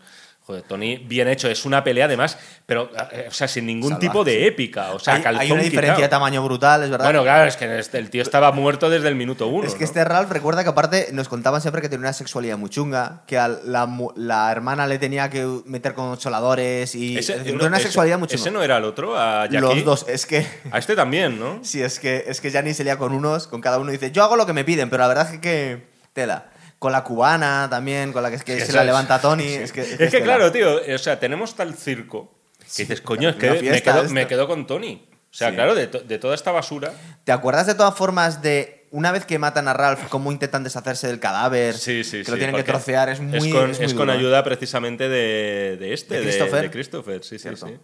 [0.49, 4.07] joder, Tony, bien hecho, es una pelea además, pero, eh, o sea, sin ningún Salvaje,
[4.09, 4.47] tipo de sí.
[4.47, 4.93] épica.
[4.95, 7.05] O sea, hay, hay una diferencia de tamaño brutal, es verdad.
[7.05, 9.67] Bueno, claro, es que este- el tío estaba muerto desde el minuto uno.
[9.67, 9.85] es que ¿no?
[9.85, 13.37] este Ralph recuerda que aparte nos contaban siempre que tenía una sexualidad muy chunga, que
[13.37, 17.67] a la, la hermana le tenía que meter con choladores y Ese- es decir, no,
[17.67, 18.41] una ese- sexualidad muy chunga.
[18.41, 19.59] Ese no era el otro, a Jackie.
[19.61, 21.59] Los dos, es que A este también, ¿no?
[21.63, 24.13] sí, es que es que Gianni se lía con unos, con cada uno y dice,
[24.13, 26.47] "Yo hago lo que me piden", pero la verdad es que tela.
[26.79, 30.11] Con la cubana también, con la que es se la levanta Tony, es que Es
[30.11, 33.83] que, claro, tío, o sea, tenemos tal circo que Sí, dices, coño, es que me
[33.83, 34.13] quedo, esto.
[34.15, 35.05] me quedo con Tony.
[35.31, 35.55] O sea, Sí.
[35.57, 36.93] claro, de, to- de toda esta basura.
[37.25, 41.07] ¿Te acuerdas de todas formas de una vez que matan a Ralph, cómo intentan deshacerse
[41.07, 41.77] del cadáver?
[41.77, 43.37] Sí, sí, Que lo sí, tienen que trocear, es muy.
[43.37, 46.63] Es con, es muy es con ayuda precisamente de, de este, ¿De Christopher?
[46.63, 47.77] de Christopher, sí, sí, sí.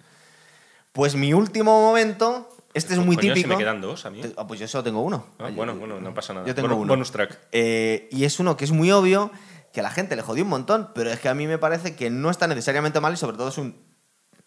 [0.92, 3.48] Pues mi último momento, este es muy Coño, típico.
[3.48, 4.20] me quedan dos a mí.
[4.36, 5.26] Ah, pues yo solo tengo uno.
[5.38, 6.46] Ah, bueno, bueno, no pasa nada.
[6.46, 6.92] Yo tengo Bueno, uno.
[6.92, 7.38] Bonus track.
[7.52, 9.30] Eh, y es uno que es muy obvio,
[9.72, 11.96] que a la gente le jodió un montón, pero es que a mí me parece
[11.96, 13.76] que no está necesariamente mal y sobre todo es un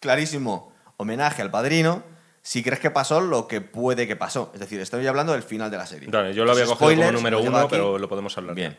[0.00, 2.02] clarísimo homenaje al padrino
[2.42, 4.50] si crees que pasó lo que puede que pasó.
[4.54, 6.08] Es decir, estoy hablando del final de la serie.
[6.10, 8.54] Dale, yo lo había cogido como número uno, pero lo podemos hablar.
[8.54, 8.76] Bien.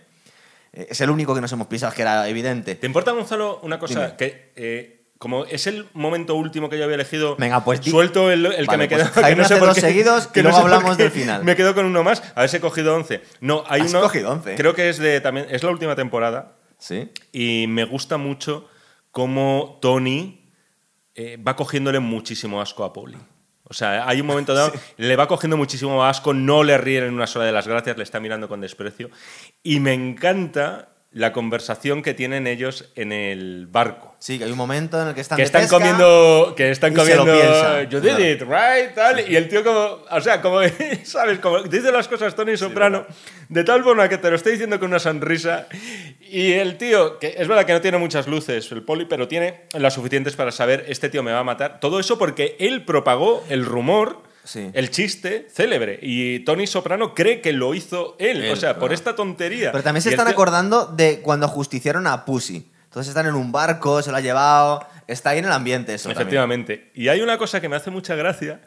[0.74, 2.76] Eh, es el único que nos hemos pisado, que era evidente.
[2.76, 4.06] ¿Te importa, Gonzalo, una cosa?
[4.06, 4.16] Dime.
[4.18, 8.46] Que eh, como es el momento último que yo había elegido, Venga, pues suelto el,
[8.48, 9.28] el que me pues queda.
[9.30, 11.44] que no sé por qué- seguidos que no luego hablamos del final.
[11.44, 12.24] Me quedo con uno más.
[12.36, 13.22] A ver si he cogido 11.
[13.42, 14.02] No, hay Has uno.
[14.02, 14.56] cogido 11.
[14.56, 15.46] Creo que es de también.
[15.52, 16.54] Es la última temporada.
[16.80, 17.10] ¿Sí?
[17.34, 18.68] Y me gusta mucho
[19.12, 20.40] cómo Tony
[21.16, 23.18] eh, va cogiéndole muchísimo asco a Polly.
[23.66, 27.14] O sea, hay un momento dado, le va cogiendo muchísimo asco, no le ríen en
[27.14, 29.10] una sola de las gracias, le está mirando con desprecio.
[29.62, 34.16] Y me encanta la conversación que tienen ellos en el barco.
[34.20, 36.70] Sí, que hay un momento en el que están Que de están pesca comiendo, que
[36.70, 37.84] están y se lo comiendo, piensa.
[37.84, 40.60] you did it, right, tal, y el tío como, o sea, como,
[41.04, 41.40] ¿sabes?
[41.40, 43.08] Como dice las cosas Tony Soprano,
[43.48, 45.68] de tal forma que te lo está diciendo con una sonrisa,
[46.20, 49.62] y el tío, que es verdad que no tiene muchas luces, el poli, pero tiene
[49.74, 53.44] las suficientes para saber, este tío me va a matar, todo eso porque él propagó
[53.50, 54.72] el rumor, Sí.
[54.74, 58.80] el chiste célebre, y Tony Soprano cree que lo hizo él, Él, o sea, por
[58.90, 58.94] claro.
[58.96, 59.72] esta tontería.
[59.72, 62.68] Pero también se Y están tío- acordando de cuando justiciaron a Pussy.
[62.86, 64.84] Entonces están en un barco, se lo ha llevado.
[65.08, 66.10] Está ahí en el ambiente eso.
[66.10, 66.22] también.
[66.24, 66.90] Efectivamente.
[66.96, 68.62] Y hay una cosa que me hace mucha gracia.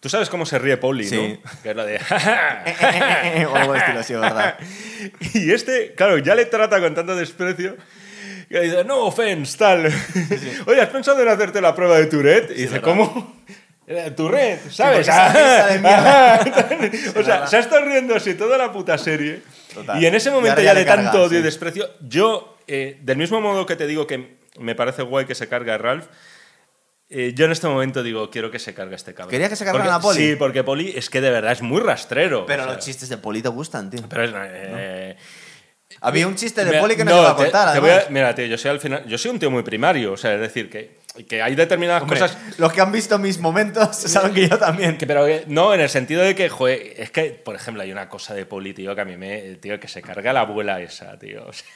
[0.00, 1.38] Tú sabes cómo se ríe Poli, Sí.
[1.42, 1.50] ¿no?
[1.62, 1.96] Que es lo de...
[3.50, 4.58] o algo de estilo así, ¿verdad?
[5.34, 7.76] y este, claro, ya le trata con tanto desprecio
[8.50, 9.86] que le dice, no offense, tal.
[10.66, 12.50] Oye, ¿has pensado en hacerte la prueba de Tourette?
[12.50, 12.82] Y dice, ¿verdad?
[12.82, 13.34] ¿cómo?
[13.86, 15.06] Eh, Tourette, ¿sabes?
[17.16, 19.42] o sea, se ha estado riendo así toda la puta serie.
[19.74, 20.02] Total.
[20.02, 21.44] Y en ese momento ya, ya de tanto odio y sí.
[21.44, 25.48] desprecio, yo, eh, del mismo modo que te digo que me parece guay que se
[25.48, 26.06] carga a Ralph,
[27.10, 29.30] eh, yo en este momento digo, quiero que se cargue este cabrón.
[29.30, 30.18] ¿Querías que se cargara Porque- a Poli?
[30.30, 32.46] Sí, porque Poli es que de verdad es muy rastrero.
[32.46, 34.00] Pero o sea, los chistes de Poli te gustan, tío.
[34.08, 34.30] Pero es...
[34.34, 35.16] eh,
[36.00, 37.90] Había un chiste de Mira, Poli que no, se va a te- contar, te voy
[37.90, 38.10] a- además.
[38.10, 40.40] mira, tío, yo soy al final, yo soy un tío muy primario, o sea, es
[40.40, 44.48] decir, que, que hay determinadas Hombre, cosas los que han visto mis momentos saben que
[44.48, 44.98] yo también.
[44.98, 48.08] que, pero no, en el sentido de que, joder, es que, por ejemplo, hay una
[48.08, 51.16] cosa de Poli, tío, que a mí me, tío, que se carga la abuela esa,
[51.18, 51.46] tío.
[51.46, 51.66] O sea,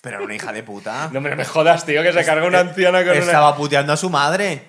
[0.00, 1.08] Pero era una hija de puta.
[1.12, 3.20] no me, me jodas, tío, que se carga una anciana con una...
[3.20, 4.62] Estaba puteando a su madre.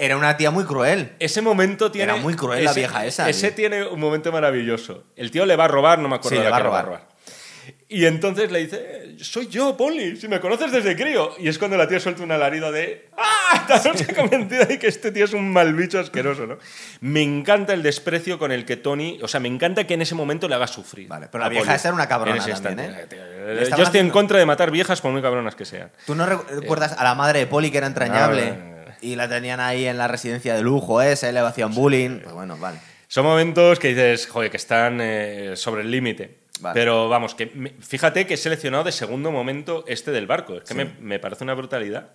[0.00, 1.12] Era una tía muy cruel.
[1.18, 2.12] Ese momento tiene.
[2.12, 3.68] Era muy cruel la vieja esa, Ese tío.
[3.68, 5.04] tiene un momento maravilloso.
[5.14, 7.08] El tío le va a robar, no me acuerdo Sí, de le va a robar.
[7.90, 11.34] Y entonces le dice, "Eh, soy yo, Poli, si me conoces desde crío.
[11.38, 13.66] Y es cuando la tía suelta un alarido de, ¡ah!
[13.66, 16.58] Está noche convencida de que este tío es un mal bicho asqueroso, ¿no?
[17.00, 20.14] Me encanta el desprecio con el que Tony, o sea, me encanta que en ese
[20.14, 21.08] momento le haga sufrir.
[21.08, 22.90] Vale, pero la vieja era una cabrona En también.
[22.90, 23.06] ¿eh?
[23.54, 25.90] Le Yo estoy en contra de matar viejas por muy cabronas que sean.
[26.06, 28.54] ¿Tú no recuerdas a la madre de Poli que era entrañable?
[28.54, 32.20] Ah, Y la tenían ahí en la residencia de lujo esa, y le hacían bullying.
[32.20, 32.78] Pues bueno, vale.
[33.06, 36.47] Son momentos que dices, joder, que están eh, sobre el límite.
[36.60, 36.74] Vale.
[36.74, 40.54] Pero vamos, que me- fíjate que he seleccionado de segundo momento este del barco.
[40.56, 40.74] Es que Sí.
[40.74, 42.10] me, me parece una brutalidad.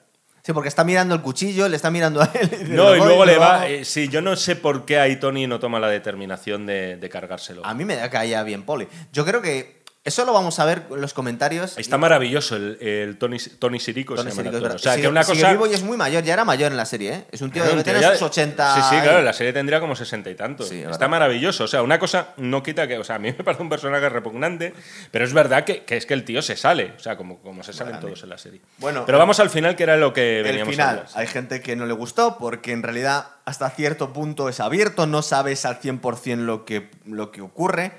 [0.45, 2.49] Sí, porque está mirando el cuchillo, le está mirando a él.
[2.76, 3.61] No, "Lo y luego le va.
[3.61, 3.65] hago".
[3.65, 7.10] eh, sí, yo no sé por qué ahí Tony no toma la determinación de, de
[7.10, 7.65] cargárselo.
[7.65, 8.88] A mí me da que haya bien Poli.
[9.14, 11.78] Yo creo que eso lo vamos a ver en los comentarios.
[11.78, 14.16] Está maravilloso el, el Tony, Tony Sirico.
[14.16, 14.76] Tony se llama Sirico.
[14.76, 15.52] O sea, que una cosa.
[15.52, 17.26] vivo y es muy mayor, ya era mayor en la serie, ¿eh?
[17.32, 18.76] Es un tío que debe tío tener ya- sus 80.
[18.76, 20.68] Sí, sí, claro, la serie tendría como sesenta y tantos.
[20.68, 21.64] Sí, Está maravilloso.
[21.64, 22.98] O sea, una cosa no quita que.
[22.98, 24.74] O sea, a mí me parece un personaje repugnante,
[25.12, 26.94] pero es verdad que, que es que el tío se sale.
[26.98, 28.60] O sea, como, como se salen todos en la serie.
[28.80, 31.08] Bueno, pero vamos al final, que era lo que El veníamos a final, hablar.
[31.16, 35.22] hay gente que no le gustó porque en realidad hasta cierto punto es abierto, no
[35.22, 37.94] sabes al 100% lo que, lo que ocurre.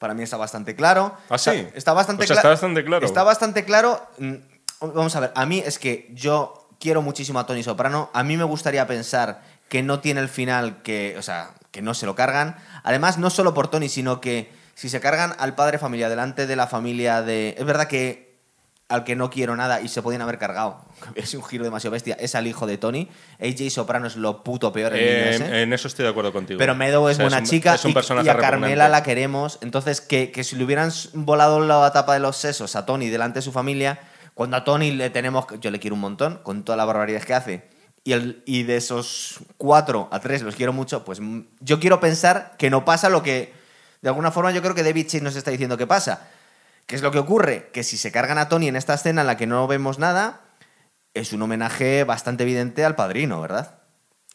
[0.00, 1.14] Para mí está bastante claro.
[1.28, 1.50] ¿Ah, sí?
[1.50, 3.06] Está, está bastante O sea, está bastante claro.
[3.06, 4.00] Está bastante claro.
[4.18, 4.34] Mm,
[4.80, 8.08] Vamos a ver, a mí es que yo quiero muchísimo a Tony Soprano.
[8.14, 11.92] A mí me gustaría pensar que no tiene el final que, o sea, que no
[11.92, 12.56] se lo cargan.
[12.82, 16.56] Además, no solo por Tony, sino que si se cargan al padre familia delante de
[16.56, 17.54] la familia de...
[17.58, 18.29] Es verdad que
[18.90, 20.80] al que no quiero nada y se podían haber cargado,
[21.14, 23.08] es un giro demasiado bestia, es al hijo de Tony.
[23.40, 25.62] AJ Soprano es lo puto peor el Eh, ese.
[25.62, 26.58] en eso estoy de acuerdo contigo.
[26.58, 29.58] Pero Meadow es O sea, buena un- chica es un y- a Carmela la queremos.
[29.62, 33.38] Entonces, que, que si le hubieran volado la tapa de los sesos a Tony delante
[33.38, 34.00] de su familia,
[34.34, 35.46] cuando a Tony le tenemos...
[35.60, 37.68] Yo le quiero un montón, con todas las barbaridades que hace.
[38.04, 42.00] Y, el, y de esos cuatro a tres los quiero mucho, pues mm, yo quiero
[42.00, 43.52] pensar que no pasa lo que...
[44.00, 46.28] De alguna forma yo creo que David Chase nos está diciendo que pasa.
[46.90, 47.70] ¿Qué es lo que ocurre?
[47.72, 50.40] Que si se cargan a Tony en esta escena en la que no vemos nada,
[51.14, 53.76] es un homenaje bastante evidente al padrino, ¿verdad?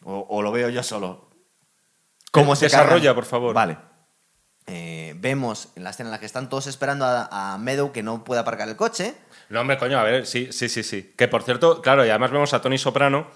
[0.04, 1.28] O, o lo veo yo solo.
[2.30, 3.14] ¿Cómo se Desarrolla, cargan?
[3.14, 3.54] por favor.
[3.54, 3.76] Vale.
[4.66, 8.02] Eh, vemos en la escena en la que están todos esperando a, a Meadow que
[8.02, 9.14] no puede aparcar el coche.
[9.50, 11.12] No, hombre, coño, a ver, sí, sí, sí, sí.
[11.14, 13.26] Que por cierto, claro, y además vemos a Tony Soprano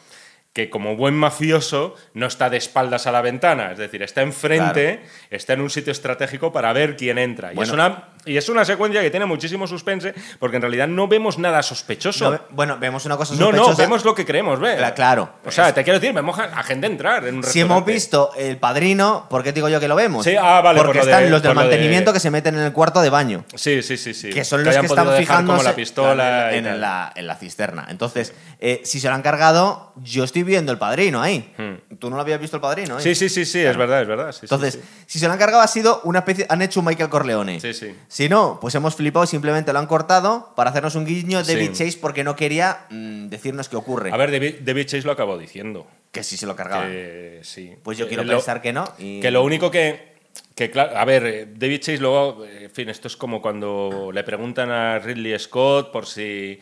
[0.52, 5.00] que como buen mafioso no está de espaldas a la ventana, es decir, está enfrente,
[5.30, 7.52] está en un sitio estratégico para ver quién entra.
[7.52, 7.68] Y, Bueno.
[7.68, 11.38] es una, y es una secuencia que tiene muchísimo suspense porque en realidad no vemos
[11.38, 12.30] nada sospechoso.
[12.30, 13.82] No bueno, vemos una cosa No, no, sospechosa.
[13.82, 14.78] vemos lo que creemos ver.
[14.78, 15.30] Cla- claro.
[15.44, 18.32] O sea, te quiero decir, vemos a a gente entrar en un Si hemos visto
[18.36, 20.24] el padrino, ¿por qué digo yo que lo vemos?
[20.24, 22.20] Sí, ah, vale, Porque por lo están de- los del por lo de- mantenimiento que
[22.20, 23.44] se meten en el cuarto de baño.
[23.54, 24.30] Sí, sí, sí, sí.
[24.30, 27.86] que son los que están fijándose como la pistola en, la, en la cisterna.
[27.88, 31.54] Entonces, eh, si se lo han cargado, yo estoy viendo el padrino ahí.
[31.98, 33.00] Tú no lo habías visto el padrino ahí.
[33.00, 33.04] Hmm.
[33.04, 34.32] Sí, sí, sí, sí, es verdad, es verdad.
[34.32, 34.80] sí, sí, Entonces, sí.
[35.06, 36.46] si se lo han cargado ha sido una especie...
[36.48, 37.60] Han hecho un Michael Corleone.
[37.60, 37.94] Sí, sí.
[38.12, 41.54] Si no, pues hemos flipado y simplemente lo han cortado para hacernos un guiño de
[41.54, 41.84] David Sí.
[41.84, 44.10] Chase porque no quería mm, decirnos qué ocurre.
[44.12, 45.86] A ver, David, David Chase lo acabó diciendo.
[46.10, 46.88] que si se lo cargaban.
[46.90, 47.72] Que sí.
[47.84, 48.84] Pues yo Eh, quiero lo- pensar que no.
[48.98, 50.10] y- Que lo único que.
[50.56, 54.10] Que claro, a ver, eh, David Chase luego, eh, en fin, esto es como cuando
[54.12, 56.58] le preguntan a Ridley Scott por si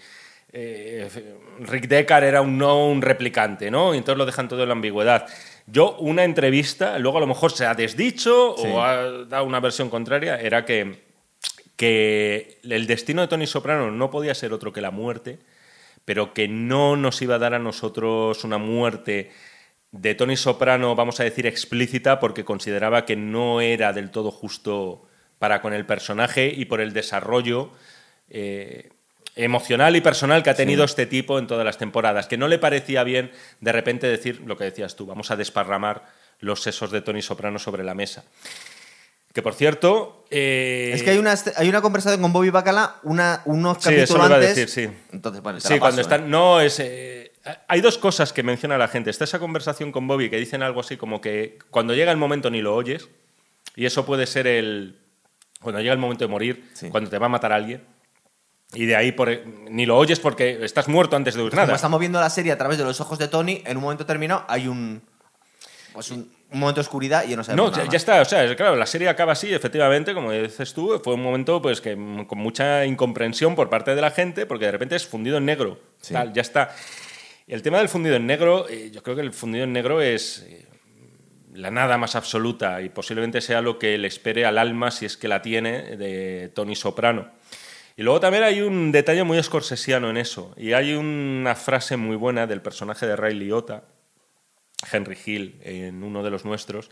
[0.53, 1.09] eh,
[1.61, 3.95] Rick Deckard era un no un replicante, ¿no?
[3.95, 5.27] Y entonces lo dejan todo en la ambigüedad.
[5.66, 8.66] Yo, una entrevista, luego a lo mejor se ha desdicho Sí.
[8.70, 8.97] o ha
[9.27, 11.07] dado una versión contraria, era que,
[11.79, 15.39] que el destino de Tony Soprano no podía ser otro que la muerte,
[16.05, 19.31] pero que no nos iba a dar a nosotros una muerte
[19.93, 25.07] de Tony Soprano, vamos a decir, explícita, porque consideraba que no era del todo justo
[25.39, 27.71] para con el personaje y por el desarrollo
[28.29, 28.91] eh,
[29.37, 32.59] emocional y personal que ha tenido este tipo en todas las temporadas, que no le
[32.59, 33.31] parecía bien
[33.61, 36.07] de repente decir lo que decías tú, vamos a desparramar
[36.41, 38.25] los sesos de Tony Soprano sobre la mesa.
[39.33, 40.25] Que por cierto.
[40.31, 44.11] eh, Es que hay una, hay una conversación con Bobby Bacala una, unos Sí, capítulos
[44.11, 44.57] eso lo iba a antes.
[44.57, 44.97] decir, sí.
[45.13, 46.15] Entonces, bueno, Sí, la cuando paso, ¿eh?
[46.17, 46.31] están.
[46.31, 46.81] No, es.
[46.81, 47.33] eh,
[47.69, 49.11] hay dos cosas que menciona la gente.
[49.11, 52.51] Está esa conversación con Bobby que dicen algo así como que cuando llega el momento
[52.51, 53.09] ni lo oyes.
[53.77, 54.97] Y eso puede ser el.
[55.61, 56.89] Cuando llega el momento de morir, Sí.
[56.89, 57.83] cuando te va a matar alguien.
[58.75, 59.31] Y de ahí por,
[59.71, 61.75] ni lo oyes porque estás muerto antes de oír Como nada.
[61.77, 64.45] estamos viendo la serie a través de los ojos de Tony, en un momento terminado
[64.49, 65.01] hay un.
[65.95, 68.23] Pues un, un momento de oscuridad y ya no sabemos No, nada ya, ya está,
[68.23, 71.81] o sea, claro, la serie acaba así, efectivamente, como dices tú, fue un momento pues
[71.81, 71.95] que
[72.27, 75.79] con mucha incomprensión por parte de la gente, porque de repente es fundido en negro,
[76.01, 76.15] Sí.
[76.15, 76.75] tal, ya está.
[77.47, 80.47] El tema del fundido en negro, eh, yo creo que el fundido en negro es
[80.49, 80.66] eh,
[81.55, 85.16] la nada más absoluta y posiblemente sea lo que le espere al alma, si es
[85.16, 87.29] que la tiene, de Tony Soprano.
[87.97, 92.16] Y luego también hay un detalle muy escorsesiano en eso, y hay una frase muy
[92.16, 93.83] buena del personaje de Ray Liotta,
[94.91, 96.91] Henry Hill en uno de los nuestros,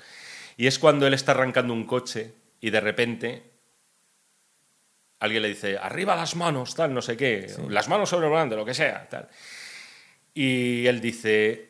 [0.56, 3.42] y es cuando él está arrancando un coche y de repente
[5.20, 8.56] alguien le dice, arriba las manos, tal, no sé qué, las manos sobre el volante,
[8.56, 9.28] lo que sea, tal.
[10.34, 11.68] Y él dice,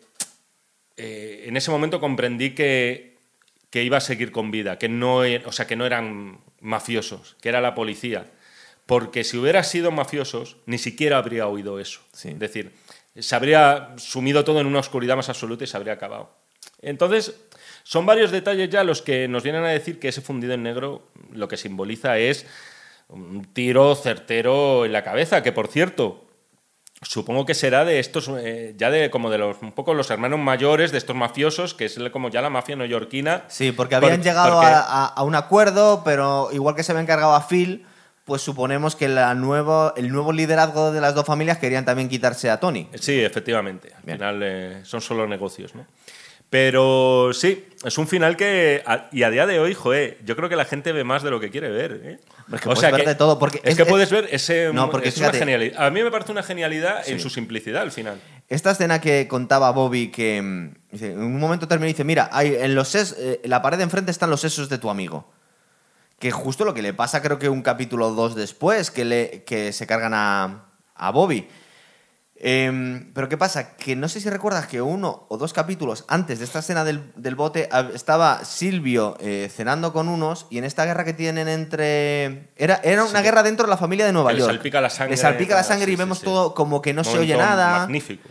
[0.97, 3.15] eh, en ese momento comprendí que,
[3.71, 7.37] que iba a seguir con vida, que no, e- o sea, que no eran mafiosos,
[7.41, 8.27] que era la policía.
[8.87, 12.01] Porque si hubiera sido mafiosos, ni siquiera habría oído eso.
[12.13, 12.31] Sí.
[12.31, 12.73] Es decir,
[13.23, 16.31] se habría sumido todo en una oscuridad más absoluta y se habría acabado.
[16.83, 17.35] Entonces,
[17.83, 21.03] son varios detalles ya los que nos vienen a decir que ese fundido en negro
[21.33, 22.47] lo que simboliza es
[23.09, 26.25] un tiro certero en la cabeza, que por cierto,
[27.03, 30.41] supongo que será de estos, eh, ya de como de los, un poco los hermanos
[30.41, 33.45] mayores de estos mafiosos, que es como ya la mafia neoyorquina.
[33.49, 36.93] Sí, porque habían Por- llegado porque- a, a- a un acuerdo, pero igual que se
[36.93, 37.87] había encargado a Phil,
[38.27, 42.51] pues suponemos que la nuevo, el nuevo liderazgo de las dos familias querían también quitarse
[42.51, 42.89] a Tony.
[43.01, 43.95] Sí, efectivamente.
[43.97, 44.19] Al Bien.
[44.19, 45.87] final eh, son solo negocios, ¿no?
[46.51, 48.83] Pero sí, es un final que.
[48.87, 51.31] a- y a día de hoy, joder, yo creo que la gente ve más de
[51.31, 52.01] lo que quiere ver.
[52.05, 52.19] ¿eh?
[52.53, 54.71] Es que puedes ver de todo, porque es, es- que es- puedes ver ese.
[54.73, 55.85] No, porque es una genialidad.
[55.85, 58.21] A mí me parece una genialidad en su simplicidad al final.
[58.49, 60.71] Esta escena que contaba Bobby, que mm,
[61.05, 63.77] en un momento termina y dice, mira, hay, en, los ses- eh, en la pared
[63.77, 65.29] de enfrente están los sesos de tu amigo.
[66.19, 69.73] Que justo lo que le pasa creo que un capítulo dos después, que, le, que
[69.73, 70.65] se cargan a,
[70.95, 71.47] a Bobby.
[72.39, 73.77] Em, pero ¿qué pasa?
[73.77, 77.11] Que no sé si recuerdas que uno o dos capítulos antes de esta escena del,
[77.17, 82.51] del bote estaba Silvio eh, cenando con unos y en esta guerra que tienen entre...
[82.57, 83.25] Era, era una Sí.
[83.25, 84.53] guerra dentro de la familia de Nueva Que le York.
[84.53, 86.25] salpica la sangre, Le salpica la sangre sí, y vemos sí.
[86.27, 88.29] todo como que no se oye nada Magnífico.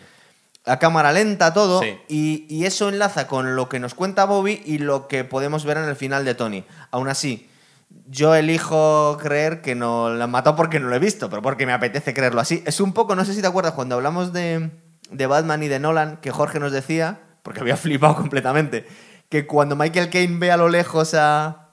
[0.66, 4.78] a cámara lenta todo y, y eso enlaza con lo que nos cuenta Bobby y
[4.78, 6.64] lo que podemos ver en el final de Tony.
[6.92, 7.50] Aún así,
[8.08, 11.66] yo elijo creer que no la han matado porque no lo he visto, pero porque
[11.66, 12.64] me apetece creerlo así.
[12.66, 14.70] Es un poco, no sé si te acuerdas, cuando hablamos de,
[15.10, 18.86] de Batman y de Nolan, que Jorge nos decía, porque había flipado completamente,
[19.30, 21.70] que cuando Michael Caine ve a lo lejos a,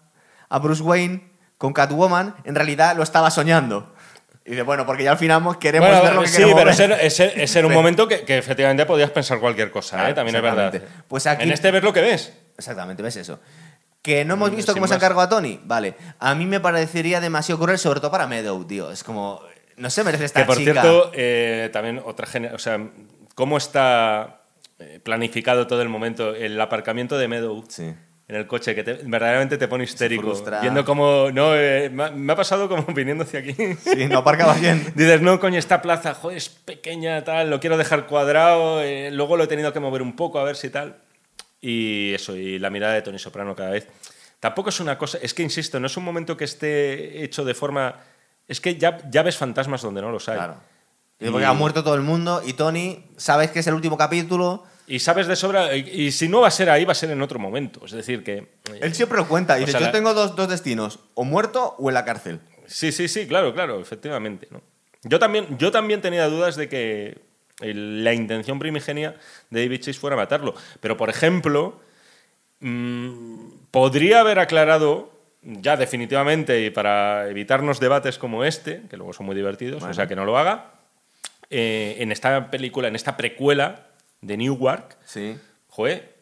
[0.48, 3.92] a Bruce Wayne con Catwoman, en realidad lo estaba soñando.
[4.44, 6.64] Y dice, bueno, porque ya al final queremos Bueno, ver lo que sí, queremos pero
[6.64, 6.74] ver.
[6.74, 7.78] ese, era- ese- ese era un Sí.
[7.78, 10.14] momento que, que efectivamente podías pensar cualquier cosa, ¿eh?
[10.14, 10.72] también es verdad.
[11.06, 12.32] Pues aquí- En este ves lo que ves.
[12.58, 13.38] Exactamente, ¿ves eso?
[14.02, 15.60] Que no hemos Mm, visto cómo se cargado a Tony.
[15.64, 15.94] Vale.
[16.18, 18.90] A mí me parecería demasiado cruel, sobre todo para Meadow, tío.
[18.90, 19.40] Es como.
[19.76, 20.72] No se merece esta Que por chica.
[20.82, 22.56] cierto, eh, también otra generación.
[22.56, 23.04] O sea,
[23.34, 24.40] cómo está
[24.80, 27.84] eh, planificado todo el momento, el aparcamiento de Meadow Sí.
[28.28, 30.34] en el coche, que te- verdaderamente te pone histérico.
[30.60, 31.30] Viendo cómo.
[31.32, 33.54] No, eh, me, ha, me ha pasado como viniendo hacia aquí.
[33.54, 34.84] Sí, no aparcaba bien.
[34.96, 39.36] Dices, no, coño, esta plaza, joder, es pequeña, tal, lo quiero dejar cuadrado, eh, luego
[39.36, 40.96] lo he tenido que mover un poco a ver si tal.
[41.62, 43.86] Y eso, y la mirada de Tony Soprano cada vez.
[44.40, 47.54] Tampoco es una cosa, es que insisto, no es un momento que esté hecho de
[47.54, 47.94] forma.
[48.48, 50.36] Es que ya, ya ves fantasmas donde no los hay.
[50.36, 50.56] Claro.
[51.20, 53.96] Y Y- porque ha muerto todo el mundo y Tony, sabes que es el último
[53.96, 54.64] capítulo.
[54.88, 57.12] Y sabes de sobra, y, y si no va a ser ahí, va a ser
[57.12, 57.86] en otro momento.
[57.86, 58.48] Es decir, que.
[58.80, 59.56] Él siempre lo cuenta.
[59.56, 62.40] Y dice: sea, Yo la- tengo dos, dos destinos, o muerto o en la cárcel.
[62.66, 64.48] Sí, sí, sí, claro, claro, efectivamente.
[64.50, 64.60] ¿no?
[65.04, 67.18] Yo, también, yo también tenía dudas de que
[67.62, 69.14] el- la intención primigenia
[69.50, 70.54] de David Chase fuera matarlo.
[70.80, 71.80] Pero, por ejemplo,
[72.60, 75.10] mm, podría haber aclarado
[75.42, 79.90] ya definitivamente y para evitarnos debates como este, que luego son muy divertidos, Bueno.
[79.90, 80.66] o sea, que no lo haga,
[81.50, 83.80] eh, en esta película, en esta precuela
[84.20, 85.36] de Newark, Sí.
[85.68, 86.12] Joder,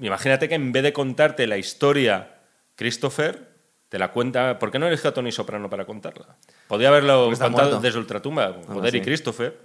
[0.00, 2.28] imagínate que en vez de contarte la historia
[2.74, 3.48] Christopher,
[3.88, 4.58] te la cuenta.
[4.58, 6.26] ¿Por qué no eligió a Tony Soprano para contarla?
[6.68, 7.80] Podría haberlo contado muerto.
[7.80, 8.98] desde Ultratumba, joder, sí.
[8.98, 9.56] y Christopher.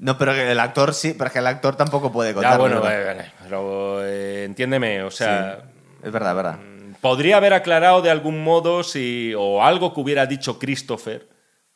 [0.00, 2.60] No, pero que el actor sí, pero es que el actor tampoco puede Ya, contarlo.
[2.62, 5.62] bueno, vale, vale, pero eh, entiéndeme, o sea.
[6.02, 6.58] Es verdad, verdad.
[7.02, 9.34] Podría haber aclarado de algún modo si.
[9.36, 11.28] o algo que hubiera dicho Christopher,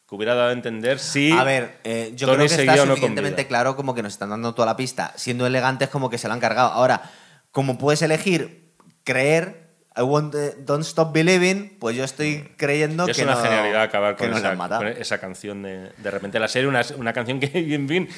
[0.08, 1.32] que hubiera dado a entender si.
[1.32, 4.30] A ver, eh, yo Tony creo que está no suficientemente claro como que nos están
[4.30, 5.12] dando toda la pista.
[5.16, 6.70] Siendo elegantes como que se lo han cargado.
[6.72, 7.02] Ahora,
[7.50, 8.72] como puedes elegir
[9.04, 9.63] creer.
[9.96, 13.42] I want, eh, don't stop believing, pues yo estoy creyendo Y que es una no-
[13.42, 17.38] genialidad acabar con esa, con esa canción de, de repente la serie, una, una canción
[17.38, 18.08] que, en fin,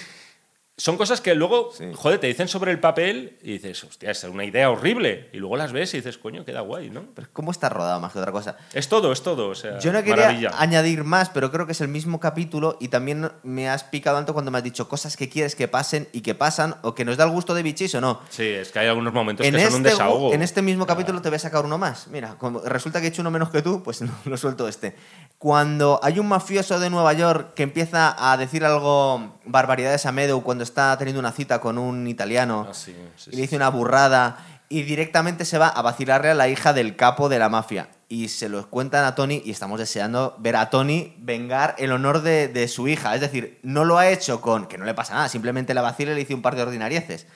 [0.78, 1.85] son cosas que luego, Sí.
[1.94, 5.31] joder, te dicen sobre el papel y dices, hostia, es una idea horrible.
[5.32, 7.05] Y luego las ves y dices, coño, queda guay, ¿no?
[7.15, 8.57] Pero ¿Cómo está rodado más que otra cosa?
[8.74, 9.48] Es todo, es todo.
[9.48, 10.51] O sea, Yo no quería maravilla.
[10.59, 14.35] añadir más, pero creo que es el mismo capítulo y también me has picado tanto
[14.35, 17.16] cuando me has dicho cosas que quieres que pasen y que pasan o que nos
[17.16, 18.20] da el gusto de bichis o no.
[18.28, 20.32] Sí, es que hay algunos momentos En que este, son un desahogo.
[20.35, 22.09] en este mismo capítulo te voy a sacar uno más.
[22.09, 24.94] Mira, como resulta que he hecho uno menos que tú, pues no, lo suelto este.
[25.39, 30.43] Cuando hay un mafioso de Nueva York que empieza a decir algo, barbaridades a Meadow
[30.43, 33.70] cuando está teniendo una cita con un italiano Ah, sí, sí, y le dice una
[33.70, 37.88] burrada y directamente se va a vacilarle a la hija del capo de la mafia.
[38.09, 42.22] Y se lo cuentan a Tony y estamos deseando ver a Tony vengar el honor
[42.22, 43.14] de, de su hija.
[43.14, 46.12] Es decir, no lo ha hecho con que no le pasa nada, simplemente la vacila
[46.12, 47.26] y le dice un par de ordinarieces.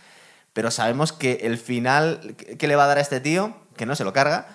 [0.52, 3.86] Pero sabemos que el final que que le va a dar a este tío, que
[3.86, 4.48] no se lo carga,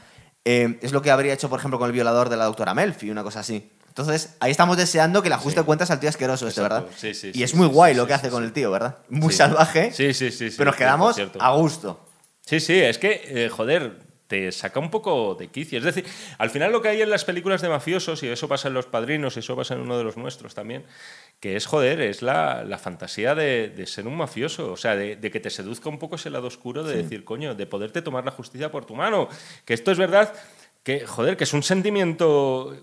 [0.45, 3.10] eh, es lo que habría hecho, por ejemplo, con el violador de la doctora Melfi,
[3.10, 3.72] una cosa así.
[3.97, 5.65] Entonces, ahí estamos deseando que le ajuste Sí.
[5.65, 6.59] cuentas al tío asqueroso este.
[6.59, 6.84] ¿verdad?
[6.97, 8.97] Sí, sí, y es muy guay lo que hace con el tío, ¿verdad?
[9.07, 10.49] Muy salvaje, Sí, sí, sí.
[10.57, 12.01] pero nos quedamos a gusto.
[12.45, 13.93] Sí, sí, es que, eh, joder,
[14.27, 15.77] te saca un poco de quicio.
[15.80, 16.03] Es decir,
[16.39, 18.85] al final lo que hay en las películas de mafiosos, y eso pasa en Los
[18.85, 20.84] Padrinos, y eso pasa en uno de los nuestros también,
[21.39, 24.73] que es, joder, es la, la fantasía de, de ser un mafioso.
[24.73, 27.55] O sea, de, de que te seduzca un poco ese lado oscuro de decir, coño,
[27.55, 29.30] de poderte tomar la justicia por tu mano.
[29.63, 30.34] Que esto es verdad,
[30.84, 32.76] que, joder, que es un sentimiento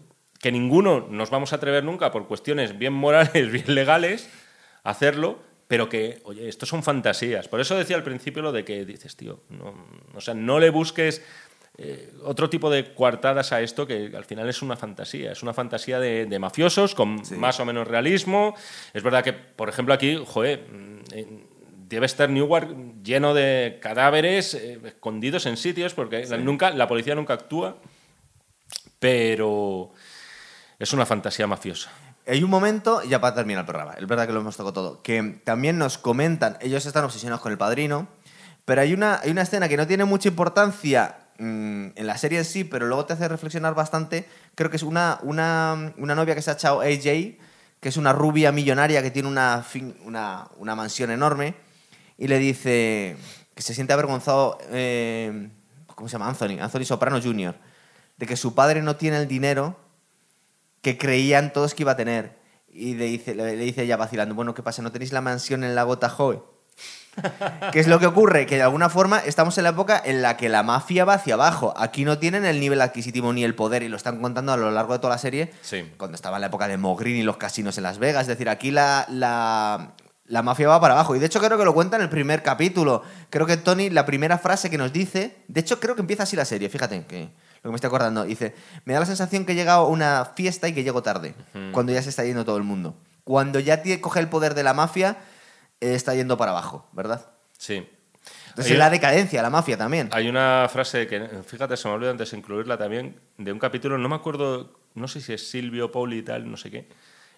[0.42, 4.28] que ninguno nos vamos a atrever nunca por cuestiones bien morales, bien legales,
[4.84, 5.38] a hacerlo,
[5.68, 7.48] pero que, oye, esto son fantasías.
[7.48, 9.72] Por eso decía al principio lo de que dices, tío, no,
[10.14, 11.22] o sea, no le busques
[11.78, 15.32] eh, otro tipo de coartadas a esto que al final es una fantasía.
[15.32, 18.54] Es una fantasía de, de mafiosos con más o menos realismo.
[18.92, 22.68] Es verdad que, por ejemplo, aquí, joder, mm, debe estar Newark
[23.02, 27.76] lleno de cadáveres eh, escondidos en sitios porque la- nunca, la policía nunca actúa,
[28.98, 29.92] pero
[30.82, 31.90] es una fantasía mafiosa.
[32.26, 35.02] Hay un momento, ya para terminar el programa, es verdad que lo hemos tocado todo,
[35.02, 38.08] que también nos comentan, ellos están obsesionados con el padrino,
[38.64, 42.38] pero hay una, hay una escena que no tiene mucha importancia mm, en la serie
[42.38, 44.28] en sí, pero luego te hace reflexionar bastante.
[44.56, 47.02] Creo que es una, una, una novia que se ha echado AJ,
[47.80, 51.54] que es una rubia millonaria que tiene una, fin- una, una mansión enorme,
[52.18, 53.16] y le dice
[53.54, 55.48] que se siente avergonzado, eh,
[55.94, 56.28] ¿cómo se llama?
[56.28, 57.54] Anthony, Anthony Soprano Jr.,
[58.16, 59.76] de que su padre no tiene el dinero
[60.82, 62.36] que creían todos que iba a tener.
[62.68, 64.82] Y le dice, le, le dice ella vacilando, bueno, ¿qué pasa?
[64.82, 66.42] ¿No tenéis la mansión en Lago Tahoe?
[67.72, 68.46] ¿Qué es lo que ocurre?
[68.46, 71.34] Que de alguna forma estamos en la época en la que la mafia va hacia
[71.34, 71.74] abajo.
[71.76, 74.70] Aquí no tienen el nivel adquisitivo ni el poder y lo están contando a lo
[74.70, 75.52] largo de toda la serie.
[75.60, 75.90] Sí.
[75.98, 78.22] Cuando estaba en la época de Mogrin y los casinos en Las Vegas.
[78.22, 79.92] Es decir, aquí la, la,
[80.26, 81.14] la mafia va para abajo.
[81.14, 83.02] Y de hecho creo que lo cuenta en el primer capítulo.
[83.28, 85.36] Creo que Tony, la primera frase que nos dice...
[85.48, 87.28] De hecho creo que empieza así la serie, fíjate, que
[87.62, 88.24] lo que me estoy acordando.
[88.24, 91.34] Dice, me da la sensación que he llegado a una fiesta y que llego tarde.
[91.72, 92.94] Cuando ya se está yendo todo el mundo.
[93.24, 95.16] Cuando ya coge el poder de la mafia,
[95.80, 97.26] eh, está yendo para abajo, ¿verdad?
[97.56, 97.86] Sí.
[98.48, 100.08] Entonces Hay- la decadencia, la mafia también.
[100.12, 104.08] Hay una frase que, fíjate, se me olvidó antes incluirla también, de un capítulo, no
[104.08, 106.88] me acuerdo, no sé si es Silvio, Pauli y tal, no sé qué.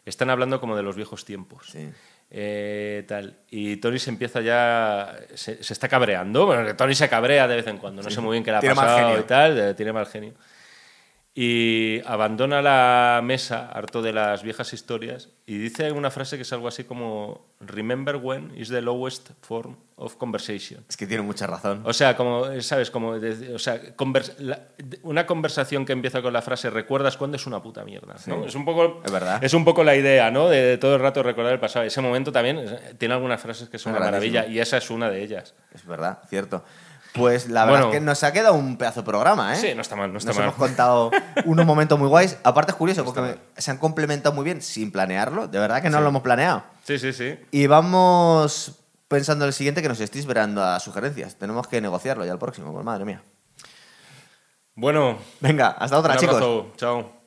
[0.06, 1.68] Están hablando como de los viejos tiempos.
[1.70, 1.88] Sí.
[2.36, 3.36] Eh, tal.
[3.48, 5.14] Y Tony se empieza ya.
[5.34, 6.46] Se, se está cabreando.
[6.46, 8.02] Bueno, Tony se cabrea de vez en cuando.
[8.02, 9.76] No sé muy bien qué le ha Tiene pasado y tal.
[9.76, 10.32] Tiene mal genio.
[11.36, 16.52] Y abandona la mesa, harto de las viejas historias, y dice una frase que es
[16.52, 20.84] algo así como: Remember when is the lowest form of conversation.
[20.88, 21.82] Es que tiene mucha razón.
[21.84, 22.88] O sea, como, ¿sabes?
[22.92, 27.16] Como, de- o sea, convers- la- de- una conversación que empieza con la frase ¿recuerdas
[27.16, 28.14] cuándo es una puta mierda?
[28.28, 28.44] ¿no?
[28.44, 29.42] Es, un poco, Es verdad.
[29.42, 30.48] es un poco la idea, ¿no?
[30.48, 31.84] De, de todo el rato recordar el pasado.
[31.84, 35.10] Ese momento también eh, tiene algunas frases que son una maravilla y esa es una
[35.10, 35.52] de ellas.
[35.74, 36.64] Es verdad, cierto.
[37.14, 37.92] Pues la verdad Bueno.
[37.94, 39.56] es que nos ha quedado un pedazo de programa, ¿eh?
[39.60, 40.46] Sí, no está mal, no está Nos mal.
[40.46, 41.10] hemos contado
[41.44, 42.36] unos momentos muy guays.
[42.42, 45.46] Aparte es curioso porque se han complementado muy bien sin planearlo.
[45.46, 46.02] De verdad que no Sí.
[46.02, 46.64] lo hemos planeado.
[46.84, 47.38] Sí, sí, sí.
[47.52, 51.36] Y vamos pensando en el siguiente que nos estéis esperando a sugerencias.
[51.36, 53.22] Tenemos que negociarlo ya el próximo, pues madre mía.
[54.74, 56.66] Bueno, Venga, hasta otra, un chicos.
[56.76, 57.23] Chao.